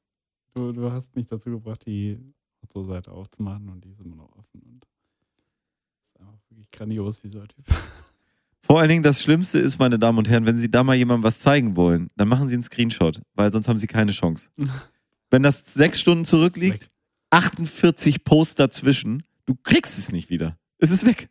Du, 0.54 0.72
du 0.72 0.90
hast 0.90 1.14
mich 1.14 1.26
dazu 1.26 1.50
gebracht, 1.50 1.86
die 1.86 2.18
Otto-Seite 2.62 3.10
aufzumachen 3.12 3.68
und 3.68 3.84
die 3.84 3.90
ist 3.90 4.00
immer 4.00 4.16
noch 4.16 4.32
offen. 4.32 4.60
Und 4.62 4.84
ist 4.84 6.20
einfach 6.20 6.38
wirklich 6.50 6.70
grandios, 6.70 7.22
dieser 7.22 7.46
Typ. 7.46 7.64
Vor 8.62 8.78
allen 8.78 8.88
Dingen 8.88 9.02
das 9.02 9.22
Schlimmste 9.22 9.58
ist, 9.58 9.78
meine 9.78 9.98
Damen 9.98 10.18
und 10.18 10.28
Herren, 10.28 10.46
wenn 10.46 10.58
Sie 10.58 10.70
da 10.70 10.84
mal 10.84 10.94
jemandem 10.94 11.24
was 11.24 11.38
zeigen 11.40 11.76
wollen, 11.76 12.10
dann 12.16 12.28
machen 12.28 12.48
Sie 12.48 12.54
einen 12.54 12.62
Screenshot, 12.62 13.22
weil 13.34 13.52
sonst 13.52 13.68
haben 13.68 13.78
Sie 13.78 13.86
keine 13.86 14.12
Chance. 14.12 14.50
Wenn 15.30 15.42
das 15.42 15.62
sechs 15.66 16.00
Stunden 16.00 16.24
zurückliegt. 16.24 16.90
48 17.30 18.24
Posts 18.24 18.54
dazwischen, 18.56 19.22
du 19.46 19.54
kriegst 19.54 19.98
es 19.98 20.12
nicht 20.12 20.30
wieder. 20.30 20.58
Es 20.78 20.90
ist 20.90 21.06
weg. 21.06 21.28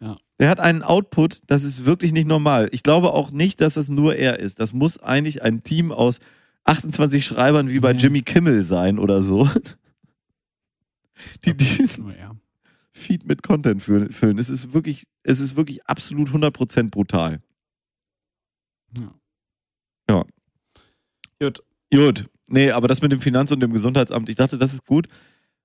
Ja. 0.00 0.16
Er 0.38 0.48
hat 0.48 0.58
einen 0.60 0.82
Output, 0.82 1.42
das 1.46 1.62
ist 1.64 1.84
wirklich 1.84 2.12
nicht 2.12 2.26
normal. 2.26 2.68
Ich 2.72 2.82
glaube 2.82 3.12
auch 3.12 3.30
nicht, 3.30 3.60
dass 3.60 3.76
es 3.76 3.88
nur 3.88 4.16
er 4.16 4.38
ist. 4.40 4.58
Das 4.58 4.72
muss 4.72 4.98
eigentlich 4.98 5.42
ein 5.42 5.62
Team 5.62 5.92
aus 5.92 6.18
28 6.64 7.24
Schreibern 7.24 7.68
wie 7.70 7.78
bei 7.78 7.92
Ja. 7.92 7.96
Jimmy 7.98 8.22
Kimmel 8.22 8.64
sein 8.64 8.98
oder 8.98 9.22
so. 9.22 9.48
Die 11.44 11.56
diesen. 11.56 12.12
Feed 12.94 13.26
mit 13.26 13.42
Content 13.42 13.80
fü- 13.82 14.10
füllen. 14.12 14.38
Es 14.38 14.48
ist 14.48 14.72
wirklich, 14.72 15.04
es 15.22 15.40
ist 15.40 15.56
wirklich 15.56 15.86
absolut 15.86 16.30
100% 16.30 16.90
brutal. 16.90 17.40
Ja. 18.98 19.14
Ja. 20.10 20.24
Gut. 21.40 21.62
Gut. 21.92 22.28
Nee, 22.46 22.70
aber 22.70 22.88
das 22.88 23.02
mit 23.02 23.12
dem 23.12 23.20
Finanz- 23.20 23.52
und 23.52 23.60
dem 23.60 23.72
Gesundheitsamt, 23.72 24.28
ich 24.28 24.36
dachte, 24.36 24.58
das 24.58 24.74
ist 24.74 24.84
gut. 24.84 25.08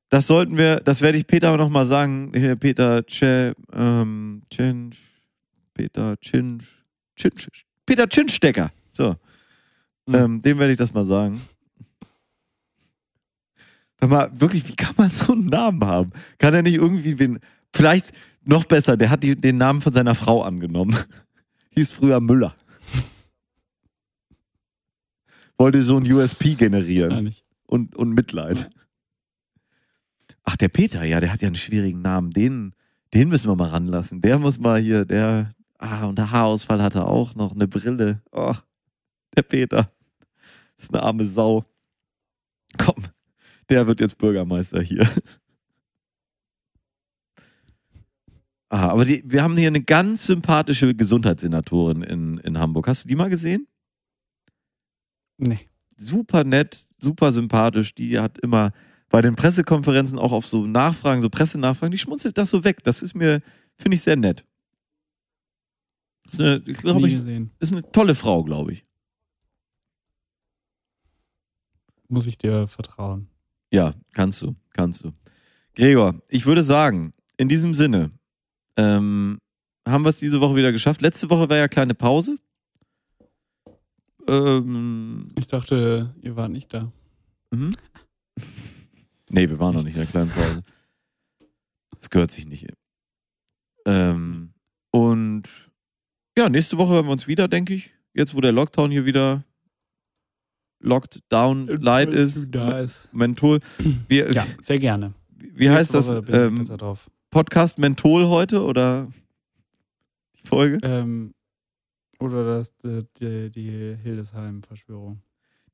das 0.09 0.27
sollten 0.27 0.57
wir, 0.57 0.77
das 0.77 1.01
werde 1.01 1.17
ich 1.17 1.27
Peter 1.27 1.55
nochmal 1.57 1.85
sagen. 1.85 2.31
Hier, 2.33 2.55
Peter 2.55 3.03
Che, 3.03 3.53
ähm, 3.73 4.41
Chinch, 4.49 4.97
Peter 5.73 6.15
Chinch, 6.17 6.83
Chinch, 7.15 7.65
Peter 7.85 8.07
Chinstecker. 8.07 8.71
So. 8.89 9.15
Mhm. 10.05 10.15
Ähm, 10.15 10.41
dem 10.41 10.59
werde 10.59 10.71
ich 10.71 10.77
das 10.77 10.93
mal 10.93 11.05
sagen. 11.05 11.41
Sag 13.99 14.09
mal, 14.09 14.31
wirklich, 14.39 14.67
wie 14.67 14.75
kann 14.75 14.93
man 14.95 15.09
so 15.09 15.33
einen 15.33 15.47
Namen 15.47 15.83
haben? 15.83 16.11
Kann 16.37 16.53
er 16.53 16.61
nicht 16.61 16.75
irgendwie 16.75 17.17
wen, 17.19 17.39
vielleicht 17.73 18.13
noch 18.43 18.65
besser, 18.65 18.95
der 18.95 19.09
hat 19.09 19.23
die, 19.23 19.35
den 19.35 19.57
Namen 19.57 19.81
von 19.81 19.91
seiner 19.91 20.15
Frau 20.15 20.43
angenommen. 20.43 20.95
Hieß 21.75 21.91
früher 21.91 22.19
Müller. 22.19 22.55
Wollte 25.57 25.81
so 25.83 25.97
ein 25.97 26.11
USP 26.11 26.55
generieren 26.55 27.33
und, 27.65 27.95
und 27.95 28.11
Mitleid. 28.11 28.69
Ach, 30.43 30.55
der 30.55 30.69
Peter, 30.69 31.03
ja, 31.03 31.19
der 31.19 31.31
hat 31.31 31.41
ja 31.41 31.47
einen 31.47 31.55
schwierigen 31.55 32.01
Namen. 32.01 32.31
Den, 32.31 32.73
den 33.13 33.29
müssen 33.29 33.49
wir 33.49 33.55
mal 33.55 33.69
ranlassen. 33.69 34.21
Der 34.21 34.39
muss 34.39 34.59
mal 34.59 34.79
hier, 34.79 35.03
der, 35.05 35.51
ah, 35.77 36.05
und 36.05 36.17
der 36.17 36.31
Haarausfall 36.31 36.81
hatte 36.81 37.05
auch 37.05 37.35
noch 37.35 37.53
eine 37.53 37.67
Brille. 37.67 38.21
Oh, 38.31 38.55
der 39.35 39.41
Peter. 39.41 39.91
Das 40.77 40.85
ist 40.85 40.93
eine 40.93 41.03
arme 41.03 41.25
Sau. 41.25 41.65
Komm, 42.77 43.03
der 43.69 43.87
wird 43.87 43.99
jetzt 43.99 44.17
Bürgermeister 44.17 44.81
hier. 44.81 45.09
Ah, 48.69 48.89
aber 48.89 49.05
die, 49.05 49.23
wir 49.25 49.43
haben 49.43 49.55
hier 49.55 49.67
eine 49.67 49.81
ganz 49.81 50.27
sympathische 50.27 50.93
Gesundheitssenatorin 50.93 52.01
in, 52.03 52.37
in 52.39 52.57
Hamburg. 52.59 52.87
Hast 52.87 53.05
du 53.05 53.07
die 53.07 53.15
mal 53.15 53.29
gesehen? 53.29 53.67
Nee. 55.37 55.67
super 55.95 56.43
nett, 56.43 56.89
super 56.99 57.31
sympathisch. 57.31 57.93
Die 57.95 58.19
hat 58.19 58.37
immer 58.39 58.71
bei 59.09 59.21
den 59.21 59.35
Pressekonferenzen 59.35 60.19
auch 60.19 60.31
auf 60.31 60.47
so 60.47 60.65
Nachfragen, 60.65 61.21
so 61.21 61.29
Pressenachfragen, 61.29 61.91
die 61.91 61.97
schmunzelt 61.97 62.37
das 62.37 62.49
so 62.49 62.63
weg. 62.63 62.83
Das 62.83 63.01
ist 63.01 63.15
mir, 63.15 63.41
finde 63.75 63.95
ich 63.95 64.01
sehr 64.01 64.15
nett. 64.15 64.45
Ist 66.29 66.41
eine, 66.41 66.61
ich 66.65 66.77
glaube, 66.77 67.07
Nie 67.07 67.15
ich, 67.15 67.47
ist 67.59 67.71
eine 67.71 67.89
tolle 67.91 68.15
Frau, 68.15 68.43
glaube 68.43 68.73
ich. 68.73 68.83
Muss 72.09 72.27
ich 72.27 72.37
dir 72.37 72.67
vertrauen. 72.67 73.29
Ja, 73.71 73.93
kannst 74.13 74.41
du, 74.41 74.55
kannst 74.73 75.03
du. 75.03 75.13
Gregor, 75.75 76.21
ich 76.29 76.45
würde 76.45 76.63
sagen, 76.63 77.13
in 77.37 77.49
diesem 77.49 77.75
Sinne, 77.75 78.09
ähm, 78.77 79.39
haben 79.87 80.03
wir 80.03 80.09
es 80.09 80.17
diese 80.17 80.41
Woche 80.41 80.55
wieder 80.55 80.71
geschafft. 80.71 81.01
Letzte 81.01 81.29
Woche 81.29 81.49
war 81.49 81.57
ja 81.57 81.67
kleine 81.67 81.95
Pause. 81.95 82.37
Ähm, 84.27 85.23
Ich 85.35 85.47
dachte, 85.47 86.13
ihr 86.21 86.35
wart 86.35 86.51
nicht 86.51 86.73
da. 86.73 86.91
Mhm. 87.51 87.73
Nee, 89.29 89.49
wir 89.49 89.59
waren 89.59 89.75
noch 89.75 89.83
nicht 89.83 89.95
in 89.95 89.99
der 90.03 90.09
kleinen 90.09 90.29
Pause. 90.29 90.61
Das 91.99 92.09
gehört 92.09 92.31
sich 92.31 92.45
nicht. 92.45 92.65
Ähm, 93.85 94.53
und 94.91 95.69
ja, 96.37 96.47
nächste 96.47 96.77
Woche 96.77 96.93
hören 96.93 97.07
wir 97.07 97.11
uns 97.11 97.27
wieder, 97.27 97.49
denke 97.49 97.73
ich. 97.73 97.93
Jetzt, 98.13 98.35
wo 98.35 98.39
der 98.39 98.53
Lockdown 98.53 98.89
hier 98.89 99.05
wieder 99.05 99.43
locked 100.79 101.19
down 101.27 101.67
light 101.67 102.07
Falls 102.09 102.37
ist. 102.37 102.55
ist. 102.55 103.09
Menthol. 103.11 103.59
Wie, 104.07 104.19
Ja, 104.19 104.47
sehr 104.61 104.79
gerne. 104.79 105.13
wie 105.35 105.69
heißt 105.69 105.93
das? 105.93 106.07
Ähm. 106.29 106.65
Podcast 107.29 107.79
Menthol 107.79 108.27
heute 108.27 108.63
oder 108.63 109.09
die 110.37 110.47
Folge? 110.47 110.79
Ähm, 110.83 111.33
oder 112.19 112.43
das, 112.43 112.75
die, 112.77 113.05
die, 113.19 113.51
die 113.51 113.97
Hildesheim-Verschwörung. 114.03 115.21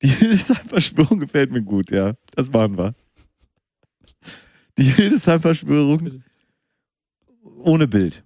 Die 0.01 0.07
Hildesheim-Verschwörung 0.07 1.19
gefällt 1.19 1.51
mir 1.51 1.61
gut, 1.63 1.91
ja. 1.91 2.13
Das 2.35 2.49
machen 2.51 2.77
wir. 2.77 2.93
Die 4.77 4.83
Hildesheim-Verschwörung 4.83 6.23
ohne 7.43 7.87
Bild. 7.87 8.23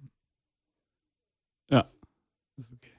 Ist 2.58 2.72
okay. 2.72 2.90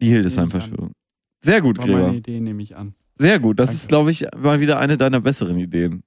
Die 0.00 0.08
Hildesheim-Verschwörung. 0.08 0.92
Sehr 1.40 1.60
gut, 1.60 1.76
War 1.76 1.86
meine 1.86 1.98
Gregor. 1.98 2.14
Idee, 2.14 2.40
nehme 2.40 2.62
ich 2.62 2.74
an. 2.74 2.94
Sehr 3.16 3.38
gut. 3.38 3.60
Das 3.60 3.68
Danke. 3.68 3.76
ist, 3.76 3.88
glaube 3.88 4.10
ich, 4.10 4.24
mal 4.38 4.60
wieder 4.60 4.78
eine 4.78 4.96
deiner 4.96 5.20
besseren 5.20 5.58
Ideen. 5.58 6.02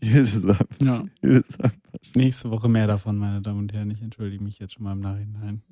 Die 0.00 0.08
Hildesheim. 0.08 0.66
Ja. 0.80 1.04
Hildesheim. 1.20 1.72
Nächste 2.14 2.50
Woche 2.50 2.68
mehr 2.68 2.86
davon, 2.86 3.16
meine 3.16 3.42
Damen 3.42 3.58
und 3.60 3.72
Herren. 3.72 3.90
Ich 3.90 4.02
entschuldige 4.02 4.42
mich 4.44 4.60
jetzt 4.60 4.74
schon 4.74 4.84
mal 4.84 4.92
im 4.92 5.00
Nachhinein. 5.00 5.62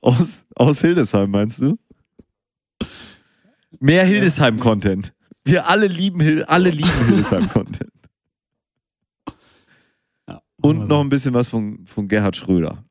Aus, 0.00 0.44
aus 0.54 0.80
Hildesheim, 0.80 1.30
meinst 1.30 1.60
du? 1.60 1.78
Mehr 3.80 4.04
Hildesheim-Content. 4.04 5.12
Wir 5.44 5.68
alle 5.68 5.86
lieben, 5.86 6.20
Hil 6.20 6.44
alle 6.44 6.70
lieben 6.70 6.88
Hildesheim-Content. 7.08 7.92
Ja, 10.28 10.42
Und 10.60 10.88
noch 10.88 11.00
ein 11.00 11.08
bisschen 11.08 11.34
was 11.34 11.48
von, 11.48 11.86
von 11.86 12.08
Gerhard 12.08 12.36
Schröder. 12.36 12.84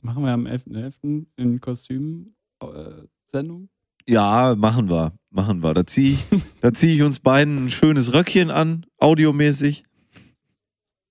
Machen 0.00 0.24
wir 0.24 0.32
am 0.32 0.46
11.11. 0.46 1.26
in 1.36 1.60
Kostüm 1.60 2.34
äh? 2.60 3.06
Ja, 4.08 4.54
machen 4.56 4.90
wir. 4.90 5.12
Machen 5.30 5.62
wir. 5.62 5.74
Da 5.74 5.86
ziehe 5.86 6.14
ich, 6.14 6.26
da 6.60 6.72
zieh 6.72 6.94
ich 6.96 7.02
uns 7.02 7.20
beiden 7.20 7.66
ein 7.66 7.70
schönes 7.70 8.12
Röckchen 8.12 8.50
an, 8.50 8.84
audiomäßig. 8.98 9.84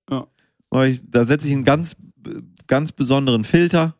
Ja. 0.10 0.28
Da 0.70 1.26
setze 1.26 1.48
ich 1.48 1.54
einen 1.54 1.64
ganz, 1.64 1.96
ganz 2.68 2.92
besonderen 2.92 3.44
Filter. 3.44 3.96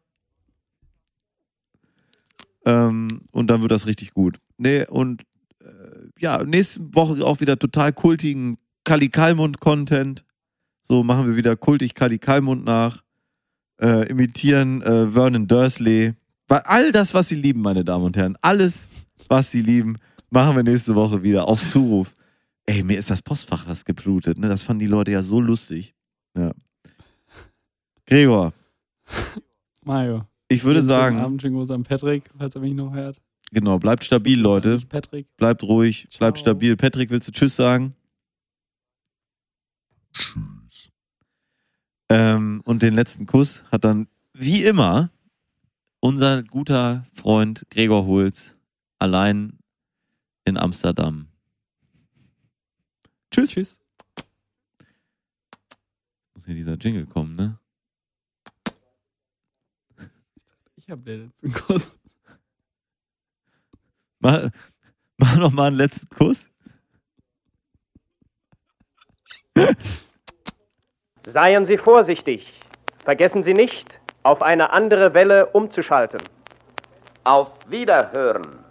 Ähm, 2.66 3.22
und 3.32 3.48
dann 3.48 3.62
wird 3.62 3.72
das 3.72 3.88
richtig 3.88 4.14
gut. 4.14 4.38
Nee, 4.58 4.86
und 4.88 5.24
äh, 5.62 5.66
ja, 6.20 6.44
nächste 6.44 6.94
Woche 6.94 7.26
auch 7.26 7.42
wieder 7.42 7.58
total 7.58 7.94
kultigen 7.94 8.58
Kali 8.84 9.10
Kalmund-Content. 9.10 10.24
So 10.84 11.04
machen 11.04 11.28
wir 11.28 11.38
wieder 11.38 11.56
kultig 11.56 11.96
Kali 11.96 12.20
Kalmund 12.20 12.66
nach. 12.66 13.02
Äh, 13.80 14.08
imitieren 14.10 14.82
äh, 14.84 15.08
Vernon 15.08 15.48
Dursley. 15.48 16.14
Weil 16.48 16.60
all 16.66 16.92
das, 16.92 17.14
was 17.14 17.30
Sie 17.30 17.36
lieben, 17.36 17.62
meine 17.62 17.84
Damen 17.84 18.06
und 18.06 18.18
Herren, 18.18 18.38
alles, 18.42 18.88
was 19.28 19.52
Sie 19.52 19.62
lieben, 19.62 19.98
machen 20.30 20.56
wir 20.56 20.64
nächste 20.64 20.94
Woche 20.96 21.24
wieder 21.24 21.48
auf 21.48 21.68
Zuruf. 21.68 22.16
Ey, 22.66 22.84
mir 22.84 23.00
ist 23.00 23.10
das 23.10 23.22
Postfach 23.22 23.68
was 23.68 23.86
geblutet, 23.86 24.38
ne? 24.38 24.48
Das 24.48 24.62
fanden 24.62 24.82
die 24.82 24.88
Leute 24.88 25.12
ja 25.12 25.24
so 25.24 25.40
lustig. 25.40 25.96
Ja. 26.38 26.52
Gregor, 28.06 28.54
Mario. 29.84 30.26
Ich 30.52 30.64
würde 30.64 30.80
Guten 30.80 30.88
sagen, 30.88 31.20
Abend, 31.20 31.42
schönen 31.42 31.56
Gruß 31.56 31.72
an 31.72 31.84
Patrick, 31.84 32.30
falls 32.38 32.56
er 32.56 32.62
mich 32.62 32.74
noch 32.74 32.94
hört. 32.94 33.22
genau, 33.52 33.80
bleibt 33.80 34.04
stabil, 34.04 34.40
Leute. 34.40 34.80
Patrick. 34.90 35.28
Bleibt 35.38 35.64
ruhig, 35.64 36.08
bleibt 36.18 36.38
Ciao. 36.38 36.54
stabil. 36.54 36.76
Patrick, 36.76 37.10
willst 37.10 37.28
du 37.28 37.32
Tschüss 37.32 37.56
sagen? 37.56 37.96
Tschüss. 40.14 40.90
Ähm, 42.10 42.62
und 42.66 42.82
den 42.82 42.94
letzten 42.94 43.26
Kuss 43.26 43.64
hat 43.72 43.86
dann, 43.86 44.08
wie 44.34 44.64
immer, 44.64 45.10
unser 46.02 46.44
guter 46.44 47.06
Freund 47.14 47.66
Gregor 47.70 48.06
Holz 48.06 48.56
allein 49.00 49.58
in 50.46 50.58
Amsterdam. 50.58 51.28
Tschüss. 53.32 53.52
Tschüss. 53.52 53.80
Muss 56.34 56.46
hier 56.46 56.56
dieser 56.56 56.76
Jingle 56.76 57.06
kommen, 57.06 57.36
ne? 57.36 57.58
Ich 60.76 60.81
habe 60.92 61.02
den 61.02 61.26
letzten 61.26 61.54
Kuss. 61.54 62.00
Mach, 64.20 64.50
mach 65.18 65.38
noch 65.38 65.52
mal 65.52 65.68
einen 65.68 65.78
letzten 65.78 66.16
Kuss. 66.16 66.48
Seien 71.26 71.66
Sie 71.66 71.78
vorsichtig. 71.78 72.54
Vergessen 73.04 73.42
Sie 73.42 73.56
nicht, 73.56 74.00
auf 74.22 74.44
eine 74.44 74.72
andere 74.72 75.16
Welle 75.16 75.48
umzuschalten. 75.48 76.22
Auf 77.24 77.50
Wiederhören. 77.68 78.64